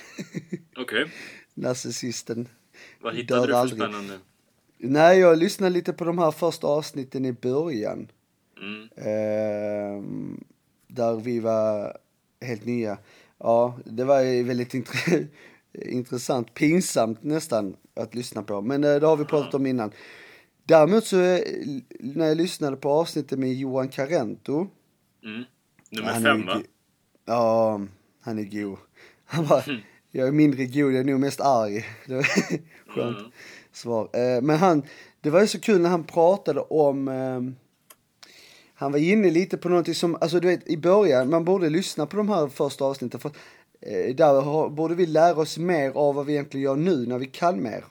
Okej. 0.77 1.07
Narcissisten. 1.55 2.49
Vad 3.01 3.15
hittade 3.15 3.41
du 3.47 3.53
för 3.53 3.61
aldrig. 3.61 3.81
spännande? 3.83 4.19
Nej, 4.79 5.19
jag 5.19 5.39
lyssnade 5.39 5.71
lite 5.73 5.93
på 5.93 6.05
de 6.05 6.19
här 6.19 6.31
första 6.31 6.67
avsnitten 6.67 7.25
i 7.25 7.33
början. 7.33 8.09
Mm. 8.61 8.89
Ehm, 8.97 10.45
där 10.89 11.17
vi 11.17 11.41
var 11.41 11.99
helt 12.41 12.65
nya. 12.65 12.99
Ja, 13.39 13.79
det 13.85 14.05
var 14.05 14.45
väldigt 14.45 14.75
int- 14.75 15.27
intressant, 15.73 16.55
pinsamt 16.55 17.23
nästan 17.23 17.77
att 17.95 18.15
lyssna 18.15 18.43
på. 18.43 18.61
Men 18.61 18.85
eh, 18.85 18.95
det 19.01 19.07
har 19.07 19.17
vi 19.17 19.25
pratat 19.25 19.55
om 19.55 19.67
innan. 19.67 19.93
Däremot 20.65 21.05
så, 21.05 21.21
eh, 21.21 21.41
när 22.01 22.27
jag 22.27 22.37
lyssnade 22.37 22.77
på 22.77 22.91
avsnittet 22.91 23.39
med 23.39 23.55
Johan 23.55 23.89
Carento. 23.89 24.67
Mm. 25.25 25.43
Nummer 25.91 26.21
fem 26.21 26.47
va? 26.47 26.63
Ja, 27.25 27.81
han 28.21 28.39
är 28.39 28.63
god. 28.63 28.79
Han 29.25 29.47
bara, 29.47 29.63
jag 30.11 30.29
är 30.29 30.33
mindre 30.33 30.65
god, 30.67 30.93
jag 30.93 30.95
är 30.95 31.05
nog 31.05 31.21
mest 31.21 31.41
arg. 31.41 31.85
Det 32.07 32.15
var 32.15 32.23
skönt 32.95 33.19
Mm. 33.19 33.31
svar. 33.73 34.09
Eh, 34.13 34.43
Men 34.43 34.57
han, 34.59 34.83
det 35.21 35.31
var 35.31 35.41
ju 35.41 35.47
så 35.47 35.61
kul 35.61 35.81
när 35.81 35.91
han 35.91 36.05
pratade 36.05 36.61
om, 36.61 37.09
ehm, 37.09 37.57
han 38.75 38.93
var 38.93 38.99
inne 38.99 39.31
lite 39.31 39.57
på 39.59 39.69
någonting 39.69 39.95
som, 39.95 40.15
alltså 40.21 40.41
du 40.41 40.49
vet 40.49 40.69
i 40.69 40.77
början, 40.77 41.31
man 41.31 41.45
borde 41.45 41.69
lyssna 41.71 42.07
på 42.07 42.17
de 42.17 42.29
här 42.29 42.49
första 42.49 42.85
avsnitten 42.85 43.21
för 43.21 43.31
eh, 43.81 44.15
där 44.15 44.41
har, 44.41 44.69
borde 44.69 44.95
vi 44.95 45.07
lära 45.07 45.37
oss 45.37 45.59
mer 45.59 45.91
av 45.91 46.15
vad 46.15 46.27
vi 46.27 46.33
egentligen 46.33 46.65
gör 46.65 46.77
nu 46.77 47.07
när 47.07 47.19
vi 47.19 47.27
kan 47.27 47.63
mer. 47.63 47.85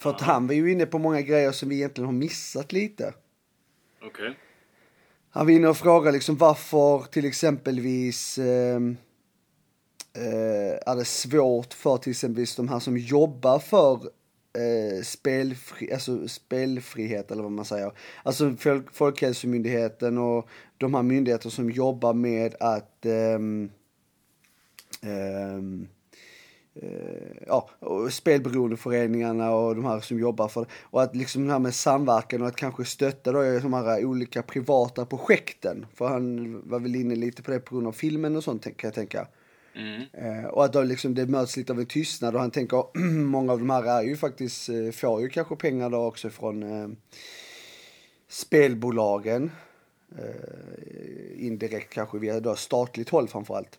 För 0.00 0.10
att 0.10 0.20
han 0.20 0.46
var 0.46 0.54
ju 0.54 0.72
inne 0.72 0.86
på 0.86 0.98
många 0.98 1.20
grejer 1.20 1.52
som 1.52 1.68
vi 1.68 1.74
egentligen 1.76 2.06
har 2.06 2.12
missat 2.12 2.72
lite. 2.72 3.14
Okej. 4.02 4.38
Han 5.30 5.46
var 5.46 5.52
inne 5.52 5.68
och 5.68 5.76
frågade 5.76 6.12
liksom 6.12 6.36
varför 6.36 6.98
till 7.12 7.24
exempelvis 7.24 8.38
ehm, 8.38 8.96
eh, 10.12 10.92
är 10.92 10.96
det 10.96 11.04
svårt 11.04 11.74
för 11.74 11.96
till 11.96 12.10
exempel 12.10 12.46
de 12.56 12.68
här 12.68 12.78
som 12.78 12.98
jobbar 12.98 13.58
för 13.58 13.94
eh, 14.52 15.02
spelfri, 15.02 15.92
alltså 15.92 16.28
spelfrihet 16.28 17.30
eller 17.30 17.42
vad 17.42 17.52
man 17.52 17.64
säger. 17.64 17.92
Alltså 18.22 18.56
Folk, 18.58 18.92
Folkhälsomyndigheten 18.92 20.18
och 20.18 20.48
de 20.78 20.94
här 20.94 21.02
myndigheter 21.02 21.50
som 21.50 21.70
jobbar 21.70 22.14
med 22.14 22.54
att 22.60 23.06
ehm, 23.06 23.70
ehm, 25.02 25.88
eh, 26.74 27.44
ja, 27.46 27.70
och 27.78 28.12
spelberoendeföreningarna 28.12 29.50
och 29.54 29.76
de 29.76 29.84
här 29.84 30.00
som 30.00 30.18
jobbar 30.18 30.48
för 30.48 30.66
Och 30.82 31.02
att 31.02 31.16
liksom 31.16 31.46
det 31.46 31.52
här 31.52 31.58
med 31.58 31.74
samverkan 31.74 32.42
och 32.42 32.48
att 32.48 32.56
kanske 32.56 32.84
stötta 32.84 33.32
då 33.32 33.42
de 33.42 33.72
här 33.72 34.04
olika 34.04 34.42
privata 34.42 35.06
projekten. 35.06 35.86
För 35.94 36.08
han 36.08 36.60
var 36.68 36.80
väl 36.80 36.96
inne 36.96 37.14
lite 37.14 37.42
på 37.42 37.50
det 37.50 37.60
på 37.60 37.74
grund 37.74 37.86
av 37.86 37.92
filmen 37.92 38.36
och 38.36 38.44
sånt 38.44 38.64
kan 38.64 38.88
jag 38.88 38.94
tänka. 38.94 39.26
Mm. 39.74 40.02
Eh, 40.12 40.44
och 40.44 40.64
att 40.64 40.72
då 40.72 40.82
liksom 40.82 41.14
det 41.14 41.26
möts 41.26 41.56
lite 41.56 41.72
av 41.72 41.80
en 41.80 41.86
tystnad 41.86 42.34
och 42.34 42.40
han 42.40 42.50
tänker 42.50 42.84
många 43.24 43.52
av 43.52 43.58
de 43.58 43.70
här 43.70 43.84
är 43.84 44.02
ju 44.02 44.16
faktiskt, 44.16 44.68
eh, 44.68 44.90
får 44.90 45.22
ju 45.22 45.28
kanske 45.28 45.56
pengar 45.56 45.90
då 45.90 45.98
också 46.04 46.30
från 46.30 46.62
eh, 46.62 46.88
spelbolagen. 48.28 49.50
Eh, 50.18 51.46
indirekt 51.46 51.92
kanske 51.92 52.18
via 52.18 52.40
då 52.40 52.56
statligt 52.56 53.08
håll 53.08 53.28
framförallt. 53.28 53.78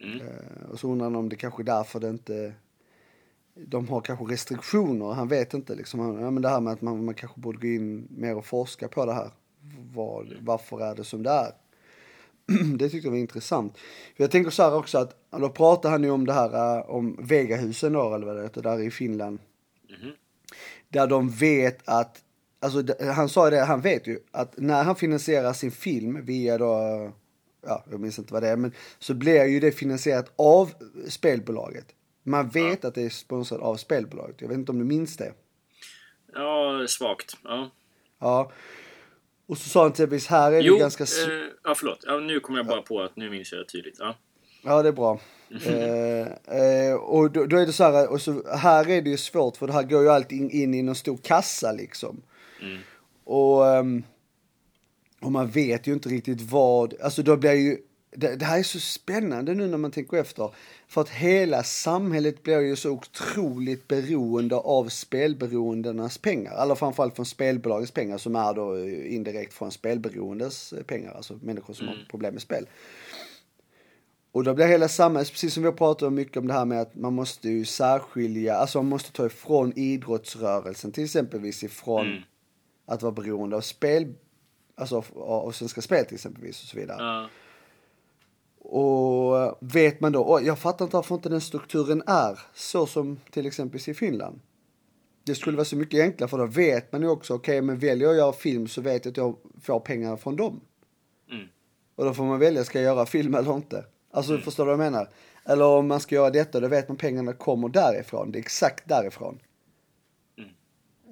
Mm. 0.00 0.20
Eh, 0.20 0.70
och 0.70 0.80
så 0.80 0.88
undrar 0.88 1.06
han 1.06 1.16
om 1.16 1.28
det 1.28 1.36
kanske 1.36 1.62
är 1.62 1.64
därför 1.64 2.00
det 2.00 2.08
inte 2.08 2.54
de 3.54 3.88
har 3.88 4.00
kanske 4.00 4.24
restriktioner, 4.24 5.12
han 5.12 5.28
vet 5.28 5.54
inte 5.54 5.74
liksom. 5.74 6.00
Han, 6.00 6.20
ja, 6.20 6.30
men 6.30 6.42
det 6.42 6.48
här 6.48 6.60
med 6.60 6.72
att 6.72 6.80
man, 6.80 7.04
man 7.04 7.14
kanske 7.14 7.40
borde 7.40 7.58
gå 7.58 7.66
in 7.66 8.08
mer 8.10 8.36
och 8.36 8.46
forska 8.46 8.88
på 8.88 9.06
det 9.06 9.12
här. 9.12 9.30
Vad, 9.94 10.34
varför 10.40 10.80
är 10.80 10.94
det 10.94 11.04
som 11.04 11.22
det 11.22 11.30
är? 11.30 11.52
det 12.76 12.88
tyckte 12.88 13.06
jag 13.06 13.12
var 13.12 13.18
intressant. 13.18 13.78
För 14.16 14.24
jag 14.24 14.30
tänker 14.30 14.50
så 14.50 14.62
här 14.62 14.74
också 14.74 14.98
att, 14.98 15.30
då 15.30 15.48
pratar 15.48 15.90
han 15.90 16.04
ju 16.04 16.10
om 16.10 16.26
det 16.26 16.32
här 16.32 16.78
eh, 16.78 16.90
om 16.90 17.16
Vegahusen 17.22 17.92
då, 17.92 18.14
eller 18.14 18.26
vad 18.26 18.36
det 18.36 18.42
heter, 18.42 18.62
där 18.62 18.82
i 18.82 18.90
Finland. 18.90 19.38
Mhm. 19.88 20.12
Där 20.88 21.06
de 21.06 21.30
vet 21.30 21.88
att, 21.88 22.22
alltså 22.60 22.82
han 23.14 23.28
sa 23.28 23.50
det, 23.50 23.60
han 23.60 23.80
vet 23.80 24.06
ju 24.06 24.18
att 24.30 24.54
när 24.56 24.84
han 24.84 24.96
finansierar 24.96 25.52
sin 25.52 25.70
film 25.70 26.24
via 26.24 26.58
då, 26.58 27.12
ja, 27.66 27.84
jag 27.90 28.00
minns 28.00 28.18
inte 28.18 28.32
vad 28.32 28.42
det 28.42 28.48
är, 28.48 28.56
men 28.56 28.72
så 28.98 29.14
blir 29.14 29.44
ju 29.44 29.60
det 29.60 29.72
finansierat 29.72 30.32
av 30.36 30.72
spelbolaget. 31.08 31.86
Man 32.22 32.48
vet 32.48 32.84
att 32.84 32.94
det 32.94 33.02
är 33.02 33.08
sponsrat 33.08 33.60
av 33.60 33.76
spelbolaget. 33.76 34.40
Jag 34.40 34.48
vet 34.48 34.58
inte 34.58 34.72
om 34.72 34.78
du 34.78 34.84
minns 34.84 35.16
det? 35.16 35.32
Ja, 36.32 36.86
svagt. 36.88 37.36
Ja. 37.44 37.70
Ja. 38.18 38.52
Och 39.50 39.58
så 39.58 39.68
sa 39.68 39.82
han 39.82 39.92
till 39.92 40.04
exempel, 40.04 40.36
här 40.38 40.52
är 40.52 40.56
det 40.56 40.62
Jo, 40.62 40.78
ganska... 40.78 41.04
s- 41.04 41.26
eh, 41.28 41.32
ja 41.64 41.74
förlåt. 41.74 42.04
Ja, 42.06 42.16
nu 42.18 42.40
kommer 42.40 42.58
jag 42.58 42.66
bara 42.66 42.82
på 42.82 43.00
att 43.02 43.16
nu 43.16 43.30
minns 43.30 43.52
jag 43.52 43.60
det 43.60 43.64
tydligt. 43.64 43.96
Ja. 43.98 44.16
Ja, 44.64 44.82
det 44.82 44.88
är 44.88 44.92
bra. 44.92 45.20
eh, 45.66 46.20
eh, 46.88 46.94
och 46.94 47.30
då, 47.30 47.46
då 47.46 47.56
är 47.56 47.66
det 47.66 47.72
så 47.72 47.84
här, 47.84 48.10
och 48.10 48.20
så, 48.22 48.56
här 48.56 48.88
är 48.90 49.02
det 49.02 49.10
ju 49.10 49.16
svårt 49.16 49.56
för 49.56 49.66
det 49.66 49.72
här 49.72 49.82
går 49.82 50.02
ju 50.02 50.08
alltid 50.08 50.38
in, 50.38 50.50
in 50.50 50.74
i 50.74 50.82
någon 50.82 50.94
stor 50.94 51.16
kassa 51.16 51.72
liksom. 51.72 52.22
Mm. 52.62 52.78
Och, 53.24 53.66
ehm, 53.66 54.02
och 55.20 55.32
man 55.32 55.48
vet 55.50 55.86
ju 55.86 55.92
inte 55.92 56.08
riktigt 56.08 56.40
vad, 56.40 56.94
alltså 57.02 57.22
då 57.22 57.36
blir 57.36 57.52
ju, 57.52 57.78
det, 58.10 58.36
det 58.36 58.44
här 58.44 58.58
är 58.58 58.62
så 58.62 58.80
spännande 58.80 59.54
nu 59.54 59.66
när 59.66 59.78
man 59.78 59.90
tänker 59.90 60.16
efter. 60.16 60.50
För 60.88 61.00
att 61.00 61.08
hela 61.08 61.62
samhället 61.62 62.42
blir 62.42 62.60
ju 62.60 62.76
så 62.76 62.90
otroligt 62.90 63.88
beroende 63.88 64.56
av 64.56 64.88
spelberoendenas 64.88 66.18
pengar. 66.18 66.62
Eller 66.62 66.74
framförallt 66.74 67.16
från 67.16 67.26
spelbolagens 67.26 67.90
pengar 67.90 68.18
som 68.18 68.36
är 68.36 68.54
då 68.54 68.88
indirekt 68.88 69.54
från 69.54 69.70
spelberoendes 69.70 70.74
pengar. 70.86 71.12
Alltså 71.12 71.38
människor 71.42 71.74
som 71.74 71.88
har 71.88 72.06
problem 72.10 72.34
med 72.34 72.42
spel. 72.42 72.66
Och 74.32 74.44
då 74.44 74.54
blir 74.54 74.66
hela 74.66 74.88
samhället, 74.88 75.30
precis 75.30 75.54
som 75.54 75.62
vi 75.62 75.68
har 75.68 75.76
pratat 75.76 76.02
om 76.02 76.14
mycket 76.14 76.36
om 76.36 76.46
det 76.46 76.52
här 76.52 76.64
med 76.64 76.80
att 76.80 76.94
man 76.94 77.12
måste 77.12 77.48
ju 77.48 77.64
särskilja, 77.64 78.54
alltså 78.54 78.78
man 78.78 78.86
måste 78.86 79.12
ta 79.12 79.26
ifrån 79.26 79.72
idrottsrörelsen 79.76 80.92
till 80.92 81.04
exempelvis 81.04 81.62
ifrån 81.64 82.06
Mm. 82.06 82.22
att 82.86 83.02
vara 83.02 83.12
beroende 83.12 83.56
av 83.56 83.60
spel, 83.60 84.14
alltså 84.74 84.96
av, 84.96 85.06
av 85.16 85.52
Svenska 85.52 85.82
Spel 85.82 86.04
till 86.04 86.14
exempelvis 86.14 86.62
och 86.62 86.68
så 86.68 86.76
vidare. 86.76 87.02
Ja. 87.02 87.28
Och 88.64 89.58
vet 89.60 90.00
man 90.00 90.12
då, 90.12 90.40
jag 90.42 90.58
fattar 90.58 90.84
inte 90.84 90.96
varför 90.96 91.14
inte 91.14 91.28
den 91.28 91.40
strukturen 91.40 92.02
är 92.06 92.40
så 92.54 92.86
som 92.86 93.20
till 93.30 93.46
exempel 93.46 93.80
i 93.86 93.94
Finland. 93.94 94.40
Det 95.24 95.34
skulle 95.34 95.56
vara 95.56 95.64
så 95.64 95.76
mycket 95.76 96.00
enklare 96.00 96.28
för 96.30 96.38
då 96.38 96.46
vet 96.46 96.92
man 96.92 97.02
ju 97.02 97.08
också, 97.08 97.34
okej 97.34 97.62
men 97.62 97.78
väljer 97.78 98.06
jag 98.06 98.12
att 98.12 98.18
göra 98.18 98.32
film 98.32 98.68
så 98.68 98.80
vet 98.80 99.04
jag 99.04 99.12
att 99.12 99.16
jag 99.16 99.36
får 99.62 99.80
pengar 99.80 100.16
från 100.16 100.36
dem. 100.36 100.60
Mm. 101.30 101.46
Och 101.96 102.04
då 102.04 102.14
får 102.14 102.24
man 102.24 102.38
välja, 102.38 102.64
ska 102.64 102.80
jag 102.80 102.94
göra 102.94 103.06
film 103.06 103.34
eller 103.34 103.54
inte? 103.54 103.84
Alltså 104.10 104.38
förstår 104.38 104.64
du 104.64 104.76
vad 104.76 104.86
jag 104.86 104.92
menar? 104.92 105.08
Eller 105.44 105.64
om 105.64 105.88
man 105.88 106.00
ska 106.00 106.14
göra 106.14 106.30
detta, 106.30 106.60
då 106.60 106.68
vet 106.68 106.88
man 106.88 106.96
pengarna 106.96 107.32
kommer 107.32 107.68
därifrån. 107.68 108.32
Det 108.32 108.38
är 108.38 108.40
exakt 108.40 108.88
därifrån. 108.88 109.38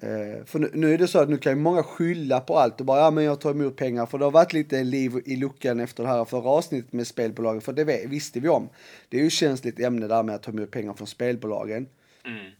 Eh, 0.01 0.45
för 0.45 0.59
nu, 0.59 0.71
nu 0.75 0.95
är 0.95 0.99
det 0.99 1.09
så 1.09 1.19
att 1.19 1.29
nu 1.29 1.39
kan 1.39 1.53
ju 1.53 1.59
många 1.59 1.83
skylla 1.83 2.41
på 2.41 2.59
allt 2.59 2.81
och 2.81 2.87
bara, 2.87 3.01
ja 3.01 3.11
men 3.11 3.25
jag 3.25 3.41
tar 3.41 3.51
emot 3.51 3.77
pengar. 3.77 4.07
För 4.07 4.19
det 4.19 4.25
har 4.25 4.31
varit 4.31 4.53
lite 4.53 4.85
liv 4.85 5.13
i 5.25 5.37
luckan 5.37 5.81
efter 5.81 6.03
det 6.03 6.09
här 6.09 6.25
förra 6.25 6.51
avsnittet 6.51 6.93
med 6.93 7.07
spelbolagen. 7.07 7.61
För 7.61 7.73
det 7.73 8.07
visste 8.07 8.41
vi 8.41 8.49
om. 8.49 8.69
Det 9.09 9.19
är 9.19 9.23
ju 9.23 9.31
känsligt 9.31 9.81
ämne 9.81 10.07
där 10.07 10.23
med 10.23 10.35
att 10.35 10.43
ta 10.43 10.51
emot 10.51 10.71
pengar 10.71 10.95
från 10.95 11.07
spelbolagen. 11.07 11.89
Mm. 12.25 12.53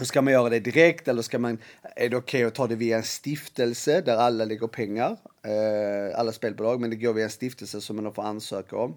Och 0.00 0.06
Ska 0.06 0.22
man 0.22 0.32
göra 0.32 0.48
det 0.48 0.60
direkt 0.60 1.08
eller 1.08 1.22
ska 1.22 1.38
man, 1.38 1.58
är 1.96 2.08
det 2.08 2.16
okej 2.16 2.44
att 2.44 2.54
ta 2.54 2.66
det 2.66 2.76
via 2.76 2.96
en 2.96 3.02
stiftelse 3.02 4.00
där 4.00 4.16
alla 4.16 4.44
lägger 4.44 4.66
pengar? 4.66 5.16
Eh, 5.42 6.18
alla 6.20 6.32
spelbolag, 6.32 6.80
men 6.80 6.90
det 6.90 6.96
går 6.96 7.12
via 7.12 7.24
en 7.24 7.30
stiftelse 7.30 7.80
som 7.80 7.96
man 7.96 8.04
då 8.04 8.12
får 8.12 8.22
ansöka 8.22 8.76
om. 8.76 8.96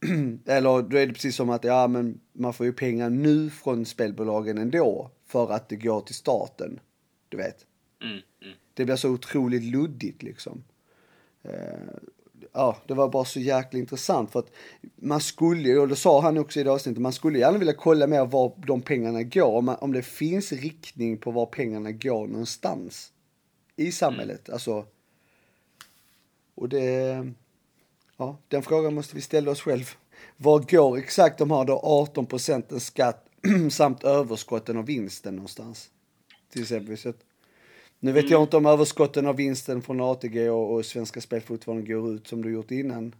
eller 0.46 0.82
då 0.82 0.96
är 0.96 1.06
det 1.06 1.12
precis 1.12 1.36
som 1.36 1.50
att 1.50 1.64
ja, 1.64 1.88
men 1.88 2.20
man 2.32 2.52
får 2.52 2.66
ju 2.66 2.72
pengar 2.72 3.10
nu 3.10 3.50
från 3.50 3.86
spelbolagen 3.86 4.58
ändå 4.58 5.10
för 5.26 5.52
att 5.52 5.68
det 5.68 5.76
går 5.76 6.00
till 6.00 6.14
staten. 6.14 6.80
Du 7.28 7.36
vet. 7.36 7.66
Mm. 8.02 8.12
Mm. 8.42 8.54
Det 8.74 8.84
blir 8.84 8.96
så 8.96 9.10
otroligt 9.10 9.62
luddigt 9.62 10.22
liksom. 10.22 10.64
Eh, 11.42 11.52
ja, 12.52 12.76
det 12.86 12.94
var 12.94 13.08
bara 13.08 13.24
så 13.24 13.40
jäkla 13.40 13.78
intressant 13.78 14.32
för 14.32 14.38
att 14.38 14.50
man 14.96 15.20
skulle 15.20 15.78
och 15.78 15.88
det 15.88 15.96
sa 15.96 16.20
han 16.20 16.38
också 16.38 16.60
i 16.60 16.62
det 16.62 16.72
avsnittet, 16.72 17.02
man 17.02 17.12
skulle 17.12 17.38
gärna 17.38 17.58
vilja 17.58 17.74
kolla 17.74 18.06
mer 18.06 18.26
var 18.26 18.52
de 18.66 18.82
pengarna 18.82 19.22
går, 19.22 19.56
om, 19.56 19.64
man, 19.64 19.76
om 19.80 19.92
det 19.92 20.02
finns 20.02 20.52
riktning 20.52 21.18
på 21.18 21.30
var 21.30 21.46
pengarna 21.46 21.92
går 21.92 22.26
någonstans 22.26 23.12
i 23.76 23.92
samhället. 23.92 24.50
Alltså, 24.50 24.86
Och 26.54 26.68
det, 26.68 27.26
ja, 28.16 28.36
den 28.48 28.62
frågan 28.62 28.94
måste 28.94 29.14
vi 29.14 29.20
ställa 29.20 29.50
oss 29.50 29.60
själv. 29.60 29.90
Var 30.36 30.60
går 30.60 30.98
exakt 30.98 31.38
de 31.38 31.50
här 31.50 31.64
då 31.64 31.80
18 31.82 32.26
procenten 32.26 32.80
skatt 32.80 33.28
samt 33.70 34.04
överskotten 34.04 34.76
och 34.76 34.88
vinsten 34.88 35.36
någonstans? 35.36 35.90
Till 36.52 36.62
exempel. 36.62 36.98
Så 36.98 37.08
att, 37.08 37.24
nu 38.00 38.12
vet 38.12 38.30
jag 38.30 38.42
inte 38.42 38.56
om 38.56 38.66
överskotten 38.66 39.26
och 39.26 39.38
vinsten 39.38 39.82
från 39.82 40.00
ATG 40.00 40.50
och, 40.50 40.74
och 40.74 40.86
Svenska 40.86 41.20
Spel 41.20 41.40
fortfarande 41.40 41.92
går 41.92 42.14
ut 42.14 42.28
som 42.28 42.42
det 42.42 42.50
gjort 42.50 42.70
innan. 42.70 43.14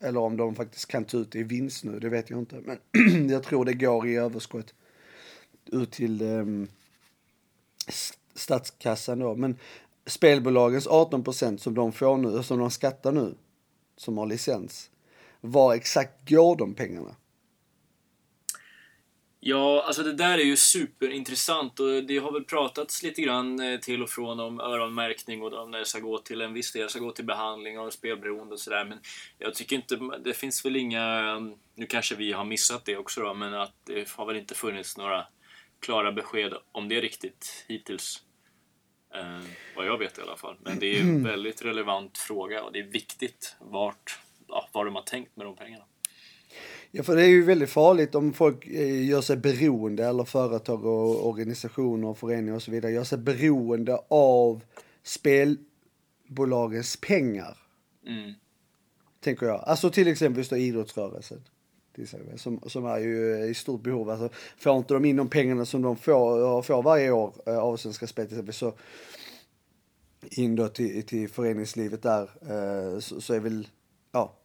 Eller 0.00 0.20
om 0.20 0.36
de 0.36 0.54
faktiskt 0.54 0.86
kan 0.86 1.04
ta 1.04 1.18
ut 1.18 1.32
det 1.32 1.38
i 1.38 1.42
vinst 1.42 1.84
nu, 1.84 1.98
det 1.98 2.08
vet 2.08 2.30
jag 2.30 2.38
inte. 2.38 2.62
Men 2.64 3.28
jag 3.30 3.42
tror 3.42 3.64
det 3.64 3.74
går 3.74 4.06
i 4.08 4.16
överskott 4.16 4.74
ut 5.72 5.90
till 5.90 6.22
um, 6.22 6.68
statskassan 8.34 9.18
då. 9.18 9.34
Men 9.34 9.56
spelbolagens 10.06 10.86
18 10.86 11.24
procent 11.24 11.60
som 11.60 11.74
de 11.74 11.92
får 11.92 12.16
nu, 12.16 12.42
som 12.42 12.58
de 12.58 12.70
skattar 12.70 13.12
nu, 13.12 13.34
som 13.96 14.18
har 14.18 14.26
licens, 14.26 14.90
var 15.40 15.74
exakt 15.74 16.28
går 16.28 16.56
de 16.56 16.74
pengarna? 16.74 17.16
Ja, 19.48 19.82
alltså 19.86 20.02
det 20.02 20.12
där 20.12 20.38
är 20.38 20.44
ju 20.44 20.56
superintressant 20.56 21.80
och 21.80 22.04
det 22.04 22.18
har 22.18 22.32
väl 22.32 22.44
pratats 22.44 23.02
lite 23.02 23.22
grann 23.22 23.60
eh, 23.60 23.80
till 23.80 24.02
och 24.02 24.10
från 24.10 24.40
om 24.40 24.60
öronmärkning 24.60 25.42
och 25.42 25.52
om 25.52 25.70
det 25.70 25.84
ska 25.84 25.98
gå 25.98 26.18
till 26.18 26.40
en 26.40 26.52
viss 26.52 26.72
del, 26.72 26.88
ska 26.88 27.00
gå 27.00 27.10
till 27.10 27.24
behandling 27.24 27.78
av 27.78 27.90
spelberoende 27.90 28.54
och 28.54 28.60
sådär. 28.60 28.84
Men 28.84 28.98
jag 29.38 29.54
tycker 29.54 29.76
inte, 29.76 29.96
det 30.24 30.34
finns 30.34 30.64
väl 30.64 30.76
inga, 30.76 31.38
nu 31.74 31.86
kanske 31.86 32.14
vi 32.14 32.32
har 32.32 32.44
missat 32.44 32.84
det 32.84 32.96
också 32.96 33.20
då, 33.20 33.34
men 33.34 33.54
att 33.54 33.74
det 33.84 34.10
har 34.10 34.26
väl 34.26 34.36
inte 34.36 34.54
funnits 34.54 34.96
några 34.96 35.26
klara 35.80 36.12
besked 36.12 36.54
om 36.72 36.88
det 36.88 37.00
riktigt 37.00 37.64
hittills. 37.68 38.22
Eh, 39.14 39.40
vad 39.76 39.86
jag 39.86 39.98
vet 39.98 40.18
i 40.18 40.22
alla 40.22 40.36
fall. 40.36 40.56
Men 40.60 40.78
det 40.78 40.86
är 40.86 41.00
en 41.00 41.24
väldigt 41.24 41.62
relevant 41.62 42.18
fråga 42.18 42.62
och 42.62 42.72
det 42.72 42.78
är 42.78 42.86
viktigt 42.86 43.56
vart, 43.60 44.18
ja, 44.48 44.68
vad 44.72 44.86
de 44.86 44.94
har 44.94 45.02
tänkt 45.02 45.36
med 45.36 45.46
de 45.46 45.56
pengarna. 45.56 45.84
Ja, 46.90 47.02
för 47.02 47.16
det 47.16 47.22
är 47.22 47.28
ju 47.28 47.42
väldigt 47.42 47.70
farligt 47.70 48.14
om 48.14 48.32
folk 48.32 48.66
eh, 48.66 49.08
gör 49.08 49.20
sig 49.20 49.36
beroende, 49.36 50.06
eller 50.06 50.24
företag 50.24 50.84
och 50.84 51.28
organisationer 51.28 52.08
och 52.08 52.18
föreningar 52.18 52.54
och 52.54 52.62
så 52.62 52.70
vidare, 52.70 52.92
gör 52.92 53.04
sig 53.04 53.18
beroende 53.18 53.98
av 54.08 54.62
spelbolagens 55.02 56.96
pengar. 56.96 57.58
Mm. 58.06 58.32
Tänker 59.20 59.46
jag. 59.46 59.64
Alltså 59.66 59.90
till 59.90 60.08
exempel 60.08 60.38
just 60.38 60.50
då 60.50 60.56
idrottsrörelsen. 60.56 61.42
Som, 62.36 62.60
som 62.66 62.86
är 62.86 62.98
ju 62.98 63.44
i 63.44 63.54
stort 63.54 63.82
behov. 63.82 64.10
Alltså, 64.10 64.28
får 64.58 64.76
inte 64.76 64.94
de 64.94 65.04
in 65.04 65.16
de 65.16 65.28
pengarna 65.28 65.64
som 65.64 65.82
de 65.82 65.96
får, 65.96 66.62
får 66.62 66.82
varje 66.82 67.10
år 67.10 67.34
eh, 67.46 67.58
av 67.58 67.76
Svenska 67.76 68.06
Spel 68.06 68.26
till 68.26 68.34
exempel 68.34 68.54
så 68.54 68.74
in 70.30 70.56
då 70.56 70.68
till, 70.68 71.02
till 71.02 71.28
föreningslivet 71.28 72.02
där 72.02 72.22
eh, 72.22 72.98
så, 72.98 73.20
så 73.20 73.34
är 73.34 73.40
väl, 73.40 73.68
ja, 74.12 74.36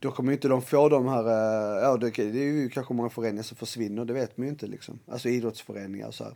då 0.00 0.10
kommer 0.10 0.32
ju 0.32 0.36
inte 0.36 0.48
de 0.48 0.62
få 0.62 0.88
de 0.88 1.08
här, 1.08 1.24
eh, 1.24 1.82
ja 1.82 1.96
det, 1.96 2.18
är 2.18 2.32
ju 2.32 2.68
kanske 2.68 2.94
många 2.94 3.10
föreningar 3.10 3.42
som 3.42 3.56
försvinner, 3.56 4.04
det 4.04 4.12
vet 4.12 4.36
man 4.36 4.46
ju 4.46 4.50
inte 4.50 4.66
liksom. 4.66 4.98
Alltså 5.06 5.28
idrottsföreningar 5.28 6.06
och 6.06 6.14
så 6.14 6.24
här. 6.24 6.34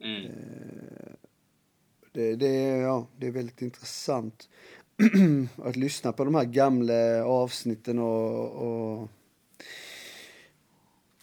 Mm. 0.00 0.32
Det, 2.12 2.36
det, 2.36 2.52
ja, 2.66 3.06
det 3.16 3.26
är 3.26 3.30
väldigt 3.30 3.62
intressant 3.62 4.48
att 5.64 5.76
lyssna 5.76 6.12
på 6.12 6.24
de 6.24 6.34
här 6.34 6.44
gamla 6.44 7.24
avsnitten 7.24 7.98
och, 7.98 8.48
och 8.48 9.08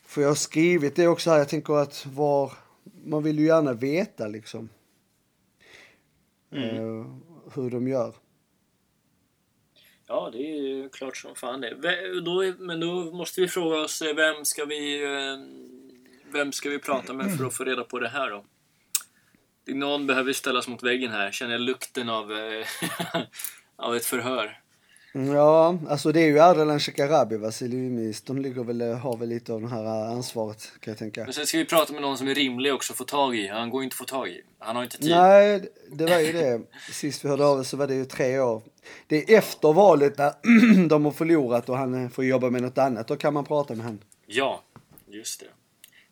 för 0.04 0.22
jag 0.22 0.30
har 0.30 0.36
skrivit 0.36 0.96
det 0.96 1.08
också 1.08 1.30
här, 1.30 1.38
jag 1.38 1.50
tänker 1.50 1.74
att 1.74 2.06
var, 2.06 2.54
man 3.04 3.24
vill 3.24 3.39
ju 3.39 3.46
gärna 3.46 3.74
veta 3.74 4.28
liksom. 4.28 4.69
Mm. 6.52 6.78
Uh, 6.78 7.15
hur 7.54 7.69
de 7.69 7.88
gör. 7.88 8.15
Ja, 10.13 10.30
det 10.34 10.38
är 10.38 10.62
ju 10.62 10.89
klart 10.89 11.17
som 11.17 11.36
fan 11.36 11.62
det. 11.62 11.76
Då, 12.21 12.54
men 12.60 12.80
då 12.80 13.12
måste 13.12 13.41
vi 13.41 13.47
fråga 13.47 13.78
oss, 13.78 14.02
eh, 14.02 14.15
vem 14.15 14.45
ska 14.45 14.65
vi, 14.65 15.04
eh, 15.04 15.38
vem 16.32 16.52
ska 16.52 16.69
vi 16.69 16.80
prata 16.80 17.13
med 17.13 17.38
för 17.38 17.45
att 17.45 17.58
få 17.58 17.63
reda 17.63 17.84
på 17.84 17.99
det 17.99 18.10
här 18.10 18.30
då? 18.30 18.45
Någon 19.67 20.08
behöver 20.08 20.34
ställas 20.34 20.67
mot 20.67 20.84
väggen 20.84 21.12
här, 21.12 21.32
känner 21.32 21.52
jag 21.52 21.62
lukten 21.62 22.10
av, 22.10 22.32
eh, 22.32 22.65
av 23.76 23.95
ett 23.95 24.06
förhör. 24.06 24.60
Ja, 25.15 25.78
alltså 25.89 26.12
det 26.12 26.21
är 26.21 26.26
ju 26.26 26.39
Ardalan 26.39 26.80
Shekarabi, 26.80 27.38
Vasiliumis. 27.38 28.21
De 28.21 28.38
ligger 28.41 28.63
väl, 28.63 28.82
har 28.82 29.17
väl 29.17 29.30
lite 29.30 29.54
av 29.54 29.62
det 29.62 29.67
här 29.67 29.86
ansvaret 29.86 30.71
kan 30.80 30.91
jag 30.91 30.97
tänka. 30.97 31.23
Men 31.23 31.34
sen 31.34 31.47
ska 31.47 31.58
vi 31.58 31.65
prata 31.65 31.93
med 31.93 32.02
någon 32.02 32.17
som 32.17 32.28
är 32.28 32.36
rimlig 32.36 32.73
också 32.73 32.93
att 32.93 32.97
få 32.97 33.04
tag 33.04 33.36
i. 33.36 33.47
Han 33.47 33.69
går 33.69 33.84
inte 33.84 33.93
att 33.93 33.97
få 33.97 34.06
tag 34.06 34.30
i. 34.30 34.41
Han 34.60 34.76
har 34.76 34.84
inte 34.84 34.97
tid. 34.97 35.10
Nej, 35.12 35.71
det 35.91 36.06
var 36.06 36.19
ju 36.19 36.32
det. 36.32 36.62
Sist 36.91 37.26
vi 37.26 37.30
hörde 37.30 37.45
av 37.45 37.63
så 37.63 37.78
var 37.78 37.88
det 37.88 37.95
ju 37.95 38.06
tre 38.06 38.39
år. 38.39 38.62
Det 39.08 39.34
är 39.34 39.38
efter 39.38 39.73
valet 39.73 40.17
när 40.17 40.88
de 40.88 41.06
har 41.06 41.12
förlorat 41.12 41.69
och 41.69 41.78
han 41.78 42.10
får 42.10 42.26
jobba 42.26 42.49
med 42.49 42.62
något 42.62 42.78
annat. 42.78 43.08
Då 43.08 43.15
kan 43.15 43.34
man 43.34 43.45
prata 43.45 43.76
med 43.76 43.86
han. 43.86 43.99
Ja, 44.26 44.63
just 45.08 45.39
det. 45.39 45.47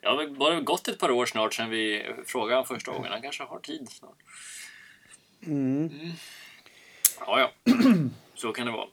Det 0.01 0.07
har 0.07 0.27
bara 0.27 0.61
gått 0.61 0.87
ett 0.87 0.99
par 0.99 1.11
år 1.11 1.25
snart 1.25 1.53
sedan 1.53 1.69
vi 1.69 2.05
frågade 2.25 2.55
honom 2.55 2.65
första 2.67 2.91
gången. 2.91 3.11
Han 3.11 3.21
kanske 3.21 3.43
har 3.43 3.59
tid 3.59 3.87
snart. 3.89 4.17
Mm. 5.45 5.89
Mm. 5.93 6.11
Ja, 7.19 7.51
ja. 7.65 7.73
Så 8.41 8.51
kan 8.51 8.65
det 8.65 8.71
vara. 8.71 8.87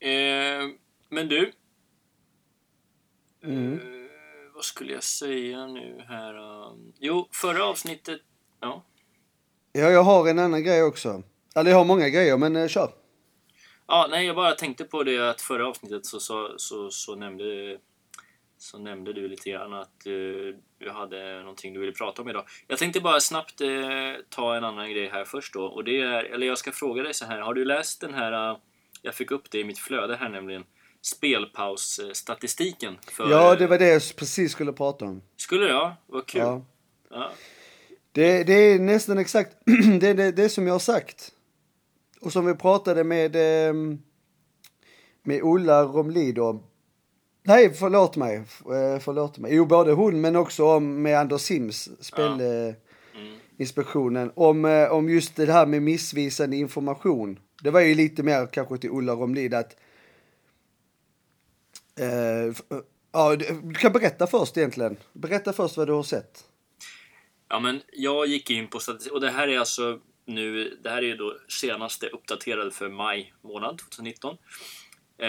Eh, 0.00 0.68
men 1.08 1.28
du. 1.28 1.52
Mm. 3.44 3.72
Eh, 3.72 3.80
vad 4.54 4.64
skulle 4.64 4.92
jag 4.92 5.02
säga 5.02 5.66
nu 5.66 6.04
här? 6.08 6.34
Jo, 6.98 7.28
förra 7.32 7.64
avsnittet... 7.64 8.20
Ja. 8.60 8.84
Ja, 9.72 9.90
jag 9.90 10.02
har 10.02 10.28
en 10.28 10.38
annan 10.38 10.64
grej 10.64 10.82
också. 10.82 11.22
Eller 11.56 11.70
jag 11.70 11.78
har 11.78 11.84
många 11.84 12.08
grejer, 12.08 12.36
men 12.36 12.56
eh, 12.56 12.68
kör. 12.68 12.90
Ja, 13.86 14.06
nej, 14.10 14.26
jag 14.26 14.36
bara 14.36 14.52
tänkte 14.52 14.84
på 14.84 15.02
det 15.02 15.30
att 15.30 15.40
förra 15.40 15.68
avsnittet 15.68 16.06
så, 16.06 16.20
så, 16.20 16.54
så, 16.56 16.90
så 16.90 17.14
nämnde 17.14 17.78
så 18.58 18.78
nämnde 18.78 19.12
du 19.12 19.28
lite 19.28 19.50
grann 19.50 19.72
att 19.72 20.06
uh, 20.06 20.54
du 20.78 20.90
hade 20.90 21.40
någonting 21.40 21.74
du 21.74 21.80
ville 21.80 21.92
prata 21.92 22.22
om 22.22 22.28
idag. 22.28 22.44
Jag 22.66 22.78
tänkte 22.78 23.00
bara 23.00 23.20
snabbt 23.20 23.60
uh, 23.60 24.14
ta 24.28 24.56
en 24.56 24.64
annan 24.64 24.90
grej 24.90 25.08
här 25.08 25.24
först 25.24 25.54
då. 25.54 25.64
Och 25.64 25.84
det 25.84 26.00
är, 26.00 26.24
eller 26.24 26.46
jag 26.46 26.58
ska 26.58 26.72
fråga 26.72 27.02
dig 27.02 27.14
så 27.14 27.24
här. 27.24 27.40
Har 27.40 27.54
du 27.54 27.64
läst 27.64 28.00
den 28.00 28.14
här, 28.14 28.50
uh, 28.50 28.58
jag 29.08 29.14
fick 29.14 29.30
upp 29.30 29.50
det 29.50 29.58
i 29.58 29.64
mitt 29.64 29.78
flöde 29.78 30.16
här 30.16 30.28
nämligen, 30.28 30.64
spelpausstatistiken? 31.02 32.98
För, 33.10 33.30
Ja, 33.30 33.56
det 33.56 33.66
var 33.66 33.78
det 33.78 33.88
jag 33.88 34.02
precis 34.16 34.52
skulle 34.52 34.72
prata 34.72 35.04
om. 35.04 35.22
Skulle 35.36 35.64
det? 35.64 35.70
Ja, 35.70 35.96
vad 36.06 36.26
kul. 36.26 36.40
Ja. 36.40 36.64
Ja. 37.10 37.30
Det, 38.12 38.44
det 38.44 38.52
är 38.52 38.78
nästan 38.78 39.18
exakt 39.18 39.56
det, 40.00 40.14
det, 40.14 40.32
det 40.32 40.48
som 40.48 40.66
jag 40.66 40.74
har 40.74 40.78
sagt. 40.78 41.32
Och 42.20 42.32
som 42.32 42.46
vi 42.46 42.54
pratade 42.54 43.04
med, 43.04 43.36
ehm, 43.36 43.98
med 45.22 45.40
Ulla 45.42 45.82
Romlid 45.82 46.38
om. 46.38 46.62
Nej, 47.42 47.74
förlåt 47.74 48.16
mig. 48.16 48.36
Eh, 48.36 48.44
Förlåt 49.00 49.38
mig. 49.38 49.54
Jo, 49.54 49.64
både 49.64 49.92
hon 49.92 50.20
men 50.20 50.36
också 50.36 50.64
om 50.64 51.02
med 51.02 51.18
Anders 51.18 51.40
Sims, 51.40 51.88
Spelinspektionen. 52.00 54.22
Mm. 54.22 54.32
Om, 54.36 54.64
eh, 54.64 54.92
om 54.92 55.08
just 55.08 55.36
det 55.36 55.52
här 55.52 55.66
med 55.66 55.82
missvisande 55.82 56.56
information. 56.56 57.38
Det 57.62 57.70
var 57.70 57.80
ju 57.80 57.94
lite 57.94 58.22
mer 58.22 58.46
kanske 58.46 58.78
till 58.78 58.90
Ulla 58.90 59.12
Romlid 59.12 59.54
att 59.54 59.76
eh, 62.00 62.44
eh 62.44 62.52
Ja, 63.12 63.36
du 63.36 63.74
kan 63.74 63.92
berätta 63.92 64.26
först 64.26 64.56
egentligen. 64.56 64.96
Berätta 65.12 65.52
först 65.52 65.76
vad 65.76 65.88
du 65.88 65.92
har 65.92 66.02
sett. 66.02 66.44
Ja, 67.48 67.60
men 67.60 67.82
jag 67.92 68.26
gick 68.26 68.50
in 68.50 68.68
på 68.68 68.78
statistik 68.80 69.12
och 69.12 69.20
det 69.20 69.30
här 69.30 69.48
är 69.48 69.58
alltså 69.58 70.00
nu, 70.24 70.78
det 70.82 70.90
här 70.90 70.98
är 70.98 71.02
ju 71.02 71.16
då 71.16 71.38
senaste 71.48 72.06
uppdaterade 72.06 72.70
för 72.70 72.88
maj 72.88 73.34
månad 73.42 73.78
2019. 73.78 74.36
Eh, 75.18 75.28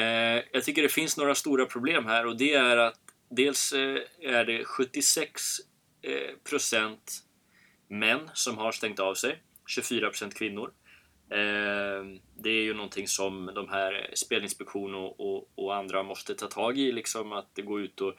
jag 0.52 0.64
tycker 0.64 0.82
det 0.84 0.90
finns 0.90 1.18
några 1.18 1.36
stora 1.36 1.66
problem 1.66 2.06
här 2.06 2.26
och 2.26 2.38
det 2.38 2.54
är 2.54 2.78
att 2.78 3.00
dels 3.30 3.74
eh, 3.74 3.98
är 4.22 4.46
det 4.46 4.66
76 4.66 5.42
eh, 6.02 6.36
procent 6.50 7.24
män 7.88 8.30
som 8.34 8.58
har 8.58 8.72
stängt 8.72 9.00
av 9.00 9.16
sig, 9.16 9.42
24 9.68 10.10
procent 10.10 10.36
kvinnor. 10.36 10.72
Ehm, 11.32 12.20
det 12.38 12.50
är 12.50 12.64
ju 12.64 12.74
någonting 12.74 13.08
som 13.08 13.52
de 13.56 13.70
här 13.70 14.10
Spelinspektion 14.14 14.96
och, 14.96 15.20
och, 15.20 15.50
och 15.56 15.76
andra 15.76 16.04
måste 16.04 16.36
ta 16.36 16.48
tag 16.48 16.78
i, 16.78 16.92
liksom 16.92 17.32
att 17.32 17.56
det 17.56 17.62
går 17.62 17.82
ut 17.82 18.02
och 18.02 18.14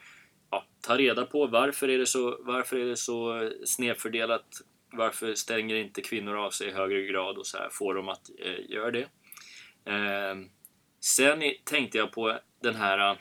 ja, 0.51 0.65
ta 0.81 0.97
reda 0.97 1.25
på 1.25 1.47
varför 1.47 1.89
är 1.89 1.97
det 1.97 2.05
så, 2.05 2.37
varför 2.39 2.77
är 2.77 2.85
det 2.85 2.97
så 2.97 3.51
snedfördelat? 3.65 4.45
Varför 4.93 5.33
stänger 5.33 5.75
inte 5.75 6.01
kvinnor 6.01 6.35
av 6.37 6.51
sig 6.51 6.67
i 6.67 6.71
högre 6.71 7.01
grad 7.01 7.37
och 7.37 7.47
så 7.47 7.57
här 7.57 7.69
får 7.71 7.93
dem 7.93 8.09
att 8.09 8.29
eh, 8.39 8.69
göra 8.69 8.91
det? 8.91 9.07
Eh, 9.85 10.35
sen 10.99 11.43
tänkte 11.63 11.97
jag 11.97 12.11
på 12.11 12.39
den 12.61 12.75
här 12.75 13.17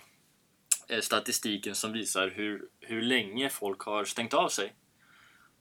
eh, 0.88 1.00
statistiken 1.00 1.74
som 1.74 1.92
visar 1.92 2.28
hur, 2.28 2.68
hur 2.80 3.02
länge 3.02 3.48
folk 3.48 3.80
har 3.80 4.04
stängt 4.04 4.34
av 4.34 4.48
sig. 4.48 4.72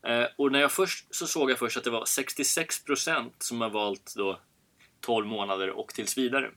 Eh, 0.06 0.26
och 0.36 0.52
när 0.52 0.60
jag 0.60 0.72
först 0.72 1.14
så 1.14 1.26
såg 1.26 1.50
jag 1.50 1.58
först 1.58 1.76
att 1.76 1.84
det 1.84 1.90
var 1.90 2.04
66% 2.04 3.30
som 3.38 3.60
har 3.60 3.70
valt 3.70 4.14
då 4.16 4.40
12 5.00 5.26
månader 5.26 5.70
och 5.70 5.94
tills 5.94 6.18
vidare. 6.18 6.50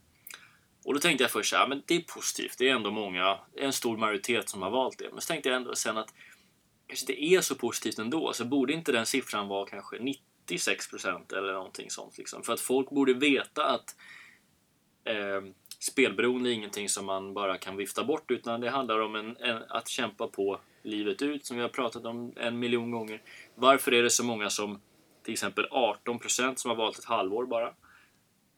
Och 0.86 0.93
då 0.93 0.99
tänkte 0.99 1.23
jag 1.23 1.32
först 1.32 1.49
så 1.49 1.56
här, 1.56 1.67
men 1.67 1.84
det 1.86 1.95
är 1.95 2.01
positivt. 2.01 2.58
Det 2.58 2.69
är 2.69 2.75
ändå 2.75 2.91
många, 2.91 3.39
en 3.56 3.73
stor 3.73 3.97
majoritet 3.97 4.49
som 4.49 4.62
har 4.62 4.69
valt 4.69 4.99
det. 4.99 5.10
Men 5.12 5.21
så 5.21 5.27
tänkte 5.27 5.49
jag 5.49 5.56
ändå 5.56 5.75
sen 5.75 5.97
att 5.97 6.13
kanske 6.88 7.06
det 7.06 7.23
är 7.23 7.41
så 7.41 7.56
positivt 7.56 7.99
ändå. 7.99 8.34
Så 8.34 8.45
borde 8.45 8.73
inte 8.73 8.91
den 8.91 9.06
siffran 9.06 9.47
vara 9.47 9.65
kanske 9.65 9.97
96% 10.47 11.38
eller 11.38 11.53
någonting 11.53 11.89
sånt. 11.89 12.17
Liksom. 12.17 12.43
För 12.43 12.53
att 12.53 12.62
folk 12.62 12.89
borde 12.89 13.13
veta 13.13 13.65
att 13.65 13.95
Eh, 15.03 15.41
spelberoende 15.79 16.49
är 16.49 16.53
ingenting 16.53 16.89
som 16.89 17.06
man 17.06 17.34
bara 17.34 17.58
kan 17.58 17.77
vifta 17.77 18.03
bort 18.03 18.32
utan 18.32 18.62
det 18.62 18.69
handlar 18.69 18.99
om 18.99 19.15
en, 19.15 19.38
en, 19.38 19.63
att 19.69 19.88
kämpa 19.88 20.27
på 20.27 20.60
livet 20.83 21.21
ut 21.21 21.45
som 21.45 21.57
vi 21.57 21.61
har 21.61 21.69
pratat 21.69 22.05
om 22.05 22.33
en 22.35 22.59
miljon 22.59 22.91
gånger. 22.91 23.21
Varför 23.55 23.93
är 23.93 24.03
det 24.03 24.09
så 24.09 24.23
många 24.23 24.49
som 24.49 24.81
till 25.23 25.33
exempel 25.33 25.65
18% 25.65 26.55
som 26.55 26.69
har 26.69 26.75
valt 26.75 26.99
ett 26.99 27.05
halvår 27.05 27.45
bara? 27.45 27.67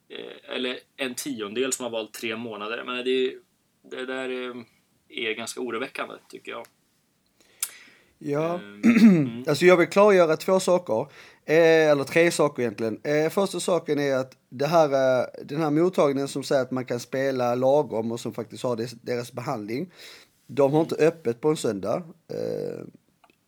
Eh, 0.08 0.54
eller 0.54 0.78
en 0.96 1.14
tiondel 1.14 1.72
som 1.72 1.84
har 1.84 1.90
valt 1.90 2.14
tre 2.14 2.36
månader. 2.36 2.82
Men 2.86 3.04
det, 3.04 3.34
det 3.90 4.06
där 4.06 4.28
är, 4.28 4.64
är 5.08 5.32
ganska 5.32 5.60
oroväckande 5.60 6.14
tycker 6.28 6.52
jag. 6.52 6.66
Ja, 8.18 8.54
mm. 8.84 9.44
alltså 9.48 9.64
jag 9.64 9.76
vill 9.76 9.88
klargöra 9.88 10.36
två 10.36 10.60
saker. 10.60 11.06
Eh, 11.48 11.90
eller 11.90 12.04
tre 12.04 12.30
saker 12.30 12.62
egentligen. 12.62 13.00
Eh, 13.04 13.30
första 13.30 13.60
saken 13.60 13.98
är 13.98 14.16
att 14.16 14.32
det 14.48 14.66
här, 14.66 14.92
eh, 14.92 15.26
den 15.44 15.60
här 15.60 15.70
mottagningen 15.70 16.28
som 16.28 16.42
säger 16.42 16.62
att 16.62 16.70
man 16.70 16.84
kan 16.84 17.00
spela 17.00 17.54
lagom 17.54 18.12
och 18.12 18.20
som 18.20 18.34
faktiskt 18.34 18.62
har 18.62 18.76
des, 18.76 18.92
deras 18.92 19.32
behandling. 19.32 19.92
De 20.46 20.72
har 20.72 20.80
inte 20.80 20.94
öppet 20.94 21.40
på 21.40 21.48
en 21.48 21.56
söndag. 21.56 22.02
Eh, 22.28 22.80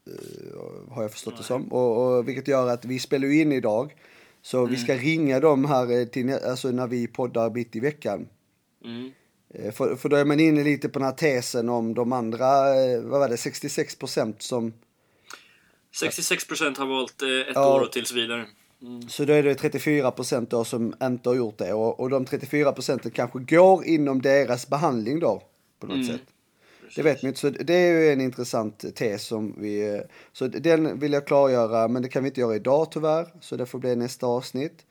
eh, 0.07 0.91
har 0.91 1.03
jag 1.03 1.13
förstått 1.13 1.35
Nej. 1.35 1.41
det 1.43 1.47
som. 1.47 1.73
Och, 1.73 2.17
och, 2.17 2.29
vilket 2.29 2.49
gör 2.49 2.69
att 2.69 2.85
vi 2.85 2.99
spelar 2.99 3.33
in 3.33 3.53
idag. 3.53 3.95
Så 4.43 4.59
mm. 4.59 4.71
vi 4.71 4.77
ska 4.77 4.95
ringa 4.95 5.41
dem 5.41 5.65
här 5.65 6.05
till, 6.05 6.35
alltså 6.35 6.71
när 6.71 6.87
vi 6.87 7.07
poddar 7.07 7.51
mitt 7.51 7.77
i 7.77 7.81
veckan. 7.81 8.29
Mm. 8.85 9.13
Eh, 9.55 9.73
för, 9.73 9.97
för 9.97 10.09
då 10.09 10.17
är 10.17 10.25
man 10.25 10.41
inne 10.41 10.65
lite 10.65 10.89
på 10.89 10.99
den 10.99 11.07
här 11.07 11.15
tesen 11.15 11.69
om 11.69 11.95
de 11.95 12.13
andra, 12.13 12.75
eh, 12.75 13.01
vad 13.01 13.21
var 13.21 13.29
det, 13.29 13.37
66 13.37 13.97
procent 13.97 14.43
som... 14.43 14.73
66 15.97 16.47
procent 16.47 16.79
har 16.79 16.87
valt 16.87 17.23
eh, 17.23 17.29
ett 17.29 17.47
ja, 17.55 17.77
år 17.77 17.81
och 17.81 17.93
tills 17.93 18.13
vidare. 18.13 18.47
Mm. 18.83 19.09
Så 19.09 19.25
då 19.25 19.33
är 19.33 19.43
det 19.43 19.55
34 19.55 20.11
procent 20.11 20.51
då 20.51 20.65
som 20.65 20.95
inte 21.03 21.29
har 21.29 21.37
gjort 21.37 21.59
det 21.59 21.73
och, 21.73 22.01
och 22.01 22.11
de 22.11 22.25
34 22.25 22.73
procenten 22.73 23.11
kanske 23.11 23.39
går 23.39 23.85
inom 23.85 24.23
deras 24.23 24.69
behandling 24.69 25.21
då 25.21 25.43
på 25.81 25.87
något 25.87 25.95
mm. 25.95 26.07
sätt. 26.07 26.23
Det 26.97 27.03
vet 27.03 27.23
man 27.23 27.29
inte, 27.29 27.41
så 27.41 27.51
det 27.51 27.75
är 27.75 28.01
ju 28.01 28.13
en 28.13 28.21
intressant 28.21 28.95
tes 28.95 29.23
som 29.23 29.55
vi... 29.59 29.95
Eh, 29.95 30.01
så 30.33 30.47
den 30.47 30.99
vill 30.99 31.13
jag 31.13 31.27
klargöra, 31.27 31.89
men 31.89 32.03
det 32.03 32.09
kan 32.09 32.23
vi 32.23 32.29
inte 32.29 32.41
göra 32.41 32.57
idag 32.57 32.93
tyvärr, 32.93 33.35
så 33.41 33.57
det 33.57 33.67
får 33.67 33.79
bli 33.79 33.97
nästa 33.97 34.27
avsnitt. 34.27 34.87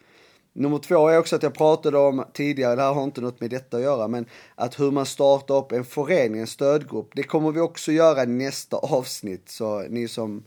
Nummer 0.53 0.79
två 0.79 1.07
är 1.07 1.19
också 1.19 1.35
att 1.35 1.43
jag 1.43 1.53
pratade 1.53 1.97
om 1.97 2.25
tidigare, 2.33 2.75
det 2.75 2.81
här 2.81 2.93
har 2.93 3.03
inte 3.03 3.21
något 3.21 3.41
med 3.41 3.49
detta 3.49 3.77
att 3.77 3.83
göra, 3.83 4.07
men 4.07 4.25
att 4.55 4.79
hur 4.79 4.91
man 4.91 5.05
startar 5.05 5.55
upp 5.55 5.71
en 5.71 5.85
förening, 5.85 6.41
en 6.41 6.47
stödgrupp, 6.47 7.09
det 7.15 7.23
kommer 7.23 7.51
vi 7.51 7.59
också 7.59 7.91
göra 7.91 8.23
i 8.23 8.25
nästa 8.25 8.77
avsnitt. 8.77 9.49
Så 9.49 9.81
ni 9.81 10.07
som 10.07 10.43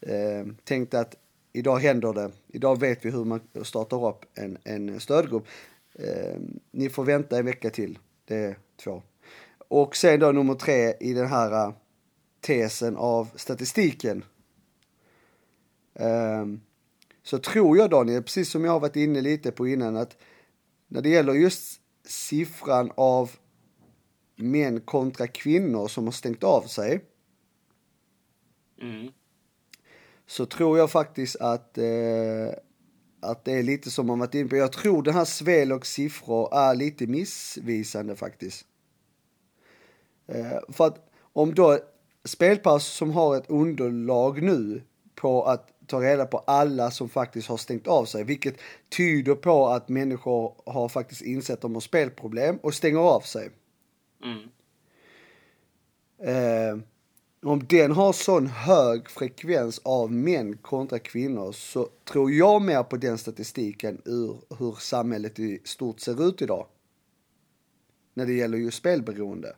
eh, 0.00 0.46
tänkte 0.64 1.00
att 1.00 1.14
idag 1.52 1.78
händer 1.78 2.12
det, 2.12 2.30
idag 2.48 2.80
vet 2.80 3.04
vi 3.04 3.10
hur 3.10 3.24
man 3.24 3.40
startar 3.62 4.08
upp 4.08 4.24
en, 4.34 4.58
en 4.64 5.00
stödgrupp. 5.00 5.46
Eh, 5.94 6.40
ni 6.70 6.88
får 6.88 7.04
vänta 7.04 7.38
en 7.38 7.46
vecka 7.46 7.70
till, 7.70 7.98
det 8.24 8.36
är 8.36 8.56
två. 8.84 9.02
Och 9.70 9.96
sen 9.96 10.20
då 10.20 10.32
nummer 10.32 10.54
tre 10.54 10.94
i 11.00 11.12
den 11.12 11.26
här 11.26 11.68
uh, 11.68 11.74
tesen 12.40 12.96
av 12.96 13.28
statistiken. 13.36 14.24
Um, 15.94 16.60
så 17.22 17.38
tror 17.38 17.78
jag 17.78 17.90
Daniel, 17.90 18.22
precis 18.22 18.50
som 18.50 18.64
jag 18.64 18.72
har 18.72 18.80
varit 18.80 18.96
inne 18.96 19.20
lite 19.20 19.50
på 19.50 19.68
innan, 19.68 19.96
att 19.96 20.16
när 20.88 21.02
det 21.02 21.08
gäller 21.08 21.32
just 21.32 21.80
siffran 22.04 22.92
av 22.94 23.30
män 24.36 24.80
kontra 24.80 25.26
kvinnor 25.26 25.88
som 25.88 26.04
har 26.04 26.12
stängt 26.12 26.44
av 26.44 26.62
sig. 26.62 27.04
Mm. 28.80 29.12
Så 30.26 30.46
tror 30.46 30.78
jag 30.78 30.90
faktiskt 30.90 31.36
att, 31.36 31.78
eh, 31.78 32.48
att 33.20 33.44
det 33.44 33.52
är 33.52 33.62
lite 33.62 33.90
som 33.90 34.06
man 34.06 34.18
varit 34.18 34.34
inne 34.34 34.48
på. 34.48 34.56
Jag 34.56 34.72
tror 34.72 35.02
den 35.02 35.14
här 35.14 35.24
Svelogs 35.24 35.92
siffror 35.92 36.54
är 36.54 36.74
lite 36.74 37.06
missvisande 37.06 38.16
faktiskt. 38.16 38.66
Eh, 40.30 40.58
för 40.68 40.86
att 40.86 41.10
om 41.32 41.54
då 41.54 41.78
spelpass 42.24 42.86
som 42.86 43.10
har 43.10 43.36
ett 43.36 43.50
underlag 43.50 44.42
nu 44.42 44.82
på 45.14 45.44
att 45.44 45.72
ta 45.86 46.00
reda 46.00 46.26
på 46.26 46.38
alla 46.38 46.90
som 46.90 47.08
faktiskt 47.08 47.48
har 47.48 47.56
stängt 47.56 47.86
av 47.86 48.04
sig, 48.04 48.24
vilket 48.24 48.56
tyder 48.96 49.34
på 49.34 49.68
att 49.68 49.88
människor 49.88 50.54
har 50.66 50.88
faktiskt 50.88 51.22
insett 51.22 51.54
att 51.54 51.60
de 51.60 51.74
har 51.74 51.80
spelproblem 51.80 52.56
och 52.56 52.74
stänger 52.74 52.98
av 52.98 53.20
sig. 53.20 53.50
Mm. 54.24 54.48
Eh, 56.22 56.78
om 57.42 57.66
den 57.66 57.92
har 57.92 58.12
sån 58.12 58.46
hög 58.46 59.10
frekvens 59.10 59.80
av 59.84 60.12
män 60.12 60.56
kontra 60.56 60.98
kvinnor 60.98 61.52
så 61.52 61.88
tror 62.04 62.32
jag 62.32 62.62
mer 62.62 62.82
på 62.82 62.96
den 62.96 63.18
statistiken 63.18 64.02
ur 64.04 64.36
hur 64.58 64.72
samhället 64.72 65.38
i 65.38 65.60
stort 65.64 66.00
ser 66.00 66.28
ut 66.28 66.42
idag. 66.42 66.66
När 68.14 68.26
det 68.26 68.32
gäller 68.32 68.58
just 68.58 68.78
spelberoende. 68.78 69.54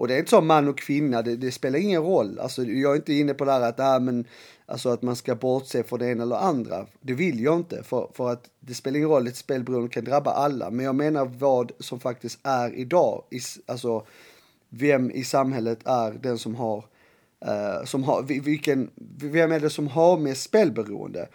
Och 0.00 0.08
det 0.08 0.14
är 0.14 0.18
inte 0.18 0.30
så 0.30 0.40
man 0.40 0.68
och 0.68 0.78
kvinna, 0.78 1.22
det, 1.22 1.36
det, 1.36 1.52
spelar 1.52 1.78
ingen 1.78 2.02
roll. 2.02 2.38
Alltså, 2.38 2.64
jag 2.64 2.92
är 2.92 2.96
inte 2.96 3.12
inne 3.12 3.34
på 3.34 3.44
det 3.44 3.52
här 3.52 3.60
att, 3.60 3.80
äh, 3.80 4.00
men, 4.00 4.24
alltså, 4.66 4.88
att 4.88 5.02
man 5.02 5.16
ska 5.16 5.34
bortse 5.34 5.82
från 5.82 5.98
det 5.98 6.10
ena 6.10 6.22
eller 6.22 6.36
andra. 6.36 6.86
Det 7.00 7.14
vill 7.14 7.40
jag 7.40 7.56
inte, 7.56 7.82
för, 7.82 8.10
för 8.14 8.32
att 8.32 8.50
det 8.60 8.74
spelar 8.74 8.96
ingen 8.96 9.08
roll, 9.08 9.26
ett 9.26 9.36
spelberoende 9.36 9.88
kan 9.88 10.04
drabba 10.04 10.30
alla. 10.30 10.70
Men 10.70 10.84
jag 10.84 10.94
menar 10.94 11.24
vad 11.24 11.72
som 11.78 12.00
faktiskt 12.00 12.38
är 12.42 12.74
idag. 12.74 13.24
I, 13.30 13.40
alltså, 13.66 14.06
vem 14.68 15.10
i 15.10 15.24
samhället 15.24 15.78
är 15.84 16.12
den 16.12 16.38
som 16.38 16.54
har, 16.54 16.84
uh, 17.46 17.84
som 17.84 18.04
har 18.04 18.22
vilken, 18.22 18.90
vem 19.20 19.52
är 19.52 19.60
det 19.60 19.70
som 19.70 19.88
har 19.88 20.18
mest 20.18 20.42
spelberoende? 20.42 21.28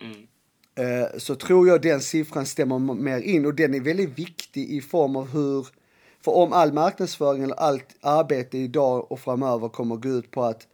Mm. 0.00 0.16
Uh, 0.88 1.18
så 1.18 1.34
tror 1.34 1.68
jag 1.68 1.82
den 1.82 2.00
siffran 2.00 2.46
stämmer 2.46 2.78
mer 2.78 3.20
in 3.20 3.46
och 3.46 3.54
den 3.54 3.74
är 3.74 3.80
väldigt 3.80 4.18
viktig 4.18 4.70
i 4.70 4.80
form 4.80 5.16
av 5.16 5.28
hur 5.28 5.66
för 6.24 6.32
om 6.32 6.52
all 6.52 6.72
marknadsföring 6.72 7.42
eller 7.42 7.54
allt 7.54 7.96
arbete 8.00 8.58
idag 8.58 9.12
och 9.12 9.20
framöver 9.20 9.68
kommer 9.68 9.96
gå 9.96 10.08
ut 10.08 10.30
på 10.30 10.42
att 10.42 10.68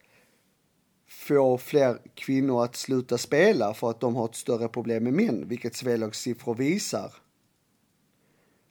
få 1.09 1.59
fler 1.59 1.99
kvinnor 2.15 2.65
att 2.65 2.77
sluta 2.77 3.19
spela 3.19 3.75
för 3.75 3.91
att 3.91 4.01
de 4.01 4.17
har 4.17 4.25
ett 4.25 4.35
större 4.35 4.69
problem 4.69 5.05
med 5.05 5.13
män, 5.13 5.49
vilket 5.49 5.77
Svelags 5.77 6.21
siffror 6.21 6.55
visar. 6.55 7.15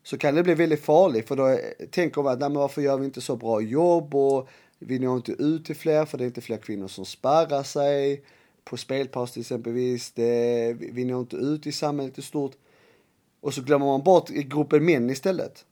Så 0.03 0.17
kan 0.17 0.35
det 0.35 0.43
bli 0.43 0.53
väldigt 0.53 0.85
farligt 0.85 1.27
för 1.27 1.35
då 1.35 1.59
tänker 1.91 2.21
man 2.21 2.33
att 2.33 2.39
nej, 2.39 2.49
men 2.49 2.59
varför 2.59 2.81
gör 2.81 2.97
vi 2.97 3.05
inte 3.05 3.21
så 3.21 3.35
bra 3.35 3.61
jobb 3.61 4.15
och 4.15 4.49
vi 4.79 4.99
når 4.99 5.15
inte 5.15 5.31
ut 5.31 5.65
till 5.65 5.75
fler 5.75 6.05
för 6.05 6.17
det 6.17 6.23
är 6.23 6.27
inte 6.27 6.41
fler 6.41 6.57
kvinnor 6.57 6.87
som 6.87 7.05
spärrar 7.05 7.63
sig 7.63 8.23
på 8.63 8.77
spelpaus 8.77 9.31
till 9.31 9.41
exempelvis. 9.41 10.11
Det, 10.11 10.73
vi 10.79 11.05
når 11.05 11.19
inte 11.19 11.35
ut 11.35 11.67
i 11.67 11.71
samhället 11.71 12.17
i 12.17 12.21
stort. 12.21 12.55
Och 13.41 13.53
så 13.53 13.61
glömmer 13.61 13.85
man 13.85 14.03
bort 14.03 14.29
gruppen 14.29 14.85
män 14.85 15.09
istället. 15.09 15.65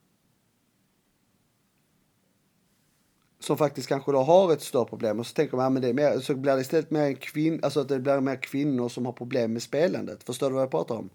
Som 3.47 3.57
faktiskt 3.57 3.87
kanske 3.87 4.11
då 4.11 4.17
har 4.17 4.53
ett 4.53 4.61
större 4.61 4.85
problem 4.85 5.19
och 5.19 5.27
så 5.27 5.33
tänker 5.33 5.57
man, 5.57 5.75
ja, 5.75 5.81
det 5.81 5.87
är 5.87 5.93
mer, 5.93 6.19
så 6.19 6.35
blir 6.35 6.55
det 6.55 6.61
istället 6.61 6.91
mer 6.91 7.13
kvinn, 7.13 7.59
alltså 7.63 7.79
att 7.79 7.89
det 7.89 7.99
blir 7.99 8.21
mer 8.21 8.41
kvinnor 8.41 8.89
som 8.89 9.05
har 9.05 9.13
problem 9.13 9.53
med 9.53 9.61
spelandet. 9.61 10.23
Förstår 10.23 10.49
du 10.49 10.53
vad 10.53 10.63
jag 10.63 10.71
pratar 10.71 10.95
om? 10.95 11.09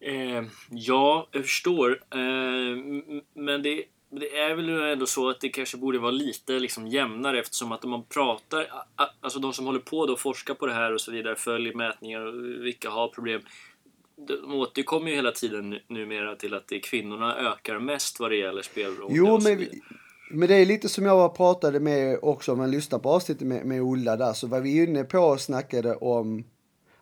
Eh, 0.00 0.44
ja, 0.70 1.28
jag 1.32 1.42
förstår. 1.42 1.90
Eh, 2.10 2.76
men 3.34 3.62
det, 3.62 3.84
det, 4.10 4.38
är 4.38 4.54
väl 4.54 4.68
ändå 4.68 5.06
så 5.06 5.28
att 5.28 5.40
det 5.40 5.48
kanske 5.48 5.76
borde 5.76 5.98
vara 5.98 6.10
lite 6.10 6.52
liksom 6.52 6.86
jämnare 6.86 7.40
eftersom 7.40 7.72
att 7.72 7.84
om 7.84 7.90
man 7.90 8.04
pratar, 8.04 8.66
alltså 9.20 9.38
de 9.38 9.52
som 9.52 9.66
håller 9.66 9.80
på 9.80 10.06
då 10.06 10.12
och 10.12 10.20
forskar 10.20 10.54
på 10.54 10.66
det 10.66 10.72
här 10.72 10.94
och 10.94 11.00
så 11.00 11.12
vidare, 11.12 11.36
följer 11.36 11.74
mätningar 11.74 12.20
och 12.20 12.34
vilka 12.66 12.90
har 12.90 13.08
problem. 13.08 13.40
De 14.16 14.54
återkommer 14.54 15.10
ju 15.10 15.16
hela 15.16 15.32
tiden 15.32 15.78
numera 15.88 16.36
till 16.36 16.54
att 16.54 16.68
det 16.68 16.76
är 16.76 16.80
kvinnorna 16.80 17.36
ökar 17.36 17.78
mest 17.78 18.20
vad 18.20 18.30
det 18.30 18.36
gäller 18.36 18.62
spelberoende. 18.62 19.16
Jo, 19.16 19.40
men 19.40 19.66
men 20.32 20.48
det 20.48 20.54
är 20.54 20.66
lite 20.66 20.88
som 20.88 21.06
jag 21.06 21.34
pratade 21.34 21.80
med 21.80 22.18
också, 22.22 22.52
om 22.52 22.58
man 22.58 22.70
lyssnar 22.70 22.98
på 22.98 23.10
avsnittet 23.10 23.46
med, 23.46 23.66
med 23.66 23.82
Ulla 23.82 24.16
där, 24.16 24.32
så 24.32 24.46
var 24.46 24.60
vi 24.60 24.82
inne 24.82 25.04
på 25.04 25.18
och 25.18 25.40
snackade 25.40 25.94
om 25.94 26.44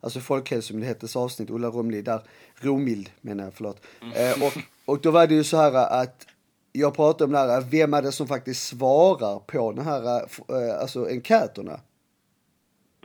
Alltså 0.03 0.21
Folkhälsomyndighetens 0.21 1.17
avsnitt, 1.17 1.51
Ulla 1.51 1.69
Romli 1.69 2.03
där, 2.03 2.21
Romild 2.55 3.11
menar 3.21 3.45
jag, 3.45 3.55
förlåt. 3.55 3.81
Mm. 4.03 4.13
Eh, 4.15 4.47
och, 4.47 4.53
och 4.85 5.01
då 5.01 5.11
var 5.11 5.27
det 5.27 5.35
ju 5.35 5.45
så 5.45 5.57
här 5.57 6.03
att 6.03 6.27
jag 6.73 6.95
pratade 6.95 7.25
om 7.25 7.33
det 7.33 7.39
här, 7.39 7.61
vem 7.61 7.95
är 7.95 8.03
det 8.03 8.13
som 8.13 8.27
faktiskt 8.27 8.69
svarar 8.69 9.39
på 9.39 9.73
den 9.73 9.85
här, 9.85 10.23
eh, 10.49 10.81
alltså 10.81 11.09
enkäterna? 11.09 11.81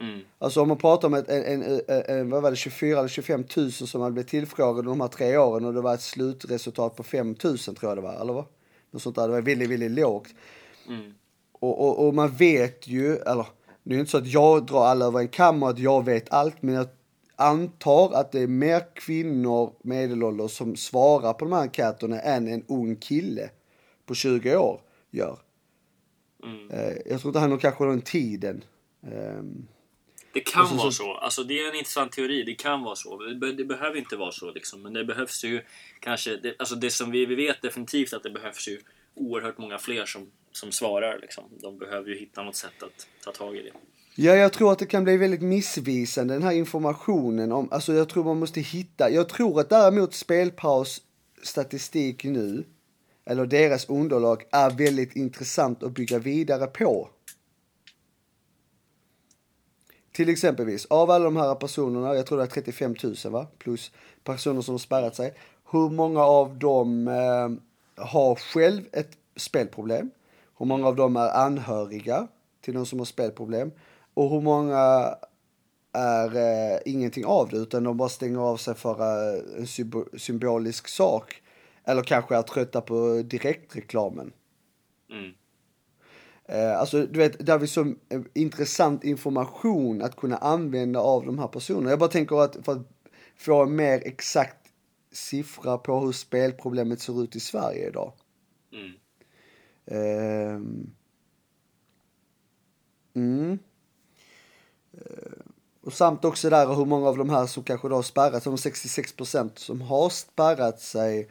Mm. 0.01 0.19
Alltså 0.39 0.61
om 0.61 0.67
man 0.67 0.78
pratar 0.78 1.07
om 1.07 1.13
ett, 1.13 1.30
en, 1.30 1.63
en, 1.63 1.82
en, 1.88 2.30
vad 2.30 2.41
var 2.41 2.51
det, 2.51 2.57
24 2.57 2.99
eller 2.99 3.09
25 3.09 3.43
000 3.57 3.71
som 3.71 4.01
hade 4.01 4.13
blivit 4.13 4.30
tillfrågade 4.30 4.89
de 4.89 5.01
här 5.01 5.07
tre 5.07 5.38
åren 5.38 5.65
och 5.65 5.73
det 5.73 5.82
var 5.82 5.93
ett 5.93 6.01
slutresultat 6.01 6.95
på 6.95 7.03
5 7.03 7.36
000 7.43 7.57
tror 7.57 7.78
jag 7.82 7.97
det 7.97 8.01
var, 8.01 8.21
eller 8.21 8.34
vad? 8.34 8.45
Något 8.95 9.01
sånt 9.01 9.15
där. 9.15 9.27
Det 9.27 9.33
var 9.33 9.41
väldigt, 9.41 9.69
väldigt 9.69 9.91
lågt. 9.91 10.33
Mm. 10.87 11.13
Och, 11.51 11.81
och, 11.81 12.07
och, 12.07 12.13
man 12.13 12.29
vet 12.29 12.87
ju, 12.87 13.15
eller 13.15 13.47
det 13.83 13.95
är 13.95 13.99
inte 13.99 14.11
så 14.11 14.17
att 14.17 14.27
jag 14.27 14.65
drar 14.65 14.85
alla 14.85 15.05
över 15.05 15.19
en 15.19 15.27
kam 15.27 15.63
och 15.63 15.69
att 15.69 15.79
jag 15.79 16.05
vet 16.05 16.31
allt, 16.33 16.61
men 16.61 16.75
jag 16.75 16.87
antar 17.35 18.13
att 18.13 18.31
det 18.31 18.39
är 18.39 18.47
mer 18.47 18.95
kvinnor 18.95 19.73
medelålders 19.81 20.51
som 20.51 20.75
svarar 20.75 21.33
på 21.33 21.45
de 21.45 21.53
här 21.53 21.61
enkäterna 21.61 22.19
än 22.19 22.47
en 22.47 22.63
ung 22.67 22.95
kille 22.95 23.49
på 24.05 24.13
20 24.13 24.55
år 24.57 24.81
gör. 25.11 25.39
Mm. 26.43 26.71
Eh, 26.71 26.93
jag 27.05 27.21
tror 27.21 27.29
inte 27.29 27.39
han 27.39 27.51
har 27.51 27.57
kanske 27.57 27.85
den 27.85 28.01
tiden. 28.01 28.63
Um, 29.01 29.67
Det 30.36 30.41
kan 30.41 30.67
så- 30.67 30.75
vara 30.75 30.91
så- 30.91 31.03
så. 31.03 31.13
Alltså, 31.13 31.43
det 31.43 31.59
är 31.59 31.69
en 31.69 31.75
intressant 31.75 32.11
teori. 32.11 32.43
Det 32.43 32.53
kan 32.55 32.81
vara 32.83 32.95
så. 32.95 33.17
Det, 33.23 33.36
be- 33.36 33.51
det 33.51 33.65
behöver 33.65 33.97
inte 33.97 34.15
vara 34.15 34.31
så. 34.31 34.51
Liksom. 34.51 34.81
Men 34.81 34.93
det 34.93 35.05
behövs 35.05 35.43
ju 35.43 35.61
kanske... 35.99 36.38
Det, 36.38 36.55
alltså 36.59 36.75
det 36.75 36.89
som 36.89 37.11
vi, 37.11 37.25
vi 37.25 37.36
vet 37.36 37.61
definitivt 37.61 38.13
att 38.13 38.23
det 38.23 38.29
behövs 38.29 38.67
ju 38.67 38.79
oerhört 39.15 39.57
många 39.57 39.77
fler 39.77 40.05
som, 40.05 40.31
som 40.51 40.71
svarar. 40.71 41.19
Liksom. 41.21 41.43
De 41.61 41.77
behöver 41.77 42.09
ju 42.09 42.19
hitta 42.19 42.43
något 42.43 42.55
sätt 42.55 42.83
att 42.83 43.07
ta 43.23 43.31
tag 43.31 43.55
i 43.57 43.61
det. 43.61 43.71
Ja, 44.15 44.36
jag 44.36 44.53
tror 44.53 44.71
att 44.71 44.79
det 44.79 44.86
kan 44.86 45.03
bli 45.03 45.17
väldigt 45.17 45.41
missvisande 45.41 46.33
den 46.33 46.43
här 46.43 46.51
informationen 46.51 47.51
om, 47.51 47.67
alltså 47.71 47.93
jag 47.93 48.09
tror 48.09 48.23
man 48.23 48.39
måste 48.39 48.61
hitta, 48.61 49.09
jag 49.09 49.29
tror 49.29 49.59
att 49.59 49.69
däremot 49.69 50.13
spelpaus 50.13 51.01
statistik 51.43 52.23
nu, 52.23 52.63
eller 53.25 53.45
deras 53.45 53.89
underlag, 53.89 54.43
är 54.51 54.69
väldigt 54.69 55.15
intressant 55.15 55.83
att 55.83 55.91
bygga 55.91 56.19
vidare 56.19 56.67
på. 56.67 57.09
Till 60.16 60.30
exempelvis, 60.30 60.86
av 60.86 61.11
alla 61.11 61.26
de 61.26 61.38
här 61.38 61.55
personerna, 61.55 62.16
jag 62.16 62.26
tror 62.26 62.38
det 62.38 62.43
är 62.43 62.47
35 62.47 62.95
000 63.03 63.16
va, 63.26 63.47
plus 63.57 63.91
personer 64.24 64.61
som 64.61 64.74
har 64.74 64.80
spärrat 64.80 65.16
sig. 65.16 65.34
Hur 65.72 65.89
många 65.89 66.24
av 66.24 66.57
dem 66.57 67.07
eh, 67.07 68.03
har 68.05 68.36
själv 68.36 68.84
ett 68.91 69.18
spelproblem? 69.36 70.11
Hur 70.57 70.66
många 70.66 70.88
av 70.88 70.95
dem 70.95 71.16
är 71.16 71.30
anhöriga 71.30 72.28
till 72.61 72.74
någon 72.74 72.86
som 72.86 72.99
har 72.99 73.05
spelproblem? 73.05 73.72
Och 74.13 74.30
hur 74.30 74.41
många 74.41 75.16
är 75.93 76.36
eh, 76.36 76.80
ingenting 76.86 77.26
av 77.26 77.49
det 77.49 77.57
utan 77.57 77.84
de 77.84 77.97
bara 77.97 78.09
stänger 78.09 78.39
av 78.39 78.57
sig 78.57 78.76
för 78.76 78.99
eh, 79.01 79.59
en 79.59 79.68
symbolisk 80.20 80.88
sak? 80.88 81.41
Eller 81.84 82.03
kanske 82.03 82.36
är 82.36 82.41
trötta 82.41 82.82
på 82.82 83.22
direktreklamen? 83.26 84.34
Mm. 85.11 85.34
Eh, 86.47 86.79
alltså, 86.79 87.05
du 87.05 87.19
vet, 87.19 87.45
där 87.45 87.57
vi 87.57 87.67
så 87.67 87.81
eh, 87.81 88.21
intressant 88.33 89.03
information 89.03 90.01
att 90.01 90.15
kunna 90.15 90.37
använda 90.37 90.99
av 90.99 91.25
de 91.25 91.39
här 91.39 91.47
personerna. 91.47 91.89
Jag 91.89 91.99
bara 91.99 92.09
tänker 92.09 92.43
att 92.43 92.57
för 92.63 92.71
att 92.71 92.87
få 93.35 93.63
en 93.63 93.75
mer 93.75 94.01
exakt 94.05 94.57
siffra 95.11 95.77
på 95.77 95.99
hur 95.99 96.11
spelproblemet 96.11 96.99
ser 96.99 97.23
ut 97.23 97.35
i 97.35 97.39
Sverige 97.39 97.87
idag. 97.87 98.13
Mm. 98.73 98.91
Ehm. 99.85 100.89
Mm. 103.13 103.59
Eh, 104.93 105.45
Och 105.81 105.93
samt 105.93 106.25
också 106.25 106.49
där 106.49 106.75
hur 106.75 106.85
många 106.85 107.07
av 107.07 107.17
de 107.17 107.29
här 107.29 107.45
som 107.47 107.63
kanske 107.63 107.89
då 107.89 107.95
har 107.95 108.03
spärrat, 108.03 108.43
de 108.43 108.55
66% 108.55 109.51
som 109.55 109.81
har 109.81 110.09
spärrat 110.09 110.79
sig 110.81 111.29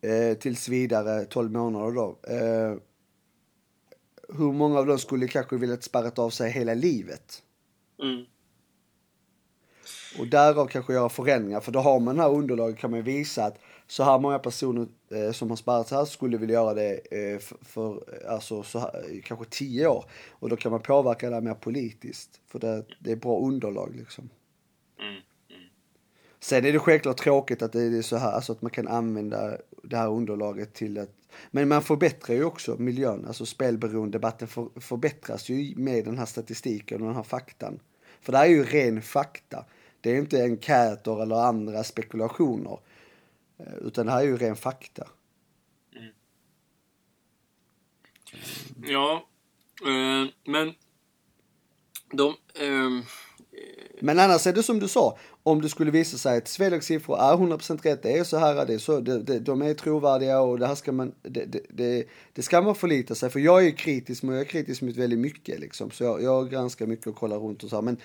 eh, 0.00 0.38
tills 0.38 0.68
vidare 0.68 1.24
12 1.24 1.52
månader 1.52 1.92
då. 1.92 2.18
Eh, 2.22 2.76
hur 4.28 4.52
många 4.52 4.78
av 4.78 4.86
dem 4.86 4.98
skulle 4.98 5.28
kanske 5.28 5.56
vilja 5.56 5.76
spärrat 5.76 6.18
av 6.18 6.30
sig 6.30 6.50
hela 6.50 6.74
livet? 6.74 7.42
Mm. 8.02 8.24
Och 10.18 10.26
därav 10.26 10.66
kanske 10.66 10.92
göra 10.92 11.08
förändringar, 11.08 11.60
för 11.60 11.72
då 11.72 11.78
har 11.78 12.00
man 12.00 12.16
det 12.16 12.22
här 12.22 12.30
underlaget 12.30 12.78
kan 12.78 12.90
man 12.90 13.02
visa 13.02 13.44
att 13.44 13.58
så 13.86 14.02
här 14.02 14.18
många 14.18 14.38
personer 14.38 14.86
eh, 15.10 15.32
som 15.32 15.50
har 15.50 15.56
sparat 15.56 15.88
så 15.88 15.94
här 15.94 16.04
skulle 16.04 16.36
vilja 16.36 16.54
göra 16.54 16.74
det 16.74 16.92
eh, 16.94 17.38
för, 17.38 17.56
för 17.62 17.94
eh, 17.94 18.32
alltså 18.32 18.62
så 18.62 18.78
här, 18.78 19.04
eh, 19.10 19.22
kanske 19.24 19.46
tio 19.50 19.86
år. 19.86 20.04
Och 20.30 20.48
då 20.48 20.56
kan 20.56 20.72
man 20.72 20.80
påverka 20.80 21.28
det 21.28 21.34
här 21.34 21.42
mer 21.42 21.54
politiskt, 21.54 22.40
för 22.46 22.58
det, 22.58 22.84
det 23.00 23.12
är 23.12 23.16
bra 23.16 23.40
underlag 23.40 23.96
liksom. 23.96 24.30
Mm. 25.00 25.20
Sen 26.40 26.64
är 26.64 26.72
det 26.72 26.78
självklart 26.78 27.16
tråkigt 27.16 27.62
att 27.62 27.72
det 27.72 27.82
är 27.82 28.02
så 28.02 28.16
här, 28.16 28.32
alltså 28.32 28.52
att 28.52 28.62
man 28.62 28.70
kan 28.70 28.88
använda 28.88 29.56
det 29.82 29.96
här 29.96 30.08
underlaget 30.08 30.74
till 30.74 30.98
att 30.98 31.25
men 31.50 31.68
man 31.68 31.82
förbättrar 31.82 32.36
ju 32.36 32.44
också 32.44 32.76
miljön, 32.78 33.24
alltså 33.26 33.46
spelberoendedebatten 33.46 34.48
för, 34.48 34.80
förbättras 34.80 35.48
ju 35.48 35.74
med 35.76 36.04
den 36.04 36.18
här 36.18 36.26
statistiken 36.26 37.00
och 37.00 37.06
den 37.06 37.16
här 37.16 37.22
faktan. 37.22 37.80
För 38.20 38.32
det 38.32 38.38
här 38.38 38.44
är 38.44 38.50
ju 38.50 38.64
ren 38.64 39.02
fakta. 39.02 39.64
Det 40.00 40.10
är 40.10 40.18
inte 40.18 40.42
enkäter 40.42 41.22
eller 41.22 41.36
andra 41.36 41.84
spekulationer. 41.84 42.78
Eh, 43.58 43.74
Utan 43.80 44.06
det 44.06 44.12
här 44.12 44.20
är 44.20 44.24
ju 44.26 44.36
ren 44.36 44.56
fakta. 44.56 45.08
Ja, 48.82 49.26
eh, 49.86 50.30
men 50.44 50.74
de... 52.12 52.34
ehm, 52.60 53.02
Men 54.00 54.18
annars 54.18 54.46
är 54.46 54.52
det 54.52 54.62
som 54.62 54.78
du 54.78 54.88
sa, 54.88 55.18
om 55.46 55.62
det 55.62 55.68
skulle 55.68 55.90
visa 55.90 56.18
sig 56.18 56.38
att 56.38 56.48
Swedocks 56.48 56.86
siffror 56.86 57.18
är 57.18 57.36
100% 57.36 57.82
rätt, 57.82 58.02
det 58.02 58.18
är 58.18 58.24
så 58.24 58.36
här, 58.36 58.66
det 58.66 58.74
är 58.74 58.78
så, 58.78 59.00
det, 59.00 59.22
det, 59.22 59.38
de 59.38 59.62
är 59.62 59.74
trovärdiga 59.74 60.40
och 60.40 60.58
det 60.58 60.66
här 60.66 60.74
ska 60.74 60.92
man, 60.92 61.12
det, 61.22 61.44
det, 61.44 61.60
det, 61.68 62.04
det 62.32 62.42
ska 62.42 62.62
man 62.62 62.74
förlita 62.74 63.14
sig 63.14 63.30
för. 63.30 63.40
Jag 63.40 63.66
är 63.66 63.70
kritisk, 63.70 64.22
men 64.22 64.34
jag 64.34 64.40
är 64.40 64.48
kritisk 64.48 64.82
mot 64.82 64.96
väldigt 64.96 65.18
mycket 65.18 65.60
liksom, 65.60 65.90
så 65.90 66.04
jag, 66.04 66.22
jag 66.22 66.50
granskar 66.50 66.86
mycket 66.86 67.06
och 67.06 67.16
kollar 67.16 67.38
runt 67.38 67.64
och 67.64 67.70
så 67.70 67.76
här, 67.76 67.82
men 67.82 67.96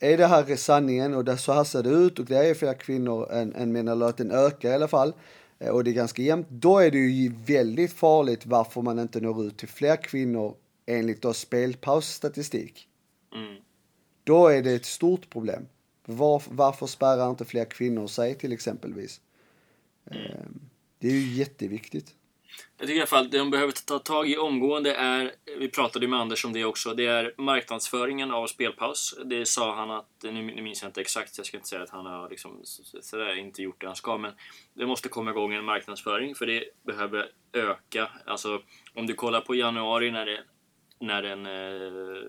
är 0.00 0.16
det 0.16 0.26
här 0.26 0.56
sanningen? 0.56 1.14
Och 1.14 1.24
det, 1.24 1.36
så 1.36 1.52
här 1.52 1.64
ser 1.64 1.82
det 1.82 1.90
ut 1.90 2.18
och 2.18 2.24
det 2.24 2.48
är 2.48 2.54
fler 2.54 2.74
kvinnor 2.74 3.32
än, 3.32 3.54
än 3.54 3.72
män, 3.72 3.88
eller 3.88 4.06
att 4.06 4.16
den 4.16 4.30
ökar 4.30 4.70
i 4.70 4.74
alla 4.74 4.88
fall, 4.88 5.12
eh, 5.58 5.70
och 5.70 5.84
det 5.84 5.90
är 5.90 5.94
ganska 5.94 6.22
jämnt, 6.22 6.46
då 6.50 6.78
är 6.78 6.90
det 6.90 6.98
ju 6.98 7.32
väldigt 7.46 7.92
farligt 7.92 8.46
varför 8.46 8.82
man 8.82 8.98
inte 8.98 9.20
når 9.20 9.46
ut 9.46 9.58
till 9.58 9.68
fler 9.68 9.96
kvinnor 9.96 10.54
enligt 10.86 11.22
då 11.22 11.32
spelpausstatistik. 11.32 12.86
Mm. 13.34 13.56
då 14.24 14.48
är 14.48 14.62
det 14.62 14.72
ett 14.72 14.86
stort 14.86 15.30
problem. 15.30 15.66
Var, 16.10 16.42
varför 16.48 16.86
spärrar 16.86 17.30
inte 17.30 17.44
fler 17.44 17.64
kvinnor 17.64 18.06
sig 18.06 18.34
till 18.34 18.52
exempelvis? 18.52 19.20
Mm. 20.10 20.60
Det 20.98 21.08
är 21.08 21.12
ju 21.12 21.32
jätteviktigt. 21.32 22.14
Jag 22.78 22.86
tycker 22.86 22.96
i 22.96 23.00
alla 23.00 23.06
fall 23.06 23.30
det 23.30 23.38
de 23.38 23.50
behöver 23.50 23.72
ta 23.72 23.98
tag 23.98 24.30
i 24.30 24.36
omgående 24.36 24.94
är, 24.94 25.32
vi 25.58 25.68
pratade 25.68 26.04
ju 26.04 26.10
med 26.10 26.20
Anders 26.20 26.44
om 26.44 26.52
det 26.52 26.64
också, 26.64 26.94
det 26.94 27.06
är 27.06 27.34
marknadsföringen 27.36 28.30
av 28.30 28.46
spelpaus. 28.46 29.18
Det 29.24 29.46
sa 29.46 29.74
han 29.74 29.90
att, 29.90 30.08
nu, 30.22 30.62
minns 30.62 30.82
jag 30.82 30.88
inte 30.88 31.00
exakt, 31.00 31.38
jag 31.38 31.46
ska 31.46 31.56
inte 31.56 31.68
säga 31.68 31.82
att 31.82 31.90
han 31.90 32.06
har 32.06 32.30
liksom 32.30 32.60
sådär 33.00 33.34
inte 33.34 33.62
gjort 33.62 33.80
det 33.80 33.86
han 33.86 33.96
ska, 33.96 34.18
men 34.18 34.32
det 34.74 34.86
måste 34.86 35.08
komma 35.08 35.30
igång 35.30 35.54
en 35.54 35.64
marknadsföring 35.64 36.34
för 36.34 36.46
det 36.46 36.64
behöver 36.82 37.30
öka. 37.52 38.08
Alltså 38.26 38.62
om 38.94 39.06
du 39.06 39.14
kollar 39.14 39.40
på 39.40 39.54
januari 39.54 40.10
när 40.10 40.26
det 40.26 40.40
när 41.00 41.22
den 41.22 41.46
eh, 41.46 42.22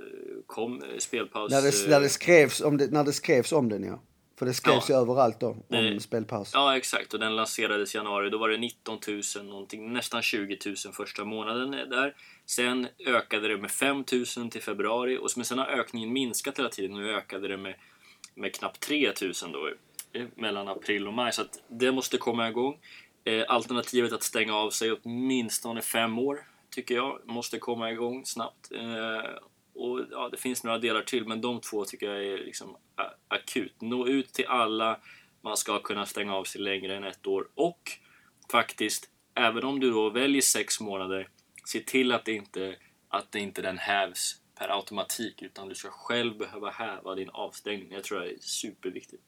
kom, 0.48 0.84
eh, 0.84 0.98
spelpaus... 0.98 1.52
När 1.52 1.62
det, 1.62 1.84
eh, 1.86 1.90
när, 1.90 2.02
det 2.02 2.10
skrevs 2.10 2.62
om 2.62 2.78
det, 2.78 2.92
när 2.92 3.04
det 3.04 3.14
skrevs 3.14 3.52
om 3.52 3.70
den 3.70 3.84
ja. 3.84 4.02
För 4.40 4.46
det 4.46 4.54
skrevs 4.54 4.90
Ja. 4.90 4.96
ju 4.96 5.02
överallt 5.02 5.40
då, 5.40 5.48
om 5.48 5.64
Nej. 5.68 6.00
spelpaus. 6.00 6.52
Ja, 6.54 6.78
exakt. 6.78 7.14
Och 7.14 7.20
den 7.20 7.36
lanserades 7.36 7.96
i 7.96 7.98
januari. 7.98 8.30
Då 8.30 8.38
var 8.38 8.50
det 8.50 8.58
19 8.58 9.00
000, 9.08 9.46
någonting, 9.46 9.94
nästan 9.94 10.22
20 10.22 10.58
000 10.66 10.76
första 10.94 11.26
månaden 11.26 11.72
där. 11.72 12.16
Sen 12.46 12.88
ökade 13.06 13.48
det 13.48 13.58
med 13.58 13.72
5 13.72 14.04
000 14.38 14.50
till 14.50 14.62
februari. 14.62 15.18
Och 15.18 15.32
sen 15.32 15.58
har 15.58 15.66
ökningen 15.66 16.14
minskat 16.14 16.60
hela 16.60 16.70
tiden. 16.70 16.98
Nu 16.98 17.16
ökade 17.16 17.48
det 17.48 17.58
med, 17.58 17.76
med 18.36 18.56
knappt 18.56 18.80
3 18.80 19.14
000 19.22 19.34
då, 19.54 19.70
mellan 20.36 20.68
april 20.68 21.08
och 21.08 21.14
maj. 21.14 21.34
Så 21.34 21.42
att 21.42 21.60
det 21.68 21.92
måste 21.92 22.18
komma 22.18 22.50
igång. 22.50 22.78
Alternativet 23.48 24.14
att 24.14 24.24
stänga 24.24 24.56
av 24.56 24.70
sig 24.70 24.92
åtminstone 24.92 25.82
fem 25.82 26.20
år, 26.20 26.40
tycker 26.72 26.96
jag, 26.96 27.20
måste 27.26 27.60
komma 27.60 27.92
igång 27.92 28.26
snabbt. 28.26 28.72
Eh, 28.72 29.32
och 29.74 30.00
ja, 30.12 30.30
det 30.30 30.38
finns 30.38 30.64
några 30.64 30.78
delar 30.78 31.02
till, 31.02 31.28
men 31.28 31.42
de 31.42 31.62
två 31.62 31.86
tycker 31.86 32.06
jag 32.06 32.26
är 32.26 32.38
liksom 32.38 32.78
akut. 33.28 33.82
Nå 33.82 34.08
ut 34.08 34.34
till 34.34 34.48
alla. 34.48 35.00
Man 35.42 35.58
ska 35.58 35.80
kunna 35.80 36.06
stänga 36.06 36.36
av 36.36 36.44
sig 36.44 36.62
längre 36.62 36.96
än 36.96 37.04
ett 37.04 37.28
år. 37.28 37.48
Och 37.56 37.92
faktiskt, 38.52 39.10
även 39.36 39.64
om 39.64 39.80
du 39.80 39.92
då 39.92 40.10
väljer 40.10 40.42
sex 40.42 40.80
månader, 40.80 41.28
se 41.66 41.80
till 41.80 42.12
att 42.12 42.26
det 42.26 42.34
inte, 42.34 42.76
att 43.08 43.32
det 43.32 43.40
inte 43.40 43.62
den 43.62 43.78
hävs 43.78 44.42
per 44.60 44.76
automatik, 44.78 45.42
utan 45.42 45.70
du 45.70 45.76
ska 45.76 45.90
själv 45.90 46.38
behöva 46.38 46.70
häva 46.70 47.16
din 47.16 47.30
avstängning. 47.30 47.92
Jag 47.92 48.04
tror 48.04 48.20
det 48.20 48.32
är 48.32 48.38
superviktigt. 48.40 49.24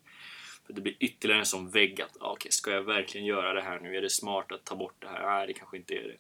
För 0.66 0.74
det 0.74 0.82
blir 0.82 0.96
ytterligare 1.00 1.40
en 1.40 1.46
sån 1.46 1.70
vägg 1.70 2.02
att, 2.02 2.16
okej, 2.16 2.32
okej, 2.32 2.52
ska 2.52 2.72
jag 2.72 2.84
verkligen 2.84 3.28
göra 3.28 3.54
det 3.54 3.62
här 3.62 3.80
nu? 3.80 3.98
Är 3.98 4.02
det 4.02 4.10
smart 4.10 4.52
att 4.52 4.66
ta 4.66 4.76
bort 4.76 4.96
det 5.00 5.08
här? 5.08 5.26
Nej, 5.26 5.48
det 5.48 5.54
kanske 5.54 5.78
inte 5.78 5.94
är 5.94 6.04
det. 6.04 6.18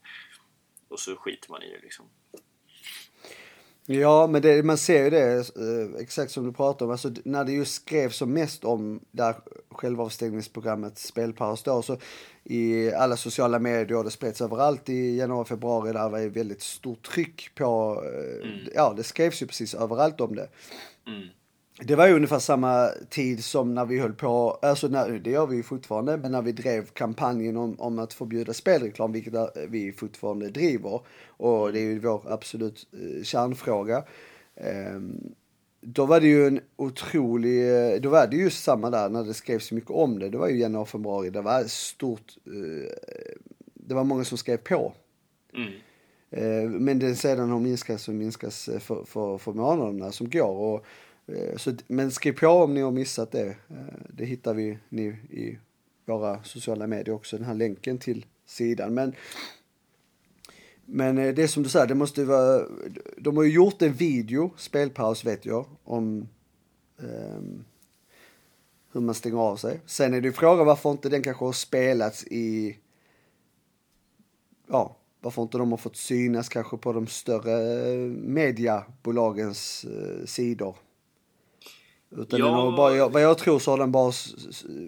Och 0.93 0.99
så 0.99 1.15
skiter 1.15 1.51
man 1.51 1.63
i 1.63 1.69
det 1.69 1.79
liksom. 1.81 2.05
Ja, 3.85 4.27
men 4.27 4.41
det, 4.41 4.65
man 4.65 4.77
ser 4.77 5.03
ju 5.03 5.09
det, 5.09 5.33
eh, 5.33 6.01
exakt 6.01 6.31
som 6.31 6.45
du 6.45 6.53
pratar 6.53 6.85
om, 6.85 6.91
alltså, 6.91 7.11
när 7.25 7.43
det 7.43 7.51
just 7.51 7.73
skrevs 7.73 8.15
som 8.15 8.33
mest 8.33 8.63
om 8.63 8.99
det 9.11 9.23
här 9.23 9.35
självavstängningsprogrammet 9.71 10.97
Spelpaus 10.97 11.63
då, 11.63 11.81
så 11.81 11.97
i 12.43 12.91
alla 12.91 13.17
sociala 13.17 13.59
medier, 13.59 13.97
och 13.97 14.03
det 14.03 14.11
spreds 14.11 14.41
överallt 14.41 14.89
i 14.89 15.17
januari, 15.17 15.45
februari, 15.45 15.93
där 15.93 16.09
var 16.09 16.19
det 16.19 16.29
väldigt 16.29 16.61
stort 16.61 17.03
tryck 17.07 17.55
på, 17.55 18.03
eh, 18.05 18.49
ja 18.75 18.93
det 18.97 19.03
skrevs 19.03 19.41
ju 19.41 19.47
precis 19.47 19.73
överallt 19.73 20.21
om 20.21 20.35
det. 20.35 20.49
Mm. 21.07 21.27
Det 21.79 21.95
var 21.95 22.07
ju 22.07 22.13
ungefär 22.13 22.39
samma 22.39 22.89
tid 23.09 23.43
som 23.43 23.73
när 23.73 23.85
vi 23.85 23.99
höll 23.99 24.13
på, 24.13 24.59
alltså 24.61 24.87
när, 24.87 25.09
det 25.09 25.29
gör 25.29 25.47
vi 25.47 25.55
ju 25.55 25.63
fortfarande, 25.63 26.17
men 26.17 26.31
när 26.31 26.41
vi 26.41 26.51
drev 26.51 26.85
kampanjen 26.85 27.57
om, 27.57 27.79
om 27.79 27.99
att 27.99 28.13
förbjuda 28.13 28.53
spelreklam, 28.53 29.11
vilket 29.11 29.33
vi 29.69 29.91
fortfarande 29.91 30.49
driver. 30.49 31.01
Och 31.27 31.73
det 31.73 31.79
är 31.79 31.83
ju 31.83 31.99
vår 31.99 32.31
absolut 32.31 32.87
eh, 32.93 33.23
kärnfråga. 33.23 34.03
Ehm, 34.55 35.33
då 35.81 36.05
var 36.05 36.19
det 36.19 36.27
ju 36.27 36.47
en 36.47 36.59
otrolig, 36.75 37.91
eh, 37.93 38.01
då 38.01 38.09
var 38.09 38.27
det 38.27 38.37
ju 38.37 38.49
samma 38.49 38.89
där 38.89 39.09
när 39.09 39.23
det 39.23 39.33
skrevs 39.33 39.67
så 39.67 39.75
mycket 39.75 39.91
om 39.91 40.19
det. 40.19 40.29
Det 40.29 40.37
var 40.37 40.47
ju 40.47 40.59
januari, 40.59 40.85
februari, 40.85 41.29
det 41.29 41.41
var 41.41 41.63
stort, 41.63 42.37
eh, 42.45 43.21
det 43.73 43.95
var 43.95 44.03
många 44.03 44.23
som 44.23 44.37
skrev 44.37 44.57
på. 44.57 44.93
Mm. 45.55 45.73
Men 46.83 46.99
den 46.99 47.15
sedan 47.15 47.49
har 47.49 47.59
minskats 47.59 48.07
och 48.07 48.13
minskats 48.13 48.69
för, 48.79 49.03
för, 49.05 49.37
för 49.37 49.53
månaderna 49.53 50.11
som 50.11 50.29
går. 50.29 50.55
Och, 50.55 50.85
Eh, 51.27 51.57
så, 51.57 51.73
men 51.87 52.11
skriv 52.11 52.33
på 52.33 52.47
om 52.47 52.73
ni 52.73 52.81
har 52.81 52.91
missat 52.91 53.31
det. 53.31 53.47
Eh, 53.47 53.77
det 54.09 54.25
hittar 54.25 54.53
vi 54.53 54.77
ni 54.89 55.03
i 55.29 55.59
våra 56.05 56.43
sociala 56.43 56.87
medier 56.87 57.15
också, 57.15 57.37
den 57.37 57.45
här 57.45 57.53
länken 57.53 57.97
till 57.97 58.25
sidan. 58.45 58.93
Men, 58.93 59.15
men 60.85 61.17
eh, 61.17 61.33
det 61.33 61.43
är 61.43 61.47
som 61.47 61.63
du 61.63 61.69
säger, 61.69 61.87
det 61.87 61.95
måste 61.95 62.23
vara... 62.23 62.65
De 63.17 63.37
har 63.37 63.43
ju 63.43 63.51
gjort 63.51 63.81
en 63.81 63.93
video, 63.93 64.51
spelpaus 64.57 65.25
vet 65.25 65.45
jag, 65.45 65.65
om 65.83 66.27
um, 66.97 67.65
hur 68.91 69.01
man 69.01 69.15
stänger 69.15 69.37
av 69.37 69.55
sig. 69.55 69.79
Sen 69.85 70.13
är 70.13 70.21
det 70.21 70.27
ju 70.27 70.33
frågan 70.33 70.65
varför 70.65 70.91
inte 70.91 71.09
den 71.09 71.23
kanske 71.23 71.45
har 71.45 71.53
spelats 71.53 72.23
i... 72.23 72.77
Ja, 74.67 74.97
varför 75.21 75.41
inte 75.41 75.57
de 75.57 75.71
har 75.71 75.77
fått 75.77 75.97
synas 75.97 76.49
kanske 76.49 76.77
på 76.77 76.93
de 76.93 77.07
större 77.07 77.95
mediabolagens 78.07 78.25
mediebolagens 78.25 79.85
eh, 79.85 80.25
sidor. 80.25 80.75
Utan 82.17 82.39
ja. 82.39 82.73
bara, 82.77 83.07
vad 83.07 83.21
jag 83.21 83.37
tror 83.37 83.59
så 83.59 83.71
har 83.71 83.77
den 83.77 83.91
bara 83.91 84.11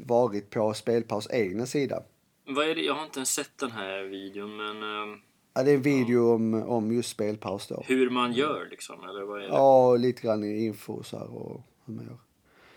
varit 0.06 0.50
på 0.50 0.74
Spelpaus 0.74 1.28
egna 1.32 1.66
sida. 1.66 2.04
Vad 2.48 2.70
är 2.70 2.76
det? 2.76 2.82
Jag 2.82 2.94
har 2.94 3.04
inte 3.04 3.20
ens 3.20 3.34
sett 3.34 3.58
den 3.58 3.72
här 3.72 4.04
videon 4.04 4.58
men... 4.58 4.84
Uh, 4.84 5.18
ja, 5.54 5.64
det 5.64 5.72
är 5.72 5.76
en 5.76 5.82
video 5.82 6.30
ja. 6.30 6.34
om, 6.34 6.54
om 6.54 6.92
just 6.92 7.10
Spelpaus 7.10 7.68
då. 7.68 7.84
Hur 7.88 8.10
man 8.10 8.34
gör 8.34 8.68
liksom, 8.72 9.10
eller 9.10 9.24
vad 9.24 9.38
är 9.38 9.44
det? 9.44 9.48
Ja, 9.48 9.96
lite 9.96 10.22
grann 10.22 10.44
i 10.44 10.66
info 10.66 11.04
så 11.04 11.18
här 11.18 11.36
och 11.36 11.62
hur 11.86 11.94
man 11.94 12.06
gör. 12.06 12.18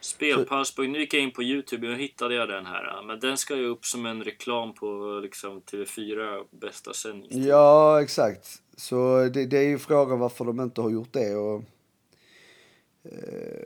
Spelpaus, 0.01 0.75
på, 0.75 0.83
nu 0.83 0.99
gick 0.99 1.15
jag 1.15 1.23
in 1.23 1.31
på 1.31 1.43
Youtube 1.43 1.89
och 1.89 1.97
hittade 1.97 2.35
jag 2.35 2.49
den 2.49 2.67
här. 2.67 3.03
Men 3.07 3.21
den 3.21 3.37
ska 3.37 3.57
ju 3.57 3.67
upp 3.67 3.85
som 3.85 4.07
en 4.07 4.25
reklam 4.25 4.75
på 4.75 5.21
liksom, 5.23 5.61
TV4 5.61 6.45
bästa 6.51 6.93
sändningstid. 6.93 7.47
Ja, 7.47 8.03
exakt. 8.03 8.47
Så 8.77 9.29
det, 9.35 9.47
det, 9.47 9.59
är 9.59 9.69
ju 9.69 9.79
frågan 9.79 10.19
varför 10.19 10.45
de 10.45 10.61
inte 10.61 10.81
har 10.81 10.91
gjort 10.91 11.13
det. 11.13 11.37
Och, 11.37 11.63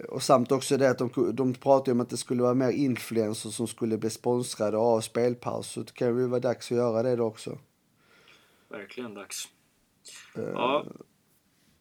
och 0.09 0.22
samt 0.22 0.53
också 0.53 0.76
det 0.76 0.90
att 0.90 0.99
de, 0.99 1.30
de 1.34 1.55
pratar 1.55 1.93
om 1.93 2.01
att 2.01 2.11
det 2.11 2.16
skulle 2.16 2.43
vara 2.43 2.55
mer 2.55 2.70
influencers 2.70 3.55
som 3.55 3.66
skulle 3.66 3.99
bli 3.99 4.11
sponsrade 4.11 4.76
av 4.76 5.01
Spelpaus. 5.01 5.70
Så 5.70 5.80
det 5.80 5.95
kan 5.95 6.09
ju 6.09 6.26
vara 6.26 6.40
dags 6.40 6.72
att 6.72 6.76
göra 6.76 7.03
det 7.03 7.16
då 7.16 7.24
också. 7.24 7.59
Verkligen 8.68 9.14
dags. 9.14 9.49
Uh, 10.38 10.45
ja. 10.45 10.86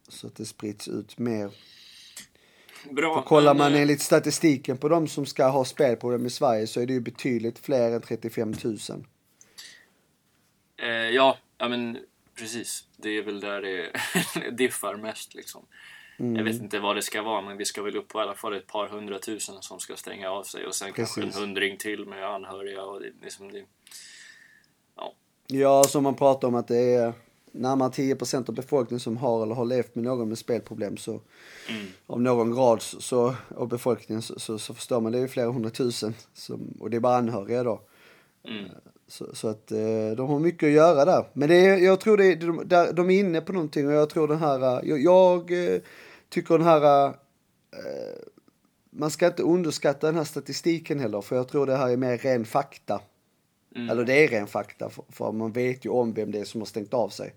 Så 0.07 0.27
att 0.27 0.35
det 0.35 0.45
sprids 0.45 0.87
ut 0.87 1.17
mer 1.17 1.51
Bra. 2.89 3.15
För 3.15 3.21
kollar 3.21 3.53
man 3.53 3.71
men, 3.71 3.81
enligt 3.81 4.01
statistiken 4.01 4.77
på 4.77 4.89
de 4.89 5.07
som 5.07 5.25
ska 5.25 5.47
ha 5.47 5.65
spelproblem 5.65 6.25
i 6.25 6.29
Sverige 6.29 6.67
så 6.67 6.81
är 6.81 6.85
det 6.85 6.93
ju 6.93 6.99
betydligt 6.99 7.59
fler 7.59 7.91
än 7.91 8.01
35 8.01 8.53
000. 8.63 8.77
Eh, 10.77 10.89
ja, 10.89 11.37
ja 11.57 11.67
men 11.67 11.97
precis. 12.35 12.83
Det 12.97 13.09
är 13.09 13.23
väl 13.23 13.39
där 13.39 13.61
det 13.61 13.91
diffar 14.57 14.95
mest 14.95 15.33
liksom. 15.33 15.65
Mm. 16.17 16.35
Jag 16.35 16.43
vet 16.43 16.61
inte 16.61 16.79
vad 16.79 16.95
det 16.95 17.01
ska 17.01 17.21
vara 17.21 17.41
men 17.41 17.57
vi 17.57 17.65
ska 17.65 17.81
väl 17.81 17.97
upp 17.97 18.07
på 18.07 18.19
i 18.19 18.21
alla 18.21 18.35
fall 18.35 18.53
ett 18.53 18.67
par 18.67 18.87
hundratusen 18.87 19.55
som 19.61 19.79
ska 19.79 19.95
stänga 19.95 20.31
av 20.31 20.43
sig 20.43 20.65
och 20.65 20.75
sen 20.75 20.93
precis. 20.93 21.15
kanske 21.15 21.39
en 21.39 21.43
hundring 21.43 21.77
till 21.77 22.05
med 22.05 22.25
anhöriga 22.25 22.83
och 22.83 23.01
det, 23.01 23.11
liksom 23.21 23.51
det, 23.51 23.63
ja. 24.95 25.13
Ja, 25.47 25.83
som 25.83 26.03
man 26.03 26.15
pratar 26.15 26.47
om 26.47 26.55
att 26.55 26.67
det 26.67 26.93
är 26.93 27.13
närmare 27.51 27.91
10 27.91 28.15
procent 28.15 28.49
av 28.49 28.55
befolkningen 28.55 28.99
som 28.99 29.17
har 29.17 29.43
eller 29.43 29.55
har 29.55 29.65
levt 29.65 29.95
med 29.95 30.03
någon 30.03 30.29
med 30.29 30.37
spelproblem 30.37 30.97
så 30.97 31.11
mm. 31.11 31.87
av 32.07 32.21
någon 32.21 32.51
grad 32.55 32.81
så, 32.81 33.35
av 33.57 33.67
befolkningen 33.67 34.21
så, 34.21 34.39
så, 34.39 34.59
så, 34.59 34.73
förstår 34.73 35.01
man 35.01 35.11
det 35.11 35.19
är 35.19 35.27
flera 35.27 35.51
hundratusen 35.51 36.13
som, 36.33 36.77
och 36.79 36.89
det 36.89 36.97
är 36.97 37.01
bara 37.01 37.17
anhöriga 37.17 37.63
då. 37.63 37.81
Mm. 38.47 38.69
Så, 39.11 39.35
så, 39.35 39.47
att 39.47 39.71
eh, 39.71 40.11
de 40.17 40.29
har 40.29 40.39
mycket 40.39 40.67
att 40.67 40.73
göra 40.73 41.05
där. 41.05 41.25
Men 41.33 41.49
det 41.49 41.55
är, 41.55 41.77
jag 41.77 41.99
tror 41.99 42.17
det 42.17 42.25
är, 42.25 42.35
de, 42.35 42.67
där, 42.67 42.93
de 42.93 43.09
är 43.09 43.19
inne 43.19 43.41
på 43.41 43.53
någonting 43.53 43.87
och 43.87 43.93
jag 43.93 44.09
tror 44.09 44.27
den 44.27 44.37
här, 44.39 44.61
eh, 44.61 44.89
jag, 44.89 45.01
jag 45.01 45.73
eh, 45.73 45.81
tycker 46.29 46.57
den 46.57 46.67
här 46.67 47.15
man 48.89 49.11
ska 49.11 49.27
inte 49.27 49.43
underskatta 49.43 50.07
den 50.07 50.15
här 50.15 50.23
statistiken 50.23 50.99
heller 50.99 51.21
för 51.21 51.35
jag 51.35 51.47
tror 51.47 51.65
det 51.65 51.75
här 51.75 51.89
är 51.89 51.97
mer 51.97 52.17
ren 52.17 52.45
fakta. 52.45 53.01
Mm. 53.75 53.89
Eller 53.89 54.03
det 54.03 54.23
är 54.23 54.27
ren 54.27 54.47
fakta 54.47 54.89
för, 54.89 55.05
för 55.09 55.31
man 55.31 55.51
vet 55.51 55.85
ju 55.85 55.89
om 55.89 56.13
vem 56.13 56.31
det 56.31 56.39
är 56.39 56.45
som 56.45 56.61
har 56.61 56.65
stängt 56.65 56.93
av 56.93 57.09
sig. 57.09 57.35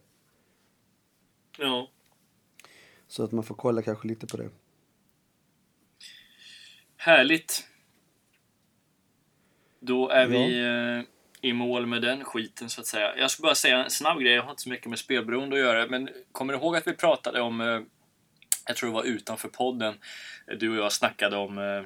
Ja. 1.59 1.91
Så 3.07 3.25
att 3.25 3.33
man 3.33 3.45
får 3.45 3.55
kolla 3.55 3.83
kanske 3.83 4.09
lite 4.09 4.27
på 4.27 4.37
det. 4.37 4.49
Härligt. 6.97 7.69
Då 9.81 10.09
är 10.09 10.21
ja. 10.21 10.27
vi 10.27 11.05
i 11.45 11.53
mål 11.53 11.87
med 11.87 12.03
den 12.03 12.25
skiten 12.25 12.71
så 12.71 12.81
att 12.81 12.87
säga. 12.87 13.17
Jag 13.17 13.31
ska 13.31 13.43
bara 13.43 13.55
säga 13.55 13.85
en 13.85 13.91
snabb 13.91 14.21
grej, 14.21 14.33
jag 14.33 14.43
har 14.43 14.51
inte 14.51 14.63
så 14.63 14.69
mycket 14.69 14.87
med 14.87 14.99
spelberoende 14.99 15.57
att 15.57 15.63
göra, 15.63 15.87
men 15.87 16.09
kommer 16.33 16.53
du 16.53 16.59
ihåg 16.59 16.77
att 16.77 16.87
vi 16.87 16.93
pratade 16.93 17.41
om, 17.41 17.61
eh, 17.61 17.81
jag 18.67 18.77
tror 18.77 18.91
det 18.91 18.95
var 18.95 19.05
utanför 19.05 19.49
podden, 19.49 19.95
eh, 20.47 20.57
du 20.57 20.71
och 20.71 20.77
jag 20.85 20.93
snackade 20.93 21.37
om 21.37 21.59
eh, 21.59 21.83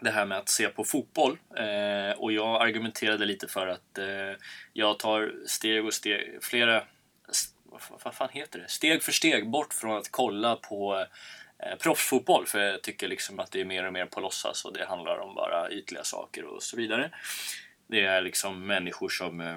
det 0.00 0.10
här 0.10 0.26
med 0.26 0.38
att 0.38 0.48
se 0.48 0.68
på 0.68 0.84
fotboll. 0.84 1.38
Och 2.16 2.32
jag 2.32 2.62
argumenterade 2.62 3.24
lite 3.24 3.48
för 3.48 3.66
att 3.66 3.98
jag 4.72 4.98
tar 4.98 5.32
steg 5.46 5.86
och 5.86 5.94
steg, 5.94 6.38
flera 6.42 6.82
vad 8.04 8.14
fan 8.14 8.28
heter 8.32 8.58
det? 8.58 8.68
Steg 8.68 9.02
för 9.02 9.12
steg 9.12 9.50
bort 9.50 9.74
från 9.74 9.98
att 9.98 10.10
kolla 10.10 10.56
på 10.56 11.06
proffsfotboll. 11.78 12.46
För 12.46 12.58
jag 12.58 12.82
tycker 12.82 13.08
liksom 13.08 13.38
att 13.40 13.50
det 13.50 13.60
är 13.60 13.64
mer 13.64 13.86
och 13.86 13.92
mer 13.92 14.06
på 14.06 14.20
låtsas 14.20 14.64
och 14.64 14.72
det 14.72 14.84
handlar 14.84 15.18
om 15.18 15.34
bara 15.34 15.70
ytliga 15.70 16.04
saker 16.04 16.44
och 16.44 16.62
så 16.62 16.76
vidare. 16.76 17.10
Det 17.88 18.04
är 18.04 18.22
liksom 18.22 18.66
människor 18.66 19.08
som 19.08 19.40
eh, 19.40 19.56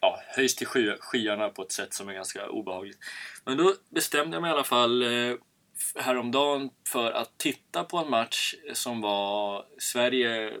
ja, 0.00 0.20
höjs 0.36 0.54
till 0.54 0.66
sky 0.66 0.92
skyarna 1.00 1.48
på 1.48 1.62
ett 1.62 1.72
sätt 1.72 1.94
som 1.94 2.08
är 2.08 2.12
ganska 2.12 2.48
obehagligt. 2.48 2.98
Men 3.44 3.56
då 3.56 3.74
bestämde 3.88 4.36
jag 4.36 4.42
mig 4.42 4.50
i 4.50 4.54
alla 4.54 4.64
fall 4.64 5.02
eh, 5.02 5.36
häromdagen 5.94 6.70
för 6.88 7.12
att 7.12 7.38
titta 7.38 7.84
på 7.84 7.98
en 7.98 8.10
match 8.10 8.54
som 8.72 9.00
var 9.00 9.66
Sverige, 9.78 10.52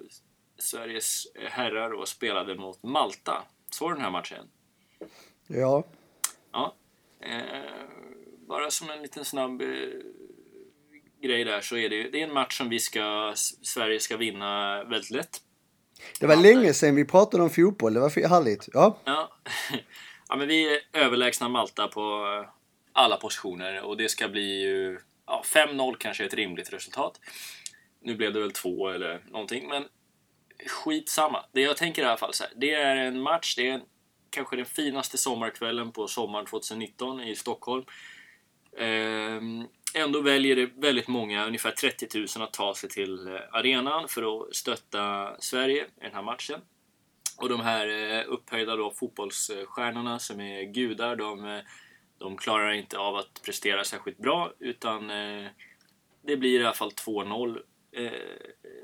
Sveriges 0.58 1.26
herrar 1.34 1.90
och 1.90 2.08
spelade 2.08 2.54
mot 2.54 2.82
Malta. 2.82 3.42
Såg 3.70 3.90
du 3.90 3.94
den 3.94 4.04
här 4.04 4.10
matchen? 4.10 4.48
Ja. 5.46 5.84
Ja, 6.52 6.74
Eh, 7.24 7.86
bara 8.48 8.70
som 8.70 8.90
en 8.90 9.02
liten 9.02 9.24
snabb 9.24 9.62
eh, 9.62 9.68
grej 11.22 11.44
där 11.44 11.60
så 11.60 11.76
är 11.76 11.88
det, 11.88 12.10
det 12.10 12.20
är 12.20 12.24
en 12.24 12.32
match 12.32 12.58
som 12.58 12.68
vi 12.68 12.78
ska, 12.78 13.32
Sverige 13.62 14.00
ska 14.00 14.16
vinna 14.16 14.84
väldigt 14.84 15.10
lätt. 15.10 15.40
Det 16.20 16.26
var 16.26 16.36
länge 16.36 16.74
sedan 16.74 16.96
vi 16.96 17.04
pratade 17.04 17.42
om 17.42 17.50
fotboll, 17.50 17.94
det 17.94 18.00
var 18.00 18.28
härligt. 18.28 18.68
Ja. 18.72 18.98
Ja. 19.04 19.30
ja, 20.28 20.36
men 20.36 20.48
vi 20.48 20.74
är 20.74 20.80
överlägsna 20.92 21.48
Malta 21.48 21.88
på 21.88 22.24
alla 22.92 23.16
positioner 23.16 23.82
och 23.82 23.96
det 23.96 24.08
ska 24.08 24.28
bli 24.28 24.62
ju 24.62 24.98
ja, 25.26 25.42
5-0 25.54 25.96
kanske 25.98 26.24
är 26.24 26.26
ett 26.26 26.34
rimligt 26.34 26.72
resultat. 26.72 27.20
Nu 28.02 28.16
blev 28.16 28.32
det 28.32 28.40
väl 28.40 28.52
2 28.52 28.88
eller 28.88 29.24
någonting, 29.30 29.68
men 29.68 29.84
skitsamma. 30.66 31.44
Det 31.52 31.60
jag 31.60 31.76
tänker 31.76 32.02
i 32.02 32.04
alla 32.04 32.16
fall 32.16 32.34
så 32.34 32.44
här, 32.44 32.52
det 32.56 32.74
är 32.74 32.96
en 32.96 33.20
match, 33.20 33.54
det 33.56 33.68
är 33.68 33.72
en 33.72 33.82
kanske 34.30 34.56
den 34.56 34.66
finaste 34.66 35.18
sommarkvällen 35.18 35.92
på 35.92 36.08
sommaren 36.08 36.46
2019 36.46 37.20
i 37.20 37.36
Stockholm. 37.36 37.84
Ehm, 38.78 39.64
ändå 39.94 40.20
väljer 40.20 40.56
det 40.56 40.70
väldigt 40.76 41.08
många, 41.08 41.46
ungefär 41.46 41.70
30 41.70 42.18
000, 42.18 42.26
att 42.36 42.52
ta 42.52 42.74
sig 42.74 42.88
till 42.90 43.28
eh, 43.28 43.40
arenan 43.52 44.08
för 44.08 44.22
att 44.22 44.54
stötta 44.54 45.30
Sverige 45.38 45.82
i 45.82 46.04
den 46.04 46.14
här 46.14 46.22
matchen. 46.22 46.60
Och 47.36 47.48
de 47.48 47.60
här 47.60 47.88
eh, 47.88 48.24
upphöjda 48.28 48.76
då 48.76 48.90
fotbollsstjärnorna 48.90 50.18
som 50.18 50.40
är 50.40 50.62
gudar, 50.62 51.16
de, 51.16 51.44
eh, 51.44 51.58
de 52.18 52.36
klarar 52.36 52.72
inte 52.72 52.98
av 52.98 53.16
att 53.16 53.42
prestera 53.44 53.84
särskilt 53.84 54.18
bra 54.18 54.52
utan 54.58 55.08
det 56.26 56.36
blir 56.36 56.60
i 56.60 56.64
alla 56.64 56.74
fall 56.74 56.90
2-0 56.90 57.58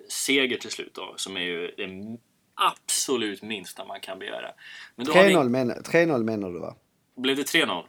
seger 0.09 0.57
till 0.57 0.71
slut 0.71 0.95
då, 0.95 1.15
som 1.17 1.37
är 1.37 1.41
ju 1.41 1.75
det 1.77 2.19
absolut 2.55 3.43
minsta 3.43 3.85
man 3.85 4.01
kan 4.01 4.19
begära. 4.19 4.53
3-0 4.97 5.43
vi... 5.43 5.49
menar, 5.49 6.19
menar 6.19 6.51
du 6.51 6.61
va? 6.61 6.77
Blev 7.17 7.37
det 7.37 7.43
3-0? 7.43 7.85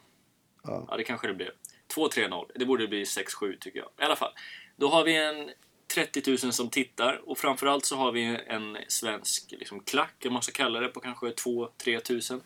Ja. 0.64 0.86
ja, 0.90 0.98
det 0.98 1.04
kanske 1.04 1.28
det 1.28 1.34
blev. 1.34 1.52
2-3-0. 1.96 2.52
Det 2.56 2.66
borde 2.66 2.88
bli 2.88 3.04
6-7 3.04 3.58
tycker 3.60 3.80
jag. 3.80 3.90
I 4.00 4.04
alla 4.04 4.16
fall. 4.16 4.32
Då 4.76 4.88
har 4.88 5.04
vi 5.04 5.16
en 5.16 5.52
30 5.94 6.30
000 6.44 6.54
som 6.54 6.70
tittar 6.70 7.22
och 7.30 7.38
framförallt 7.38 7.86
så 7.86 7.96
har 7.96 8.12
vi 8.12 8.40
en 8.48 8.78
svensk 8.88 9.52
liksom, 9.52 9.80
klack, 9.80 10.26
om 10.26 10.34
man 10.34 10.42
ska 10.42 10.52
kalla 10.52 10.80
det, 10.80 10.88
på 10.88 11.00
kanske 11.00 11.26
2-3 11.26 12.00
tusen. 12.00 12.42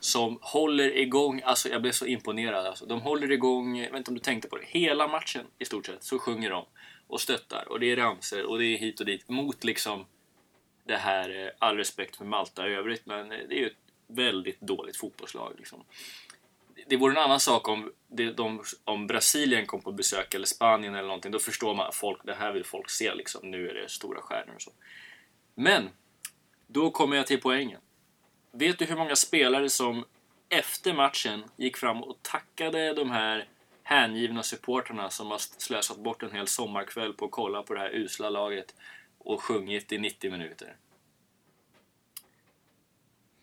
Som 0.00 0.38
håller 0.42 0.96
igång, 0.96 1.42
alltså 1.44 1.68
jag 1.68 1.82
blev 1.82 1.92
så 1.92 2.06
imponerad. 2.06 2.66
Alltså. 2.66 2.86
De 2.86 3.00
håller 3.00 3.32
igång, 3.32 3.78
jag 3.78 3.90
vet 3.90 3.98
inte 3.98 4.10
om 4.10 4.14
du 4.14 4.20
tänkte 4.20 4.48
på 4.48 4.56
det, 4.56 4.64
hela 4.66 5.08
matchen 5.08 5.46
i 5.58 5.64
stort 5.64 5.86
sett 5.86 6.04
så 6.04 6.18
sjunger 6.18 6.50
de 6.50 6.66
och 7.06 7.20
stöttar 7.20 7.68
och 7.68 7.80
det 7.80 7.92
är 7.92 7.96
ramser 7.96 8.46
och 8.46 8.58
det 8.58 8.64
är 8.64 8.78
hit 8.78 9.00
och 9.00 9.06
dit 9.06 9.28
mot 9.28 9.64
liksom 9.64 10.04
det 10.86 10.96
här, 10.96 11.44
eh, 11.44 11.50
all 11.58 11.76
respekt 11.76 12.16
för 12.16 12.24
Malta 12.24 12.68
i 12.68 12.74
övrigt, 12.74 13.06
men 13.06 13.32
eh, 13.32 13.38
det 13.48 13.54
är 13.54 13.58
ju 13.58 13.66
ett 13.66 13.76
väldigt 14.06 14.60
dåligt 14.60 14.96
fotbollslag. 14.96 15.52
Liksom. 15.56 15.84
Det 16.86 16.96
vore 16.96 17.12
en 17.12 17.24
annan 17.24 17.40
sak 17.40 17.68
om, 17.68 17.92
det, 18.08 18.32
de, 18.32 18.62
om 18.84 19.06
Brasilien 19.06 19.66
kom 19.66 19.80
på 19.80 19.92
besök, 19.92 20.34
eller 20.34 20.46
Spanien 20.46 20.94
eller 20.94 21.08
någonting. 21.08 21.32
Då 21.32 21.38
förstår 21.38 21.74
man 21.74 21.86
att 21.86 21.94
folk, 21.94 22.20
det 22.24 22.34
här 22.34 22.52
vill 22.52 22.64
folk 22.64 22.90
se. 22.90 23.14
Liksom. 23.14 23.50
Nu 23.50 23.68
är 23.68 23.74
det 23.74 23.88
stora 23.88 24.20
stjärnor 24.20 24.54
och 24.54 24.62
så. 24.62 24.70
Men, 25.54 25.88
då 26.66 26.90
kommer 26.90 27.16
jag 27.16 27.26
till 27.26 27.40
poängen. 27.40 27.80
Vet 28.52 28.78
du 28.78 28.84
hur 28.84 28.96
många 28.96 29.16
spelare 29.16 29.68
som 29.68 30.04
efter 30.48 30.94
matchen 30.94 31.44
gick 31.56 31.76
fram 31.76 32.02
och 32.02 32.16
tackade 32.22 32.94
de 32.94 33.10
här 33.10 33.48
hängivna 33.82 34.42
supporterna 34.42 35.10
som 35.10 35.30
har 35.30 35.38
slösat 35.38 35.98
bort 35.98 36.22
en 36.22 36.32
hel 36.32 36.46
sommarkväll 36.46 37.12
på 37.12 37.24
att 37.24 37.30
kolla 37.30 37.62
på 37.62 37.74
det 37.74 37.80
här 37.80 37.94
usla 37.94 38.30
laget 38.30 38.74
och 39.18 39.42
sjungit 39.42 39.92
i 39.92 39.98
90 39.98 40.30
minuter. 40.30 40.76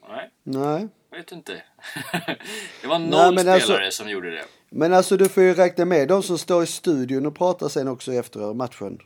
Nej, 0.08 0.30
Nej 0.44 0.88
jag 1.14 1.18
vet 1.18 1.32
inte. 1.32 1.54
det 2.82 2.88
var 2.88 3.00
noll 3.00 3.10
Nej, 3.10 3.46
men 3.46 3.60
spelare 3.60 3.86
alltså- 3.86 4.04
som 4.04 4.12
gjorde 4.12 4.32
det. 4.32 4.46
Men 4.70 4.94
alltså 4.94 5.18
du 5.18 5.30
får 5.30 5.44
ju 5.44 5.54
räkna 5.54 5.86
med 5.86 6.08
de 6.08 6.24
som 6.24 6.38
står 6.38 6.64
i 6.64 6.68
studion 6.68 7.26
och 7.26 7.36
pratar 7.36 7.70
sen 7.70 7.88
också 7.88 8.14
efter 8.14 8.54
matchen. 8.54 9.00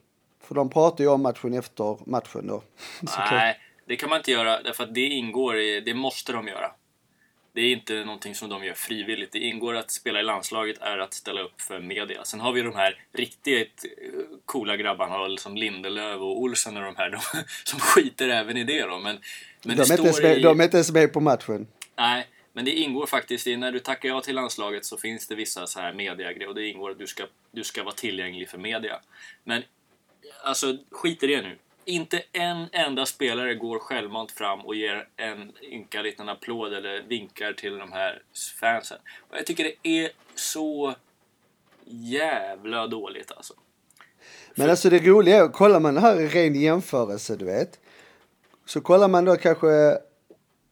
För 0.44 0.56
de 0.56 0.70
pratar 0.70 1.04
ju 1.04 1.10
om 1.10 1.22
matchen 1.22 1.54
efter 1.54 2.10
matchen 2.10 2.48
då. 2.48 2.64
Nej, 3.32 3.60
det 3.86 3.96
kan 3.96 4.10
man 4.10 4.18
inte 4.18 4.32
göra 4.32 4.62
därför 4.62 4.84
att 4.84 4.94
det 4.94 5.06
ingår 5.06 5.58
i, 5.58 5.82
det 5.82 5.94
måste 5.94 6.32
de 6.32 6.48
göra. 6.48 6.72
Det 7.54 7.62
är 7.62 7.72
inte 7.72 7.94
någonting 7.94 8.36
som 8.36 8.50
de 8.50 8.64
gör 8.64 8.74
frivilligt. 8.74 9.32
Det 9.32 9.40
ingår 9.40 9.76
att 9.76 9.92
spela 9.92 10.20
i 10.20 10.24
landslaget 10.24 10.78
är 10.82 10.98
att 10.98 11.14
ställa 11.14 11.42
upp 11.42 11.62
för 11.62 11.80
media. 11.80 12.24
Sen 12.24 12.40
har 12.40 12.54
vi 12.54 12.62
de 12.62 12.76
här 12.76 13.04
riktigt 13.14 13.86
eh, 13.86 14.22
coola 14.46 14.78
grabbarna 14.78 15.38
som 15.38 15.56
Lindelöf 15.56 16.22
och 16.22 16.42
Olsen 16.42 16.78
och 16.78 16.84
de 16.84 16.96
här 16.96 17.10
de, 17.10 17.20
som 17.64 17.80
skiter 17.80 18.30
även 18.30 18.58
i 18.58 18.64
det 18.64 18.82
då. 18.82 19.00
Men, 19.00 19.20
men 19.64 19.78
de, 19.78 19.84
det 19.84 19.90
är 19.90 19.92
inte 19.92 20.04
ens 20.04 20.22
med, 20.22 20.38
i... 20.38 20.42
de 20.42 20.60
är 20.60 20.64
inte 20.64 20.78
ens 20.78 20.92
med 20.92 21.14
på 21.14 21.20
matchen. 21.20 21.68
Nej, 21.98 22.28
men 22.54 22.66
det 22.66 22.72
ingår 22.72 23.06
faktiskt 23.06 23.48
i, 23.48 23.58
när 23.58 23.72
du 23.72 23.80
tackar 23.80 24.10
ja 24.10 24.22
till 24.22 24.36
landslaget 24.36 24.86
så 24.86 24.98
finns 24.98 25.28
det 25.28 25.36
vissa 25.36 25.68
så 25.68 25.80
här 25.80 25.94
mediagrejer 25.94 26.48
och 26.48 26.56
det 26.56 26.68
ingår 26.68 26.92
att 26.92 27.00
du 27.00 27.08
ska, 27.08 27.24
du 27.52 27.64
ska 27.64 27.84
vara 27.84 27.96
tillgänglig 27.96 28.50
för 28.50 28.58
media. 28.58 29.00
Men 29.44 29.64
alltså, 30.44 30.78
skit 30.92 31.24
i 31.24 31.28
det 31.28 31.42
nu. 31.42 31.58
Inte 31.86 32.24
en 32.32 32.68
enda 32.72 33.06
spelare 33.06 33.56
går 33.56 33.80
självmant 33.80 34.32
fram 34.32 34.60
och 34.60 34.76
ger 34.76 35.08
en 35.16 35.52
ynka 35.62 36.02
liten 36.02 36.30
applåd 36.30 36.74
eller 36.74 37.02
vinkar 37.02 37.54
till 37.54 37.78
de 37.78 37.92
här 37.92 38.22
fansen. 38.60 38.98
Och 39.30 39.38
jag 39.38 39.46
tycker 39.46 39.64
det 39.64 39.90
är 39.90 40.10
så 40.36 40.96
jävla 41.86 42.88
dåligt 42.88 43.32
alltså. 43.32 43.54
Men 44.56 44.70
alltså 44.70 44.90
det 44.90 45.00
roliga 45.00 45.38
är, 45.38 45.48
kollar 45.48 45.80
man 45.80 45.96
det 45.96 46.02
här 46.02 46.22
i 46.22 46.28
ren 46.28 46.56
jämförelse, 46.56 47.36
du 47.36 47.46
vet. 47.46 47.80
Så 48.66 48.82
kollar 48.82 49.08
man 49.08 49.26
då 49.26 49.36
kanske 49.36 49.98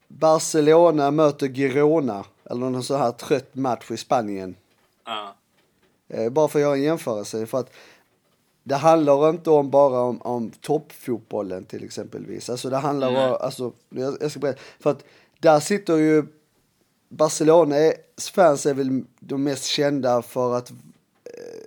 Barcelona 0.08 1.10
möter 1.10 1.48
Girona. 1.48 2.24
Eller 2.44 2.60
någon 2.60 2.82
sån 2.82 3.00
här 3.00 3.12
trött 3.12 3.54
match 3.54 3.90
i 3.90 3.96
Spanien. 3.96 4.54
Eh, 6.08 6.30
bara 6.32 6.48
för 6.48 6.58
att 6.58 6.62
göra 6.62 6.74
en 6.74 6.82
jämförelse. 6.82 7.46
För 7.46 7.58
att 7.58 7.72
det 8.62 8.74
handlar 8.74 9.30
inte 9.30 9.50
om 9.50 9.70
bara 9.70 10.00
om, 10.00 10.22
om 10.22 10.50
toppfotbollen 10.50 11.64
till 11.64 11.84
exempelvis. 11.84 12.50
Alltså 12.50 12.70
det 12.70 12.76
handlar 12.76 13.10
Nej. 13.10 13.30
om, 13.30 13.36
alltså, 13.40 13.72
jag, 13.88 14.16
jag 14.20 14.30
ska 14.30 14.40
berätta. 14.40 14.60
För 14.80 14.90
att 14.90 15.04
där 15.38 15.60
sitter 15.60 15.96
ju 15.96 16.24
Barcelonas 17.08 18.30
fans 18.32 18.66
är 18.66 18.74
väl 18.74 19.04
de 19.20 19.42
mest 19.42 19.64
kända 19.64 20.22
för 20.22 20.56
att, 20.56 20.70
eh, 20.70 20.76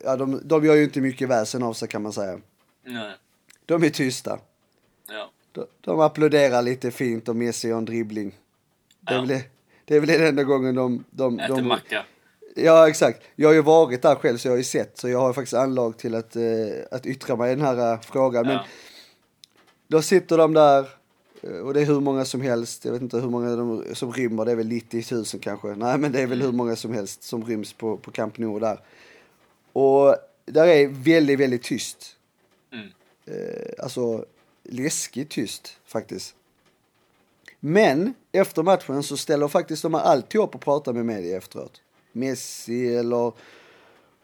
ja 0.03 0.15
de, 0.15 0.41
de 0.43 0.65
gör 0.65 0.75
ju 0.75 0.83
inte 0.83 1.01
mycket 1.01 1.29
väsen 1.29 1.63
av 1.63 1.73
sig 1.73 1.87
kan 1.87 2.01
man 2.01 2.13
säga. 2.13 2.39
nej, 2.85 3.13
De 3.65 3.83
är 3.83 3.89
tysta. 3.89 4.39
ja. 5.09 5.29
De, 5.51 5.65
de 5.81 5.99
applåderar 5.99 6.61
lite 6.61 6.91
fint 6.91 7.29
om 7.29 7.37
Messi 7.37 7.67
gör 7.67 7.77
en 7.77 7.85
dribbling. 7.85 8.35
Det 9.01 9.11
är, 9.13 9.15
Ja. 9.15 9.21
väl 9.21 9.27
det, 9.29 9.43
det 9.85 9.95
är 9.95 9.99
väl 9.99 10.09
den 10.09 10.25
enda 10.27 10.43
gången 10.43 10.75
de... 10.75 11.03
de, 11.11 11.39
Äter 11.39 11.55
de 11.55 11.67
macka. 11.67 12.05
Ja, 12.55 12.89
exakt. 12.89 13.21
Jag 13.35 13.49
har 13.49 13.53
ju 13.53 13.61
varit 13.61 14.01
där 14.01 14.15
själv 14.15 14.37
så 14.37 14.47
jag 14.47 14.51
har 14.53 14.57
ju 14.57 14.63
sett. 14.63 14.97
Så 14.97 15.09
jag 15.09 15.19
har 15.19 15.33
faktiskt 15.33 15.53
anlag 15.53 15.97
till 15.97 16.15
att, 16.15 16.35
eh, 16.35 16.43
att 16.91 17.05
yttra 17.05 17.35
mig 17.35 17.51
i 17.51 17.55
den 17.55 17.65
här 17.65 17.93
eh, 17.93 17.99
frågan. 18.01 18.45
Men 18.45 18.53
Ja. 18.55 18.65
då 19.87 20.01
sitter 20.01 20.37
de 20.37 20.53
där 20.53 20.89
eh, 21.41 21.49
och 21.51 21.73
det 21.73 21.81
är 21.81 21.85
hur 21.85 21.99
många 21.99 22.25
som 22.25 22.41
helst. 22.41 22.85
Jag 22.85 22.91
vet 22.91 23.01
inte 23.01 23.17
hur 23.17 23.29
många 23.29 23.55
de, 23.55 23.85
som 23.93 24.11
rymmer. 24.13 24.45
Det 24.45 24.51
är 24.51 24.55
väl 24.55 24.67
90 24.67 25.03
000 25.15 25.25
kanske. 25.41 25.67
Nej, 25.67 25.97
men 25.97 26.11
det 26.11 26.21
är 26.21 26.27
väl 26.27 26.41
hur 26.41 26.51
många 26.51 26.75
som 26.75 26.93
helst 26.93 27.23
som 27.23 27.45
ryms 27.45 27.73
på, 27.73 27.97
på 27.97 28.11
Camp 28.11 28.37
Nou 28.37 28.59
där. 28.59 28.79
Och 29.73 30.15
där 30.45 30.67
är 30.67 30.87
väldigt, 30.87 31.39
väldigt 31.39 31.63
tyst. 31.63 32.15
Mm. 32.73 32.87
Eh, 33.25 33.73
alltså 33.83 34.25
läskigt 34.71 35.29
tyst 35.29 35.77
faktiskt. 35.85 36.35
Men 37.59 38.13
efter 38.31 38.63
matchen 38.63 39.03
så 39.03 39.17
ställer 39.17 39.47
faktiskt 39.47 39.81
de 39.81 39.95
alltid 39.95 40.41
upp 40.41 40.55
och 40.55 40.61
pratar 40.61 40.93
med 40.93 41.05
media 41.05 41.37
efteråt. 41.37 41.81
Messi 42.11 42.95
eller 42.95 43.33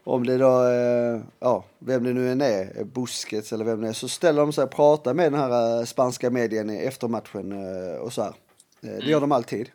om 0.04 0.26
det 0.26 0.38
då, 0.38 0.64
eh, 0.64 1.20
ja, 1.38 1.64
vem 1.78 2.04
det 2.04 2.12
nu 2.12 2.32
än 2.32 2.40
är, 2.40 2.78
eh, 2.78 2.84
Busquets 2.84 3.52
eller 3.52 3.64
vem 3.64 3.80
det 3.80 3.88
är, 3.88 3.92
så 3.92 4.08
ställer 4.08 4.40
de 4.40 4.52
sig 4.52 4.64
och 4.64 4.70
pratar 4.70 5.14
med 5.14 5.32
den 5.32 5.40
här 5.40 5.78
eh, 5.78 5.84
spanska 5.84 6.30
medien 6.30 6.70
efter 6.70 7.08
matchen 7.08 7.52
och 7.98 8.12
så 8.12 8.22
här. 8.22 8.34
Det 8.80 9.06
gör 9.06 9.20
de 9.20 9.32
alltid. 9.32 9.70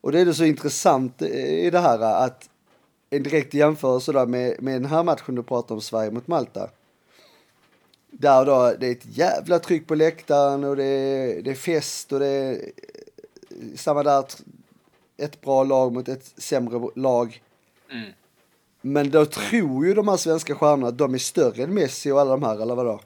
Och 0.00 0.12
det 0.12 0.20
är 0.20 0.24
det 0.24 0.34
så 0.34 0.44
intressant 0.44 1.22
i 1.22 1.70
det 1.70 1.78
här 1.78 2.24
att 2.24 2.48
en 3.10 3.22
direkt 3.22 3.54
jämförelse 3.54 4.12
då 4.12 4.26
med, 4.26 4.62
med 4.62 4.74
den 4.74 4.90
här 4.90 5.02
matchen 5.02 5.34
du 5.34 5.42
pratar 5.42 5.74
om, 5.74 5.80
Sverige 5.80 6.10
mot 6.10 6.26
Malta. 6.26 6.70
Där 8.14 8.44
då, 8.46 8.74
det 8.80 8.86
är 8.86 8.92
ett 8.92 9.16
jävla 9.16 9.58
tryck 9.58 9.86
på 9.86 9.94
läktaren 9.94 10.64
och 10.64 10.76
det 10.76 10.84
är, 10.84 11.42
det 11.42 11.50
är 11.50 11.54
fest 11.54 12.12
och 12.12 12.20
det 12.20 12.26
är 12.26 12.58
samma 13.76 14.02
där, 14.02 14.24
ett 15.16 15.40
bra 15.40 15.64
lag 15.64 15.92
mot 15.92 16.08
ett 16.08 16.32
sämre 16.36 16.88
lag. 16.96 17.42
Mm. 17.90 18.12
Men 18.80 19.10
då 19.10 19.26
tror 19.26 19.86
ju 19.86 19.94
de 19.94 20.08
här 20.08 20.16
svenska 20.16 20.54
stjärnorna 20.54 20.88
att 20.88 20.98
de 20.98 21.14
är 21.14 21.18
större 21.18 21.62
än 21.62 21.74
Messi 21.74 22.10
och 22.10 22.20
alla 22.20 22.30
de 22.30 22.42
här, 22.42 22.62
eller 22.62 22.74
vadå? 22.74 23.00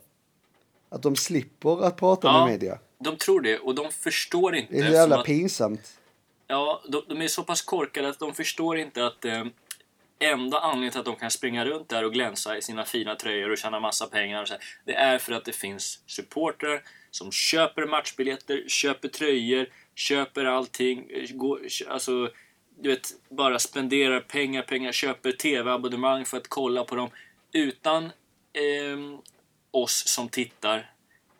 Att 0.88 1.02
de 1.02 1.16
slipper 1.16 1.84
att 1.86 1.96
prata 1.96 2.26
Ja. 2.28 2.44
med 2.44 2.52
media. 2.52 2.78
De 2.98 3.16
tror 3.16 3.40
det 3.40 3.58
och 3.58 3.74
de 3.74 3.90
förstår 3.92 4.54
inte. 4.56 4.72
Det 4.72 4.78
är 4.80 4.90
jävla 4.92 5.18
att- 5.18 5.26
pinsamt. 5.26 5.98
Ja, 6.46 6.82
de, 6.88 7.02
de 7.08 7.22
är 7.22 7.28
så 7.28 7.42
pass 7.42 7.62
korkade 7.62 8.08
att 8.08 8.18
de 8.18 8.34
förstår 8.34 8.78
inte 8.78 9.06
att 9.06 9.24
eh, 9.24 9.44
enda 10.18 10.58
anledningen 10.58 10.90
till 10.90 11.00
att 11.00 11.06
de 11.06 11.16
kan 11.16 11.30
springa 11.30 11.64
runt 11.64 11.88
där 11.88 12.04
och 12.04 12.12
glänsa 12.12 12.56
i 12.56 12.62
sina 12.62 12.84
fina 12.84 13.14
tröjor 13.14 13.50
och 13.50 13.58
tjäna 13.58 13.80
massa 13.80 14.06
pengar 14.06 14.42
och 14.42 14.48
så 14.48 14.54
här, 14.54 14.62
det 14.84 14.94
är 14.94 15.18
för 15.18 15.32
att 15.32 15.44
det 15.44 15.52
finns 15.52 16.00
supportrar 16.06 16.82
som 17.10 17.32
köper 17.32 17.86
matchbiljetter, 17.86 18.64
köper 18.68 19.08
tröjor, 19.08 19.66
köper 19.94 20.44
allting, 20.44 21.10
eh, 21.10 21.36
går, 21.36 21.60
alltså 21.88 22.30
du 22.78 22.88
vet, 22.88 23.08
bara 23.28 23.58
spenderar 23.58 24.20
pengar, 24.20 24.62
pengar, 24.62 24.92
köper 24.92 25.32
tv-abonnemang 25.32 26.24
för 26.24 26.36
att 26.36 26.48
kolla 26.48 26.84
på 26.84 26.96
dem 26.96 27.10
utan 27.52 28.04
eh, 28.52 29.20
oss 29.70 30.08
som 30.08 30.28
tittar 30.28 30.90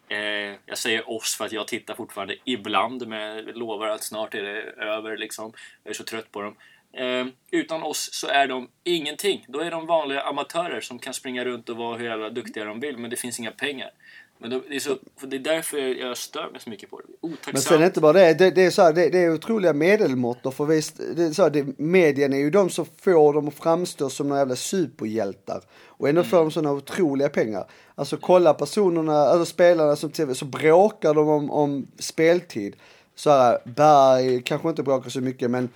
Eh, 0.09 0.55
jag 0.67 0.79
säger 0.79 1.11
oss 1.11 1.37
för 1.37 1.45
att 1.45 1.53
jag 1.53 1.69
tittar 1.69 1.95
fortfarande 1.95 2.37
ibland, 2.45 3.07
men 3.07 3.21
jag 3.21 3.57
lovar 3.57 3.89
att 3.89 4.05
snart 4.05 4.35
är 4.35 4.43
det 4.43 4.63
över 4.85 5.17
liksom. 5.17 5.53
Jag 5.83 5.91
är 5.91 5.95
så 5.95 6.05
trött 6.05 6.33
på 6.33 6.43
dem. 6.43 6.57
Eh, 6.97 7.27
utan 7.51 7.83
oss 7.83 8.09
så 8.13 8.27
är 8.27 8.49
de 8.49 8.69
ingenting. 8.85 9.45
Då 9.49 9.61
är 9.61 9.71
de 9.71 9.87
vanliga 9.87 10.21
amatörer 10.21 10.81
som 10.81 10.99
kan 10.99 11.15
springa 11.15 11.45
runt 11.45 11.69
och 11.69 11.77
vara 11.77 11.97
hur 11.97 12.07
jävla 12.07 12.31
duktiga 12.31 12.65
de 12.65 12.81
vill, 12.81 12.99
men 12.99 13.11
det 13.11 13.17
finns 13.17 13.39
inga 13.39 13.51
pengar. 13.51 13.91
Men 14.39 14.51
det, 14.51 14.77
är 14.77 14.81
så, 14.81 14.99
det 15.21 15.37
är 15.37 15.41
därför 15.41 15.79
jag 15.79 16.17
stör 16.17 16.51
mig 16.51 16.61
så 16.61 16.71
mycket 16.71 16.91
på 16.91 17.01
det. 17.01 17.05
Otacksamt. 17.21 17.53
Men 17.53 17.63
sen 17.63 17.75
är 17.75 17.81
det 17.81 17.87
inte 17.87 18.01
bara 18.01 18.13
det, 18.13 18.35
det, 18.35 18.51
det 18.51 18.65
är 18.65 18.71
så 18.71 18.83
här, 18.83 18.93
det, 18.93 19.09
det 19.09 19.19
är 19.19 19.35
otroliga 19.35 19.73
medelmåttor 19.73 20.51
för 20.51 20.65
visst, 20.65 21.01
det 21.17 21.23
är 21.23 21.31
så 21.31 21.43
här, 21.43 21.51
det, 21.51 21.79
medien 21.79 22.33
är 22.33 22.39
ju 22.39 22.51
de 22.51 22.71
som 22.71 22.87
får 23.01 23.33
dem 23.33 23.49
att 23.49 23.55
framstå 23.55 24.11
som 24.11 24.29
några 24.29 24.41
jävla 24.41 24.57
superhjältar. 24.57 25.63
Och 25.87 26.09
ändå 26.09 26.25
får 26.25 26.37
de 26.37 26.51
sådana 26.51 26.73
otroliga 26.73 27.29
pengar. 27.29 27.65
Alltså 27.95 28.17
kolla 28.17 28.55
personerna, 28.55 29.31
eller 29.31 29.45
spelarna 29.45 29.97
som 29.97 30.11
tv, 30.11 30.35
så 30.35 30.45
bråkar 30.45 31.15
de 31.15 31.29
om, 31.29 31.51
om 31.51 31.87
speltid. 31.99 32.77
Så 33.15 33.31
här, 33.31 33.59
Berg 33.65 34.43
kanske 34.43 34.69
inte 34.69 34.83
bråkar 34.83 35.11
så 35.11 35.21
mycket 35.21 35.51
men 35.51 35.69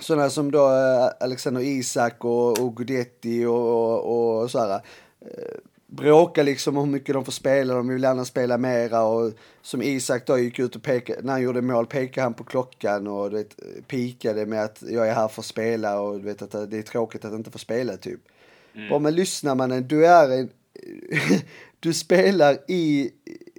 sådana 0.00 0.30
som 0.30 0.50
då 0.50 0.66
eh, 0.66 1.10
Alexander 1.20 1.60
Isak 1.60 2.24
och, 2.24 2.60
och 2.60 2.76
Gudetti 2.76 3.44
och, 3.44 4.04
och, 4.04 4.42
och 4.42 4.50
så 4.50 4.58
här. 4.58 4.80
Eh, 5.20 5.58
bråkar 5.86 6.44
liksom 6.44 6.76
om 6.76 6.84
hur 6.84 6.92
mycket 6.92 7.14
de 7.14 7.24
får 7.24 7.32
spela, 7.32 7.74
de 7.74 7.88
vill 7.88 8.02
gärna 8.02 8.24
spela 8.24 8.58
mera 8.58 9.02
och 9.02 9.32
som 9.62 9.82
Isak 9.82 10.26
då 10.26 10.38
gick 10.38 10.58
ut 10.58 10.76
och 10.76 10.82
pekade, 10.82 11.22
när 11.22 11.32
han 11.32 11.42
gjorde 11.42 11.62
mål 11.62 11.86
pekade 11.86 12.24
han 12.24 12.34
på 12.34 12.44
klockan 12.44 13.06
och 13.06 13.30
du 13.30 13.36
vet, 13.36 13.56
pikade 13.86 14.46
med 14.46 14.64
att 14.64 14.82
jag 14.88 15.08
är 15.08 15.14
här 15.14 15.28
för 15.28 15.42
att 15.42 15.46
spela 15.46 16.00
och 16.00 16.18
du 16.18 16.24
vet 16.24 16.42
att 16.42 16.70
det 16.70 16.78
är 16.78 16.82
tråkigt 16.82 17.24
att 17.24 17.32
inte 17.32 17.50
få 17.50 17.58
spela 17.58 17.96
typ. 17.96 18.20
Bara 18.90 18.98
men 18.98 19.14
lyssna 19.14 19.54
mannen, 19.54 19.88
du 19.88 20.06
är 20.06 20.30
en, 20.30 20.50
du 21.80 21.92
spelar 21.92 22.58
i 22.68 23.10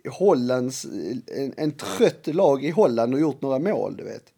Hollands, 0.09 0.85
en, 1.27 1.53
en 1.57 1.71
trött 1.71 2.27
lag 2.27 2.65
i 2.65 2.69
Holland 2.69 3.13
och 3.13 3.19
gjort 3.19 3.41
några 3.41 3.59
mål 3.59 3.97
du 3.97 4.03
vet. 4.03 4.34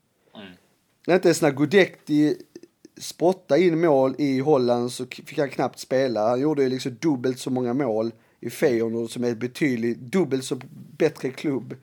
Mm. 1.07 1.13
När 1.13 1.15
inte 1.15 1.27
ens 1.27 1.41
när 1.41 1.51
Gudetti 1.51 2.37
spottade 2.97 3.61
in 3.61 3.81
mål 3.81 4.15
i 4.17 4.39
Holland 4.39 4.91
så 4.91 5.05
fick 5.05 5.37
han 5.37 5.49
knappt 5.49 5.79
spela. 5.79 6.29
Han 6.29 6.39
gjorde 6.39 6.63
ju 6.63 6.69
liksom 6.69 6.97
dubbelt 7.01 7.39
så 7.39 7.49
många 7.49 7.73
mål 7.73 8.11
i 8.39 8.49
Feyenoord 8.49 9.09
som 9.09 9.23
är 9.23 9.35
betydligt, 9.35 9.97
dubbelt 9.97 10.43
så 10.43 10.59
bättre 10.97 11.29
klubb. 11.29 11.75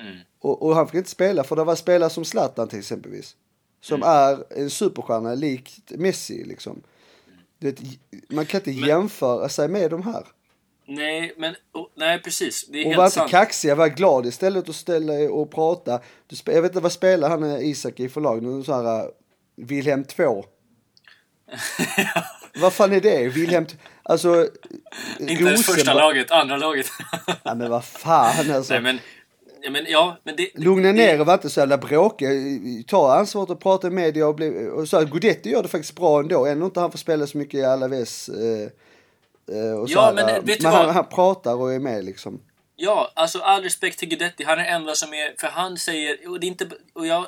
Mm. 0.00 0.16
Och, 0.38 0.62
och 0.62 0.74
han 0.74 0.86
fick 0.86 0.94
inte 0.94 1.10
spela 1.10 1.44
för 1.44 1.56
det 1.56 1.64
var 1.64 1.76
spelare 1.76 2.10
som 2.10 2.24
Zlatan 2.24 2.68
till 2.68 2.78
exempelvis. 2.78 3.36
Som 3.80 4.02
är 4.02 4.44
en 4.50 4.70
superstjärna 4.70 5.34
likt 5.34 5.90
Messi 5.90 6.44
liksom. 6.44 6.82
Du 7.58 7.70
vet, 7.70 7.80
man 8.28 8.46
kan 8.46 8.60
inte 8.60 8.70
Men- 8.80 8.88
jämföra 8.88 9.48
sig 9.48 9.68
med 9.68 9.90
de 9.90 10.02
här. 10.02 10.26
Nej, 10.92 11.34
men 11.36 11.54
oh, 11.72 11.86
nej 11.96 12.22
precis. 12.22 12.66
Det 12.66 12.78
är 12.78 12.80
Och 12.80 12.86
helt 12.86 12.96
var 12.98 13.04
inte 13.04 13.14
sant. 13.14 13.30
kaxiga, 13.30 13.74
var 13.74 13.88
glad 13.88 14.26
istället 14.26 14.68
och 14.68 14.74
ställa 14.74 15.14
er 15.14 15.30
och 15.30 15.50
prata. 15.50 16.00
Du, 16.26 16.52
jag 16.52 16.62
vet 16.62 16.70
inte 16.70 16.80
vad 16.82 16.92
spelar 16.92 17.28
han 17.28 17.42
eh, 17.50 17.68
Isak 17.68 18.00
i 18.00 18.08
för 18.08 18.20
lag 18.20 18.42
nu? 18.42 18.64
Så 18.64 18.72
här, 18.72 18.98
eh, 18.98 19.06
Wilhelm 19.56 20.04
2. 20.04 20.44
vad 22.60 22.72
fan 22.72 22.92
är 22.92 23.00
det? 23.00 23.28
Wilhelm... 23.28 23.66
Alltså... 24.02 24.48
Inte 25.18 25.32
ens 25.32 25.66
första 25.66 25.94
laget, 25.94 26.30
andra 26.30 26.56
laget. 26.56 26.86
Ja, 27.42 27.54
men 27.54 27.70
vad 27.70 27.84
fan 27.84 28.50
alltså. 28.50 28.72
nej, 28.72 28.82
men, 28.82 28.98
ja, 29.62 29.70
men 29.70 29.84
ja, 29.88 30.16
men 30.24 30.36
det... 30.36 30.50
Lugna 30.54 30.88
det- 30.88 30.92
ner 30.92 31.14
er 31.14 31.20
och 31.20 31.26
var 31.26 31.34
inte 31.34 31.50
så 31.50 31.60
jävla 31.60 31.78
bråkiga. 31.78 32.30
Ta 32.86 33.14
ansvaret 33.14 33.50
och 33.50 33.60
prata 33.60 33.86
i 33.86 33.90
media 33.90 34.26
och, 34.26 34.34
bli, 34.34 34.68
och 34.68 34.88
så 34.88 34.98
här, 34.98 35.04
Gudetti 35.04 35.50
gör 35.50 35.62
det 35.62 35.68
faktiskt 35.68 35.96
bra 35.96 36.20
ändå. 36.20 36.46
Ändå 36.46 36.66
inte 36.66 36.80
han 36.80 36.90
får 36.90 36.98
spela 36.98 37.26
så 37.26 37.38
mycket 37.38 37.54
i. 37.54 37.62
Eh, 37.62 37.72
eh, 37.72 38.68
och 39.56 39.90
så 39.90 39.94
Ja, 39.94 40.04
här, 40.04 40.14
men 40.14 40.28
eh, 40.28 40.34
vet 40.34 40.58
du 40.58 40.62
men 40.62 40.72
vad? 40.72 40.84
han, 40.84 40.94
han 40.94 41.08
pratar 41.08 41.54
och 41.54 41.72
är 41.72 41.78
med 41.78 42.04
liksom. 42.04 42.40
Ja, 42.76 43.12
alltså 43.14 43.38
all 43.38 43.62
respekt 43.62 43.98
till 43.98 44.08
Guidetti. 44.08 44.44
Han 44.44 44.58
är 44.58 44.64
den 44.64 44.74
enda 44.74 44.94
som 44.94 45.14
är... 45.14 45.40
För 45.40 45.46
han 45.46 45.76
säger... 45.76 46.30
Och 46.30 46.40
det 46.40 46.46
är 46.46 46.48
inte... 46.48 46.68
Och 46.92 47.06
jag... 47.06 47.26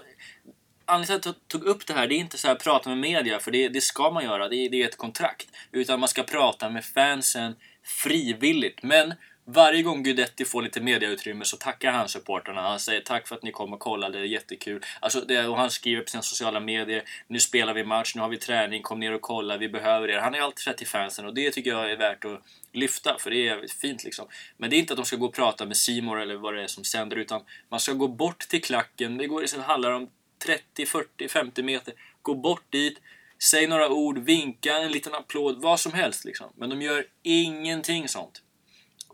Anledningen 0.84 1.20
till 1.20 1.30
att 1.30 1.36
jag 1.36 1.48
tog 1.60 1.68
upp 1.68 1.86
det 1.86 1.92
här, 1.92 2.06
det 2.06 2.14
är 2.14 2.18
inte 2.18 2.38
så 2.38 2.48
här 2.48 2.54
prata 2.54 2.88
med 2.88 2.98
media, 2.98 3.38
för 3.38 3.50
det, 3.50 3.68
det 3.68 3.80
ska 3.80 4.10
man 4.10 4.24
göra. 4.24 4.48
Det 4.48 4.56
är, 4.56 4.70
det 4.70 4.82
är 4.82 4.88
ett 4.88 4.96
kontrakt. 4.96 5.46
Utan 5.72 6.00
man 6.00 6.08
ska 6.08 6.22
prata 6.22 6.70
med 6.70 6.84
fansen 6.84 7.54
frivilligt. 7.84 8.82
Men 8.82 9.14
varje 9.44 9.82
gång 9.82 10.02
Guidetti 10.02 10.44
får 10.44 10.62
lite 10.62 10.80
mediautrymme 10.80 11.44
så 11.44 11.56
tackar 11.56 11.92
han 11.92 12.08
supporterna. 12.08 12.60
Han 12.60 12.80
säger 12.80 13.00
tack 13.00 13.28
för 13.28 13.36
att 13.36 13.42
ni 13.42 13.52
kom 13.52 13.72
och 13.72 13.80
kollade, 13.80 14.18
det 14.18 14.24
är 14.24 14.28
jättekul. 14.28 14.84
Alltså, 15.00 15.20
det, 15.20 15.46
och 15.46 15.56
han 15.56 15.70
skriver 15.70 16.02
på 16.02 16.10
sina 16.10 16.22
sociala 16.22 16.60
medier, 16.60 17.02
nu 17.26 17.40
spelar 17.40 17.74
vi 17.74 17.84
match, 17.84 18.14
nu 18.14 18.20
har 18.20 18.28
vi 18.28 18.36
träning, 18.36 18.82
kom 18.82 19.00
ner 19.00 19.14
och 19.14 19.20
kolla, 19.20 19.56
vi 19.56 19.68
behöver 19.68 20.08
er. 20.08 20.18
Han 20.18 20.34
är 20.34 20.40
alltid 20.40 20.58
så 20.58 20.72
till 20.72 20.86
fansen 20.86 21.26
och 21.26 21.34
det 21.34 21.50
tycker 21.50 21.70
jag 21.70 21.90
är 21.90 21.96
värt 21.96 22.24
att 22.24 22.42
lyfta, 22.72 23.16
för 23.18 23.30
det 23.30 23.48
är 23.48 23.66
fint 23.80 24.04
liksom. 24.04 24.26
Men 24.56 24.70
det 24.70 24.76
är 24.76 24.78
inte 24.78 24.92
att 24.92 24.96
de 24.96 25.06
ska 25.06 25.16
gå 25.16 25.26
och 25.26 25.34
prata 25.34 25.66
med 25.66 25.76
Simor 25.76 26.20
eller 26.20 26.34
vad 26.34 26.54
det 26.54 26.62
är 26.62 26.66
som 26.66 26.84
sänder, 26.84 27.16
utan 27.16 27.42
man 27.68 27.80
ska 27.80 27.92
gå 27.92 28.08
bort 28.08 28.38
till 28.38 28.62
klacken. 28.62 29.18
Det, 29.18 29.26
går, 29.26 29.40
det 29.40 29.62
handlar 29.62 29.90
om 29.90 30.08
30, 30.44 30.86
40, 30.86 31.28
50 31.28 31.62
meter. 31.62 31.94
Gå 32.22 32.34
bort 32.34 32.64
dit, 32.70 32.98
säg 33.38 33.66
några 33.66 33.88
ord, 33.88 34.18
vinka, 34.18 34.76
en 34.76 34.92
liten 34.92 35.14
applåd, 35.14 35.62
vad 35.62 35.80
som 35.80 35.92
helst 35.92 36.24
liksom. 36.24 36.46
Men 36.56 36.70
de 36.70 36.82
gör 36.82 37.06
ingenting 37.22 38.08
sånt. 38.08 38.42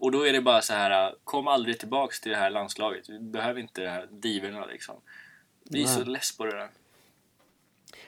Och 0.00 0.12
då 0.12 0.26
är 0.26 0.32
det 0.32 0.40
bara 0.40 0.62
så 0.62 0.72
här, 0.72 1.14
kom 1.24 1.48
aldrig 1.48 1.78
tillbaks 1.78 2.20
till 2.20 2.32
det 2.32 2.38
här 2.38 2.50
landslaget. 2.50 3.08
Vi 3.08 3.18
behöver 3.18 3.60
inte 3.60 3.80
de 3.80 3.88
här 3.88 4.06
diverna 4.10 4.66
liksom. 4.66 4.94
Vi 5.70 5.82
är 5.82 5.86
så 5.86 6.04
less 6.04 6.36
på 6.36 6.44
det 6.44 6.56
där. 6.56 6.68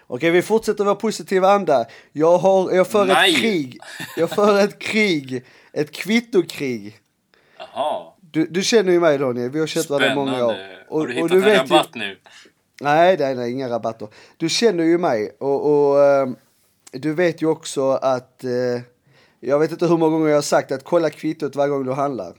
Okej, 0.07 0.31
vi 0.31 0.43
fortsätter 0.43 0.85
vara 0.85 0.95
positiva 0.95 1.49
anda. 1.51 1.85
Jag 2.13 2.39
har, 2.39 2.73
jag 2.73 2.87
för 2.89 3.05
Nej. 3.05 3.31
ett 3.35 3.39
krig. 3.41 3.79
Jag 4.17 4.31
för 4.31 4.61
ett 4.65 4.79
krig. 4.79 5.45
Ett 5.73 5.91
kvittokrig. 5.93 7.01
Jaha, 7.59 8.13
Du, 8.21 8.47
du 8.47 8.63
känner 8.63 8.93
ju 8.93 9.01
mig 9.01 9.19
Daniel, 9.19 9.51
vi 9.51 9.61
har 9.61 9.67
känt 9.67 9.91
varandra 9.91 10.13
i 10.13 10.15
många 10.15 10.47
år. 10.47 10.53
spännande. 10.53 10.85
har 10.91 11.07
du 11.07 11.13
hittat 11.15 11.31
du 11.31 11.37
en 11.37 11.43
vet 11.43 11.55
ju- 11.71 11.75
rabatt 11.75 11.95
nu? 11.95 12.19
Nej, 12.81 13.17
nej, 13.19 13.35
nej, 13.35 13.53
inga 13.53 13.69
rabatter. 13.69 14.09
Du 14.37 14.49
känner 14.49 14.85
ju 14.85 14.99
mig 14.99 15.37
och, 15.41 15.67
och 15.91 16.05
ehm, 16.05 16.37
du 16.93 17.15
vet 17.15 17.43
ju 17.43 17.47
också 17.47 17.91
att 17.91 18.45
eh, 18.45 18.51
jag 19.41 19.59
vet 19.59 19.73
inte 19.73 19.87
hur 19.87 19.97
många 19.97 20.13
gånger 20.13 20.29
jag 20.29 20.37
har 20.37 20.43
sagt 20.43 20.73
att 20.73 20.85
kolla 20.85 21.11
kvittot 21.11 21.57
varje 21.57 21.71
gång 21.71 21.85
du 21.85 21.93
handlar. 21.93 22.37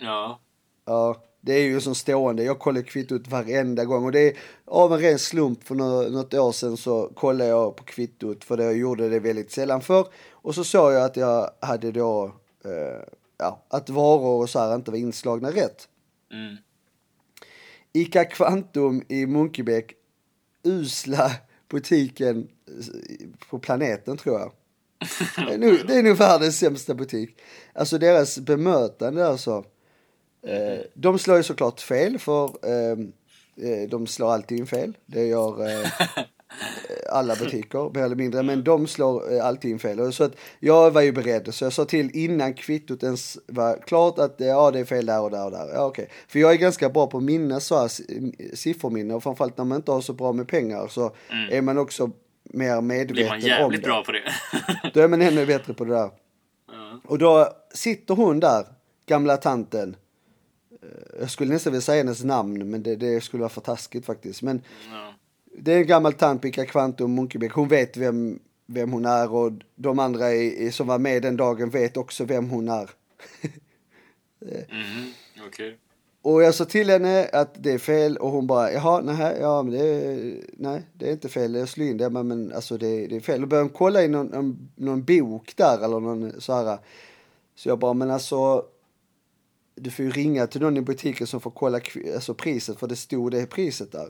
Ja. 0.00 0.40
Ja, 0.84 1.22
det 1.40 1.52
är 1.52 1.62
ju 1.62 1.80
som 1.80 1.94
stående. 1.94 2.44
Jag 2.44 2.58
kollar 2.58 2.82
kvittot 2.82 3.28
varenda 3.28 3.84
gång 3.84 4.04
och 4.04 4.12
det 4.12 4.20
är 4.20 4.38
av 4.64 4.92
en 4.92 5.00
ren 5.00 5.18
slump 5.18 5.64
för 5.64 5.74
nå- 5.74 6.02
något 6.02 6.34
år 6.34 6.52
sedan 6.52 6.76
så 6.76 7.08
kollade 7.14 7.50
jag 7.50 7.76
på 7.76 7.84
kvittot 7.84 8.44
för 8.44 8.58
jag 8.58 8.76
gjorde 8.76 9.08
det 9.08 9.20
väldigt 9.20 9.52
sällan 9.52 9.80
för 9.80 10.06
och 10.30 10.54
så 10.54 10.64
såg 10.64 10.92
jag 10.92 11.04
att 11.04 11.16
jag 11.16 11.50
hade 11.60 11.92
då 11.92 12.24
eh, 12.64 13.04
ja, 13.38 13.62
att 13.68 13.90
varor 13.90 14.42
och 14.42 14.50
så 14.50 14.58
här 14.58 14.74
inte 14.74 14.90
var 14.90 14.98
inslagna 14.98 15.50
rätt. 15.50 15.88
Mm. 16.32 16.56
Ica 17.92 18.24
Kvantum 18.24 19.02
i 19.08 19.26
Munkebäck, 19.26 19.92
usla 20.62 21.30
butiken 21.68 22.48
på 23.50 23.58
planeten 23.58 24.16
tror 24.16 24.40
jag. 24.40 24.52
Det 25.36 25.54
är, 25.54 25.58
nog, 25.58 25.86
det 25.86 25.94
är 25.94 26.02
nog 26.02 26.16
världens 26.16 26.58
sämsta 26.58 26.94
butik. 26.94 27.36
Alltså 27.72 27.98
deras 27.98 28.38
bemötande 28.38 29.26
alltså. 29.26 29.64
Eh, 30.46 30.80
de 30.94 31.18
slår 31.18 31.36
ju 31.36 31.42
såklart 31.42 31.80
fel 31.80 32.18
för 32.18 32.44
eh, 32.44 32.98
eh, 33.70 33.88
de 33.88 34.06
slår 34.06 34.32
alltid 34.32 34.58
in 34.58 34.66
fel. 34.66 34.96
Det 35.06 35.26
gör 35.26 35.68
eh, 35.68 35.90
alla 37.10 37.36
butiker 37.36 37.90
mer 37.94 38.04
eller 38.04 38.16
mindre. 38.16 38.42
Men 38.42 38.64
de 38.64 38.86
slår 38.86 39.34
eh, 39.34 39.46
alltid 39.46 39.70
in 39.70 39.78
fel. 39.78 40.12
Så 40.12 40.24
att 40.24 40.36
jag 40.60 40.90
var 40.90 41.00
ju 41.00 41.12
beredd. 41.12 41.54
Så 41.54 41.64
jag 41.64 41.72
sa 41.72 41.84
till 41.84 42.10
innan 42.16 42.54
kvittot 42.54 43.02
ens 43.02 43.38
var 43.46 43.78
klart 43.86 44.18
att 44.18 44.40
eh, 44.40 44.46
ja, 44.46 44.70
det 44.70 44.80
är 44.80 44.84
fel 44.84 45.06
där 45.06 45.20
och 45.20 45.30
där 45.30 45.44
och 45.44 45.50
där. 45.50 45.68
Ja, 45.74 45.86
okej. 45.86 46.08
För 46.28 46.38
jag 46.38 46.52
är 46.52 46.56
ganska 46.56 46.88
bra 46.88 47.06
på 47.06 47.18
att 47.18 47.24
minnas 47.24 47.66
så 47.66 47.78
här 47.78 47.90
sifferminne. 48.56 49.14
Och 49.14 49.22
framförallt 49.22 49.58
när 49.58 49.64
man 49.64 49.76
inte 49.76 49.92
har 49.92 50.00
så 50.00 50.12
bra 50.12 50.32
med 50.32 50.48
pengar 50.48 50.88
så 50.88 51.14
är 51.50 51.62
man 51.62 51.78
också 51.78 52.10
mer 52.54 52.80
Blir 52.80 52.82
medveten 52.82 53.26
man 53.28 53.34
om 53.36 53.40
jävligt 53.48 53.82
det. 53.82 53.86
bra 53.88 54.04
på 54.04 54.12
det. 54.12 54.22
Då 54.94 55.00
är 55.00 55.08
man 55.08 55.22
ännu 55.22 55.46
bättre 55.46 55.74
på 55.74 55.84
det 55.84 55.90
där. 55.92 56.10
ja. 56.72 57.00
Och 57.04 57.18
då 57.18 57.48
sitter 57.74 58.14
hon 58.14 58.40
där, 58.40 58.66
gamla 59.06 59.36
tanten. 59.36 59.96
Eh, 60.82 61.20
Jag 61.20 61.30
skulle 61.30 61.52
nästan 61.52 61.72
vilja 61.72 61.82
säga 61.82 61.98
hennes 62.02 62.24
namn, 62.24 62.70
men 62.70 62.82
det, 62.82 62.96
det 62.96 63.20
skulle 63.20 63.40
vara 63.40 63.48
för 63.50 63.60
taskigt 63.60 64.06
faktiskt. 64.06 64.42
Men 64.42 64.62
Ja. 64.90 65.14
det 65.58 65.72
är 65.72 65.76
en 65.78 65.86
gammal 65.86 66.12
tant 66.12 66.40
på 66.40 66.48
Ica 66.48 66.66
Kvantum, 66.66 67.14
Munkebäck. 67.14 67.52
Hon 67.52 67.68
vet 67.68 67.96
vem, 67.96 68.38
vem 68.66 68.92
hon 68.92 69.04
är 69.06 69.32
och 69.32 69.52
de 69.74 69.98
andra 69.98 70.32
i, 70.32 70.72
som 70.72 70.86
var 70.86 70.98
med 70.98 71.22
den 71.22 71.36
dagen 71.36 71.70
vet 71.70 71.96
också 71.96 72.24
vem 72.24 72.50
hon 72.50 72.68
är. 72.68 72.90
Mhm, 74.70 75.12
Okej. 75.46 75.78
Och 76.24 76.42
jag 76.42 76.54
sa 76.54 76.64
till 76.64 76.90
henne 76.90 77.28
att 77.32 77.62
det 77.62 77.72
är 77.72 77.78
fel 77.78 78.16
och 78.16 78.30
hon 78.30 78.46
bara, 78.46 78.72
jaha, 78.72 79.00
nej, 79.00 79.36
ja, 79.40 79.62
men 79.62 79.72
det 79.72 79.86
är, 79.88 80.40
nej, 80.52 80.82
det 80.92 81.08
är 81.08 81.12
inte 81.12 81.28
fel, 81.28 81.54
jag 81.54 81.68
slår 81.68 81.86
in 81.86 81.96
det, 81.96 82.10
men, 82.10 82.28
men 82.28 82.52
alltså 82.52 82.78
det, 82.78 83.06
det 83.06 83.16
är 83.16 83.20
fel. 83.20 83.42
Och 83.42 83.48
började 83.48 83.68
hon 83.68 83.74
kolla 83.76 84.02
i 84.02 84.08
någon, 84.08 84.26
någon, 84.26 84.70
någon 84.76 85.04
bok 85.04 85.56
där 85.56 85.84
eller 85.84 86.00
någon 86.00 86.40
så 86.40 86.52
här. 86.52 86.78
Så 87.54 87.68
jag 87.68 87.78
bara, 87.78 87.92
men 87.92 88.10
alltså, 88.10 88.64
du 89.74 89.90
får 89.90 90.04
ju 90.04 90.10
ringa 90.10 90.46
till 90.46 90.60
någon 90.60 90.76
i 90.76 90.80
butiken 90.80 91.26
som 91.26 91.40
får 91.40 91.50
kolla 91.50 91.80
alltså 92.14 92.34
priset, 92.34 92.78
för 92.78 92.86
det 92.86 92.96
stod 92.96 93.30
det 93.30 93.46
priset 93.46 93.92
där. 93.92 94.08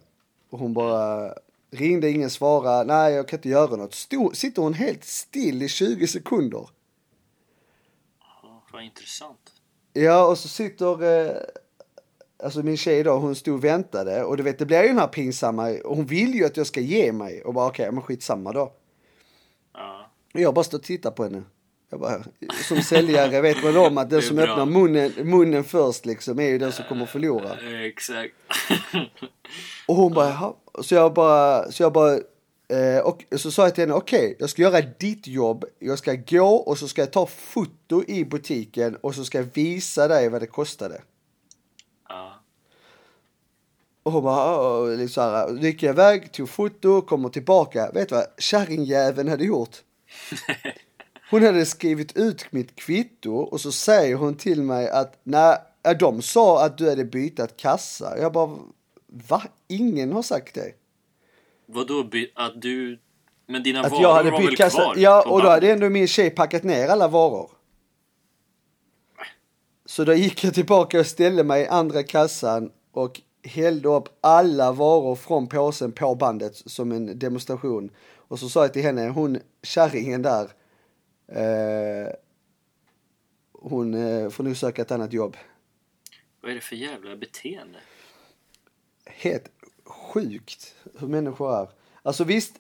Och 0.50 0.58
hon 0.58 0.74
bara 0.74 1.34
ringde, 1.70 2.10
ingen 2.10 2.30
svarade, 2.30 2.84
nej 2.84 3.14
jag 3.14 3.28
kan 3.28 3.38
inte 3.38 3.48
göra 3.48 3.76
något. 3.76 3.94
Stod, 3.94 4.36
sitter 4.36 4.62
hon 4.62 4.74
helt 4.74 5.04
still 5.04 5.62
i 5.62 5.68
20 5.68 6.06
sekunder. 6.06 6.68
Ja, 8.20 8.62
Vad 8.72 8.82
intressant. 8.82 9.52
Ja, 9.92 10.26
och 10.26 10.38
så 10.38 10.48
sitter, 10.48 11.02
eh, 11.02 11.36
alltså 12.43 12.62
min 12.62 12.76
tjej 12.76 13.03
då, 13.03 13.12
hon 13.12 13.35
stod 13.35 13.55
och 13.55 13.64
väntade. 13.64 14.24
Och 14.24 14.37
du 14.37 14.43
vet, 14.43 14.59
det 14.59 14.66
blir 14.66 14.82
ju 14.82 14.89
den 14.89 14.99
här 14.99 15.07
pinsamma, 15.07 15.70
och 15.85 15.97
hon 15.97 16.07
vill 16.07 16.35
ju 16.35 16.45
att 16.45 16.57
jag 16.57 16.66
ska 16.66 16.80
ge 16.80 17.12
mig. 17.12 17.43
Och 17.43 17.55
bara 17.55 17.66
okej, 17.66 17.93
men 17.93 18.03
skitsamma 18.03 18.53
då. 18.53 18.72
Ja. 19.74 20.11
Och 20.35 20.41
jag 20.41 20.55
bara 20.55 20.64
står 20.64 20.78
och 20.78 20.85
tittar 20.85 21.11
på 21.11 21.24
henne. 21.24 21.43
Jag 21.91 22.01
bara, 22.01 22.24
som 22.68 22.82
säljare 22.82 23.41
vet 23.41 23.64
man 23.64 23.76
om 23.76 23.99
att 23.99 24.11
den 24.11 24.22
som 24.22 24.37
bra. 24.37 24.45
öppnar 24.45 24.66
munnen, 24.66 25.12
munnen 25.22 25.64
först 25.64 26.07
liksom 26.07 26.39
är 26.39 26.49
ju 26.49 26.59
den 26.59 26.72
som 26.72 26.85
kommer 26.89 27.03
att 27.03 27.11
förlora. 27.11 27.51
Exakt. 27.87 28.35
Och 29.89 29.95
hon 29.97 30.14
bara, 30.14 30.28
jaha. 30.28 30.55
Så 30.82 30.95
jag 30.95 31.14
bara, 31.14 31.72
så 31.72 31.82
jag 31.82 31.93
bara, 31.93 32.14
eh, 32.68 32.99
och 33.05 33.24
så 33.37 33.51
sa 33.51 33.62
jag 33.62 33.74
till 33.74 33.82
henne, 33.82 33.95
okej, 33.95 34.37
jag 34.39 34.51
ska 34.51 34.62
göra 34.62 34.80
ditt 34.80 35.26
jobb. 35.26 35.64
Jag 35.78 35.99
ska 35.99 36.14
gå 36.14 36.55
och 36.57 36.78
så 36.78 36.89
ska 36.89 37.03
jag 37.03 37.12
ta 37.12 37.26
foto 37.26 38.05
i 38.07 38.24
butiken 38.24 38.97
och 38.97 39.14
så 39.14 39.24
ska 39.24 39.39
jag 39.39 39.49
visa 39.55 40.09
dig 40.09 40.28
vad 40.28 40.43
det 40.43 40.47
kostade. 40.47 41.03
Och 44.05 44.12
hon 44.12 44.22
bara, 44.22 44.61
"Åh", 44.61 44.88
liksom 44.88 45.09
så 45.09 45.20
här, 45.20 45.52
gick 45.64 45.82
jag 45.82 45.92
iväg, 45.94 46.32
tog 46.32 46.48
foto, 46.48 47.00
kommer 47.00 47.28
tillbaka. 47.28 47.90
Vet 47.94 48.09
du 48.09 48.14
vad 48.14 48.26
kärringjäveln 48.38 49.28
hade 49.28 49.44
gjort? 49.44 49.76
Hon 51.30 51.42
hade 51.42 51.66
skrivit 51.66 52.16
ut 52.16 52.52
mitt 52.52 52.76
kvitto 52.76 53.34
och 53.36 53.61
så 53.61 53.72
säger 53.72 54.16
hon 54.16 54.34
till 54.34 54.62
mig 54.62 54.88
att 54.88 55.20
nej, 55.22 55.57
de 56.00 56.22
sa 56.22 56.64
att 56.64 56.78
du 56.78 56.88
hade 56.88 57.05
bytt 57.05 57.57
kassa. 57.57 58.18
Jag 58.18 58.32
bara, 58.32 58.59
va? 59.28 59.42
Ingen 59.68 60.12
har 60.12 60.22
sagt 60.22 60.55
det. 60.55 60.72
Vadå 61.66 62.09
att 62.34 62.62
du... 62.62 62.98
Men 63.46 63.62
dina 63.62 63.80
Att 63.80 63.92
varor 63.92 64.02
jag 64.02 64.14
hade 64.14 64.30
var 64.30 64.38
väl 64.38 64.48
bytt 64.48 64.57
kassa. 64.59 64.82
kvar? 64.82 64.94
Ja, 64.96 65.24
och 65.28 65.42
då 65.42 65.48
hade 65.48 65.72
ändå 65.72 65.88
min 65.88 66.09
tjej 66.09 66.30
packat 66.30 66.62
ner 66.62 66.88
alla 66.88 67.09
varor. 67.09 67.50
Så 69.86 70.05
då 70.05 70.14
gick 70.14 70.44
jag 70.44 70.55
tillbaka 70.55 71.00
och 71.00 71.07
ställde 71.07 71.44
mig 71.44 71.62
i 71.62 71.66
andra 71.66 72.02
kassan 72.02 72.70
och 72.92 73.20
hällde 73.45 73.88
upp 73.88 74.09
alla 74.20 74.72
varor 74.72 75.14
från 75.16 75.47
påsen 75.49 75.92
på 75.92 76.14
bandet 76.14 76.57
som 76.57 76.92
en 76.92 77.18
demonstration. 77.18 77.90
Och 78.16 78.38
så 78.38 78.49
sa 78.49 78.62
jag 78.62 78.72
till 78.72 78.82
henne, 78.82 79.09
hon 79.09 79.38
kärringen 79.62 80.22
där, 80.22 80.42
eh, 81.28 82.12
hon 83.53 83.95
eh, 83.95 84.30
får 84.30 84.45
nu 84.45 84.55
söka 84.55 84.82
ett 84.82 84.90
annat 84.90 85.12
jobb. 85.12 85.36
Vad 86.40 86.51
är 86.51 86.55
det 86.55 86.61
för 86.61 86.76
jävla 86.76 87.16
beteende? 87.16 87.78
Helt 89.07 89.51
sjukt 89.84 90.74
hur 90.99 91.09
människor 91.09 91.55
är. 91.61 91.68
Alltså 92.03 92.24
visst, 92.24 92.55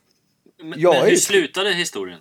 Men, 0.58 0.80
Jag 0.80 0.90
men 0.92 1.00
är 1.00 1.04
hur 1.04 1.10
ju- 1.10 1.16
slutade 1.16 1.72
historien? 1.74 2.20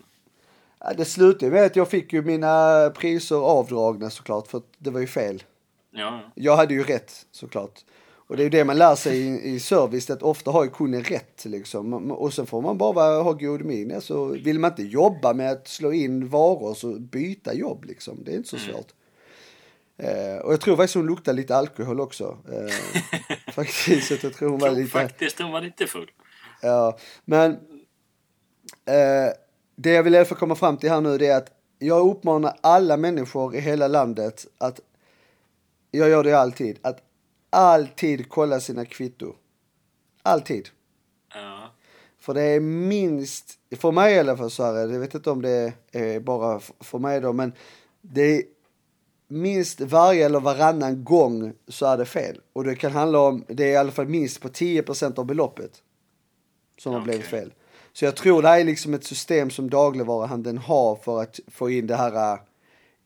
Det 0.98 1.06
slutade 1.06 1.52
med 1.52 1.66
att 1.66 1.76
jag 1.76 1.90
fick 1.90 2.14
ju 2.14 2.22
mina 2.22 2.90
priser 2.96 3.36
avdragna 3.36 4.10
såklart, 4.10 4.48
för 4.48 4.62
det 4.78 4.90
var 4.90 5.00
ju 5.00 5.08
fel. 5.08 5.44
Ja, 5.92 6.32
Jag 6.36 6.56
hade 6.58 6.74
ju 6.74 6.84
rätt 6.84 7.26
såklart. 7.32 7.80
Och 8.34 8.38
det 8.38 8.46
är 8.46 8.50
det 8.50 8.66
man 8.66 8.78
lär 8.78 8.96
sig 8.96 9.18
i, 9.18 9.54
i 9.54 9.60
service, 9.60 10.10
att 10.10 10.24
ofta 10.24 10.52
har 10.52 10.64
ju 10.64 10.70
kunden 10.70 11.04
rätt 11.04 11.46
liksom. 11.46 12.12
Och 12.12 12.34
sen 12.34 12.46
får 12.46 12.62
man 12.62 12.78
bara 12.78 13.24
ha 13.24 13.32
god 13.32 13.66
min. 13.66 13.96
Alltså, 13.96 14.26
vill 14.26 14.60
man 14.60 14.72
inte 14.72 14.84
jobba 14.84 15.34
med 15.34 15.52
att 15.52 15.68
slå 15.68 15.94
in 15.94 16.28
varor 16.28 16.74
så 16.74 17.00
byta 17.00 17.54
jobb 17.54 17.86
liksom. 17.86 18.24
Det 18.24 18.32
är 18.32 18.36
inte 18.36 18.50
så 18.50 18.58
svårt. 18.58 18.88
Eh, 19.98 20.38
och 20.38 20.54
jag 20.54 20.62
tror 20.62 20.76
faktiskt 20.76 20.96
hon 20.96 21.06
luktar 21.06 21.34
lite 21.34 21.56
alkohol 21.56 22.00
också. 22.00 22.38
Eh, 22.52 23.34
faktiskt, 23.54 24.08
så 24.08 24.28
jag 24.28 24.34
tror 24.34 24.50
hon 24.50 24.60
var 24.60 24.72
lite... 24.72 24.90
faktiskt 24.90 25.40
hon 25.40 25.52
var 25.52 25.62
lite 25.62 25.88
full. 25.88 26.12
Ja, 26.62 26.98
men 27.26 27.52
eh, 28.86 29.34
det 29.76 29.92
jag 29.92 30.04
vill 30.04 30.14
i 30.14 30.18
alla 30.18 30.26
fall 30.26 30.38
komma 30.38 30.56
fram 30.56 30.78
till 30.78 30.90
här 30.90 31.02
nu 31.02 31.26
är 31.26 31.38
att 31.38 31.52
jag 31.80 32.10
uppmanar 32.10 32.58
alla 32.62 32.98
människor 32.98 33.56
i 33.56 33.60
hela 33.60 33.88
landet 33.88 34.46
att, 34.58 34.80
jag 35.92 36.10
gör 36.10 36.24
det 36.24 36.34
alltid, 36.34 36.80
att 36.82 37.00
alltid 37.54 38.30
kolla 38.30 38.60
sina 38.60 38.86
kvitto. 38.86 39.36
Alltid. 40.22 40.70
Ja. 41.34 41.72
För 42.20 42.34
det 42.34 42.42
är 42.42 42.60
minst, 42.60 43.60
för 43.78 43.92
mig 43.92 44.16
i 44.16 44.20
alla 44.20 44.38
fall 44.38 44.52
så 44.52 44.64
här, 44.64 44.74
jag 44.74 45.00
vet 45.00 45.16
inte 45.16 45.32
om 45.32 45.42
det 45.42 45.74
är 45.92 46.20
bara 46.20 46.60
för 46.80 47.00
mig 47.00 47.22
då, 47.22 47.34
men 47.34 47.54
det 48.02 48.22
är 48.22 48.44
minst 49.28 49.82
varje 49.82 50.26
eller 50.26 50.40
varannan 50.40 51.04
gång 51.04 51.54
så 51.68 51.86
är 51.86 51.98
det 51.98 52.06
fel. 52.06 52.42
Och 52.54 52.64
det 52.64 52.76
kan 52.76 52.92
handla 52.92 53.20
om, 53.20 53.46
det 53.48 53.64
är 53.64 53.72
i 53.72 53.76
alla 53.76 53.92
fall 53.92 54.08
minst 54.08 54.42
på 54.42 54.48
10% 54.48 55.20
av 55.20 55.26
beloppet 55.26 55.72
som 56.78 56.94
har 56.94 57.00
Okej. 57.00 57.10
blivit 57.10 57.28
fel. 57.28 57.54
Så 57.94 58.06
jag 58.06 58.16
tror 58.16 58.42
det 58.42 58.48
här 58.48 58.60
är 58.60 58.64
liksom 58.64 58.94
ett 58.94 59.04
system 59.04 59.50
som 59.50 59.70
dagligvaruhandeln 59.70 60.58
har 60.58 60.96
för 60.96 61.22
att 61.22 61.40
få 61.48 61.70
in 61.70 61.88
det 61.88 61.96
här 61.96 62.34
äh, 62.34 62.40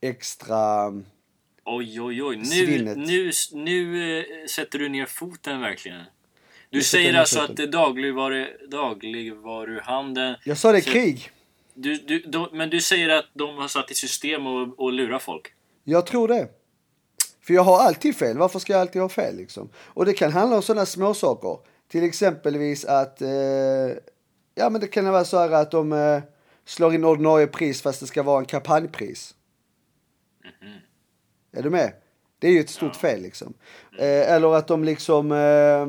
extra, 0.02 0.94
Oj, 1.70 2.02
oj, 2.02 2.24
oj. 2.24 2.36
Nu, 2.36 2.96
nu, 2.96 3.32
nu 3.52 4.18
eh, 4.20 4.26
sätter 4.50 4.80
du 4.80 4.90
ner 4.90 5.06
foten 5.06 5.62
verkligen. 5.62 6.02
Du 6.70 6.78
Jag 6.78 6.86
säger 6.86 7.14
alltså 7.14 7.36
foten. 7.40 7.52
att 7.52 7.58
det 7.58 7.68
dagligvaru, 7.68 8.48
dagligvaruhandeln... 8.72 10.36
jag 10.46 10.58
sa 10.58 10.72
det 10.72 10.82
Så- 10.82 10.92
krig. 10.92 11.32
Du, 11.74 11.96
du, 11.96 12.20
de, 12.20 12.48
men 12.54 12.70
du 12.70 12.82
säger 12.82 13.10
att 13.10 13.26
de 13.34 13.58
har 13.58 13.68
satt 13.68 13.92
i 13.92 13.96
system 13.96 14.48
och, 14.48 14.80
och 14.80 14.94
lura 14.94 15.20
folk? 15.20 15.54
Jag 15.84 16.06
tror 16.06 16.28
det. 16.28 16.48
För 17.42 17.54
jag 17.54 17.62
har 17.64 17.80
alltid 17.80 18.16
fel. 18.16 18.38
Varför 18.38 18.60
ska 18.60 18.74
jag 18.74 18.82
alltid 18.82 19.02
ha 19.02 19.10
fel 19.10 19.36
liksom? 19.38 19.70
Och 19.78 20.06
det 20.06 20.14
kan 20.14 20.32
handla 20.32 20.56
om 20.56 20.62
sådana 20.62 20.86
små 20.86 21.14
saker. 21.14 21.58
Till 21.88 22.04
exempelvis 22.04 22.86
att, 22.86 23.22
eh, 23.22 23.30
ja 24.56 24.70
men 24.70 24.82
det 24.82 24.88
kan 24.88 25.06
vara 25.12 25.26
så 25.26 25.38
här 25.38 25.52
att 25.52 25.72
de 25.72 25.94
eh, 25.94 26.22
slår 26.66 26.94
in 26.96 27.04
ordinarie 27.04 27.48
pris 27.48 27.82
fast 27.82 28.00
det 28.00 28.08
ska 28.08 28.24
vara 28.24 28.40
en 28.40 28.46
kampanjpris. 28.46 29.34
Är 31.58 31.64
du 31.64 31.70
med? 31.70 31.94
Det 32.40 32.48
är 32.48 32.52
ju 32.52 32.60
ett 32.60 32.70
stort 32.70 32.96
fel 32.96 33.22
liksom. 33.22 33.54
Eh, 34.00 34.34
eller 34.34 34.56
att 34.56 34.68
de 34.68 34.84
liksom, 34.84 35.32
eh, 35.32 35.88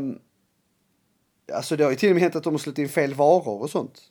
alltså 1.56 1.76
det 1.76 1.84
har 1.84 1.90
ju 1.90 1.96
till 1.96 2.08
och 2.08 2.14
med 2.14 2.22
hänt 2.22 2.36
att 2.36 2.44
de 2.44 2.54
har 2.54 2.58
slått 2.58 2.78
in 2.78 2.88
fel 2.88 3.14
varor 3.14 3.62
och 3.62 3.70
sånt. 3.70 4.02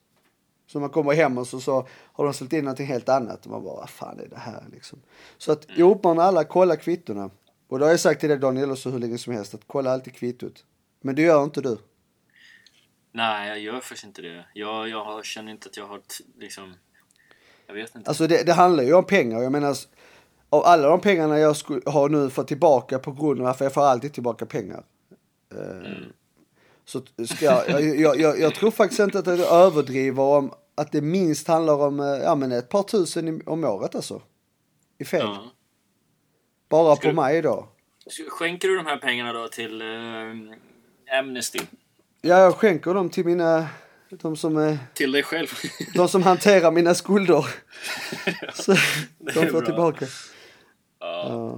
Så 0.67 0.79
man 0.79 0.89
kommer 0.89 1.13
hem 1.13 1.37
och 1.37 1.47
så, 1.47 1.59
så 1.59 1.87
har 1.89 2.23
de 2.23 2.33
slått 2.33 2.53
in 2.53 2.63
någonting 2.63 2.87
helt 2.87 3.09
annat. 3.09 3.45
Och 3.45 3.51
man 3.51 3.63
bara, 3.63 3.75
vad 3.75 3.89
fan 3.89 4.19
är 4.19 4.27
det 4.27 4.37
här 4.37 4.63
liksom? 4.71 5.01
Så 5.37 5.51
att 5.51 5.67
jag 5.75 5.91
uppmanar 5.91 6.23
alla 6.23 6.43
kolla 6.43 6.75
kvittona. 6.75 7.29
Och 7.67 7.79
då 7.79 7.85
har 7.85 7.91
jag 7.91 7.99
sagt 7.99 8.19
till 8.19 8.29
dig 8.29 8.37
Daniel 8.37 8.71
också 8.71 8.89
hur 8.89 8.99
länge 8.99 9.17
som 9.17 9.33
helst 9.33 9.53
att 9.53 9.61
kolla 9.67 9.91
alltid 9.91 10.15
kvittot. 10.15 10.65
Men 11.01 11.15
det 11.15 11.21
gör 11.21 11.43
inte 11.43 11.61
du. 11.61 11.77
Nej, 13.11 13.49
jag 13.49 13.59
gör 13.59 13.73
faktiskt 13.73 14.03
inte 14.03 14.21
det. 14.21 14.45
Jag, 14.53 14.89
jag 14.89 15.05
har, 15.05 15.23
känner 15.23 15.51
inte 15.51 15.69
att 15.69 15.77
jag 15.77 15.87
har 15.87 16.01
liksom... 16.39 16.73
Jag 17.67 17.73
vet 17.73 17.95
inte. 17.95 18.09
Alltså 18.09 18.27
det, 18.27 18.43
det 18.43 18.53
handlar 18.53 18.83
ju 18.83 18.93
om 18.93 19.05
pengar. 19.05 19.41
Jag 19.41 19.51
menar, 19.51 19.77
av 20.49 20.65
alla 20.65 20.87
de 20.87 21.01
pengarna 21.01 21.39
jag 21.39 21.55
har 21.85 22.09
nu 22.09 22.29
fått 22.29 22.47
tillbaka 22.47 22.99
på 22.99 23.11
grund 23.11 23.41
av 23.41 23.47
att 23.47 23.59
jag 23.59 23.73
får 23.73 23.81
alltid 23.81 24.13
tillbaka 24.13 24.45
pengar. 24.45 24.83
Eh, 25.55 25.91
Så 26.85 27.01
ska 27.25 27.45
jag, 27.45 27.81
jag, 27.95 28.19
jag, 28.19 28.39
jag, 28.39 28.55
tror 28.55 28.71
faktiskt 28.71 28.99
inte 28.99 29.19
att 29.19 29.27
jag 29.27 29.39
överdriver 29.39 30.23
om 30.23 30.51
att 30.75 30.91
det 30.91 31.01
minst 31.01 31.47
handlar 31.47 31.73
om 31.73 31.99
eh, 31.99 32.05
ja, 32.05 32.35
men 32.35 32.51
ett 32.51 32.69
par 32.69 32.83
tusen 32.83 33.27
i, 33.27 33.41
om 33.45 33.63
året 33.63 33.95
alltså. 33.95 34.21
I 34.97 35.05
fel. 35.05 35.21
Ja. 35.21 35.51
Bara 36.69 36.95
Ska 36.95 37.01
på 37.01 37.07
du- 37.07 37.15
mig 37.15 37.41
då. 37.41 37.67
Skänker 38.29 38.67
du 38.67 38.75
de 38.77 38.85
här 38.85 38.97
pengarna 38.97 39.33
då 39.33 39.47
till 39.47 39.81
eh, 39.81 41.17
Amnesty? 41.19 41.59
Ja, 42.21 42.37
jag 42.39 42.55
skänker 42.55 42.93
dem 42.93 43.09
till 43.09 43.25
mina, 43.25 43.67
de 44.09 44.35
som, 44.35 44.57
eh, 44.57 44.75
Till 44.93 45.11
dig 45.11 45.23
själv? 45.23 45.47
de 45.95 46.07
som 46.07 46.23
hanterar 46.31 46.71
mina 46.71 46.93
skulder. 46.95 47.45
Så 48.53 48.71
de 49.19 49.29
är 49.39 49.45
får 49.45 49.51
bra. 49.51 49.61
tillbaka. 49.61 50.05
Ja. 51.23 51.57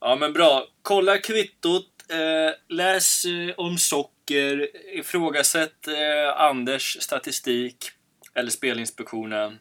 ja, 0.00 0.16
men 0.16 0.32
bra. 0.32 0.66
Kolla 0.82 1.18
kvittot. 1.18 1.88
Eh, 2.08 2.76
läs 2.76 3.24
eh, 3.24 3.54
om 3.56 3.78
socker. 3.78 4.68
Ifrågasätt 4.98 5.88
eh, 5.88 6.40
Anders 6.42 6.96
statistik. 7.02 7.90
Eller 8.34 8.50
Spelinspektionen. 8.50 9.58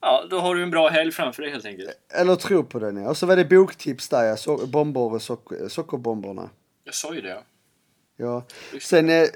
Ja, 0.00 0.24
då 0.30 0.38
har 0.38 0.54
du 0.54 0.62
en 0.62 0.70
bra 0.70 0.88
helg 0.88 1.12
framför 1.12 1.42
dig 1.42 1.50
helt 1.50 1.64
enkelt. 1.66 1.90
Eller 2.14 2.36
tro 2.36 2.64
på 2.64 2.78
den 2.78 2.96
ja. 2.96 3.10
Och 3.10 3.16
så 3.16 3.26
var 3.26 3.36
det 3.36 3.44
boktips 3.44 4.08
där 4.08 4.24
ja. 4.24 4.36
So 4.36 4.66
bomber 4.66 5.00
och 5.00 5.22
socker, 5.22 5.68
sockerbomberna. 5.68 6.50
Jag 6.84 6.94
sa 6.94 7.14
ju 7.14 7.20
det. 7.20 7.42
Ja. 8.16 8.46
Sen, 8.80 9.10
eh, 9.10 9.26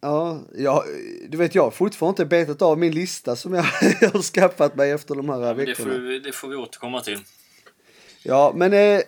ja, 0.00 0.40
ja, 0.54 0.84
du 1.28 1.36
vet 1.38 1.54
jag 1.54 1.62
har 1.62 1.70
fortfarande 1.70 2.22
inte 2.22 2.24
betat 2.36 2.62
av 2.62 2.78
min 2.78 2.92
lista 2.94 3.36
som 3.36 3.54
jag 3.54 3.62
har 4.12 4.22
skaffat 4.22 4.74
mig 4.76 4.90
efter 4.90 5.14
de 5.14 5.28
här 5.28 5.38
det, 5.40 5.54
veckorna. 5.54 5.90
får, 5.92 5.98
vi- 6.00 6.18
det 6.18 6.32
får 6.32 6.48
vi 6.48 6.56
återkomma 6.56 7.00
till. 7.00 7.18
Ja, 8.26 8.52
men 8.54 8.72
eh, 8.72 9.00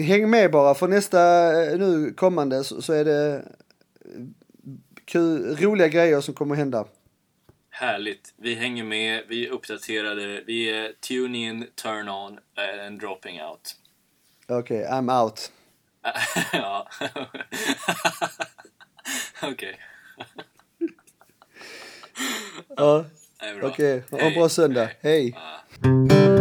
häng 0.00 0.30
med 0.30 0.50
bara 0.50 0.74
för 0.74 0.88
nästa 0.88 1.52
eh, 1.62 1.78
nu 1.78 2.12
kommande 2.12 2.64
så, 2.64 2.82
så 2.82 2.92
är 2.92 3.04
det 3.04 3.34
eh, 3.34 3.42
kul, 5.04 5.56
roliga 5.56 5.88
grejer 5.88 6.20
som 6.20 6.34
kommer 6.34 6.54
hända. 6.54 6.84
Härligt. 7.70 8.34
Vi 8.36 8.54
hänger 8.54 8.84
med, 8.84 9.22
vi 9.28 9.46
är 9.46 9.50
uppdaterade, 9.50 10.42
vi 10.46 10.70
är 10.70 10.92
tune 10.92 11.38
in, 11.38 11.66
turn 11.74 12.08
on 12.08 12.38
and 12.86 13.00
dropping 13.00 13.42
out. 13.42 13.76
Okej, 14.48 14.86
I'm 14.90 15.22
out. 15.22 15.52
ja. 16.52 16.88
Okej. 19.42 19.78
Ja, 22.76 23.04
okej. 23.62 24.02
Ha 24.10 24.18
en 24.18 24.24
Hej. 24.24 24.34
bra 24.34 24.48
söndag. 24.48 24.90
Hej. 25.00 25.36
Ja. 25.82 26.37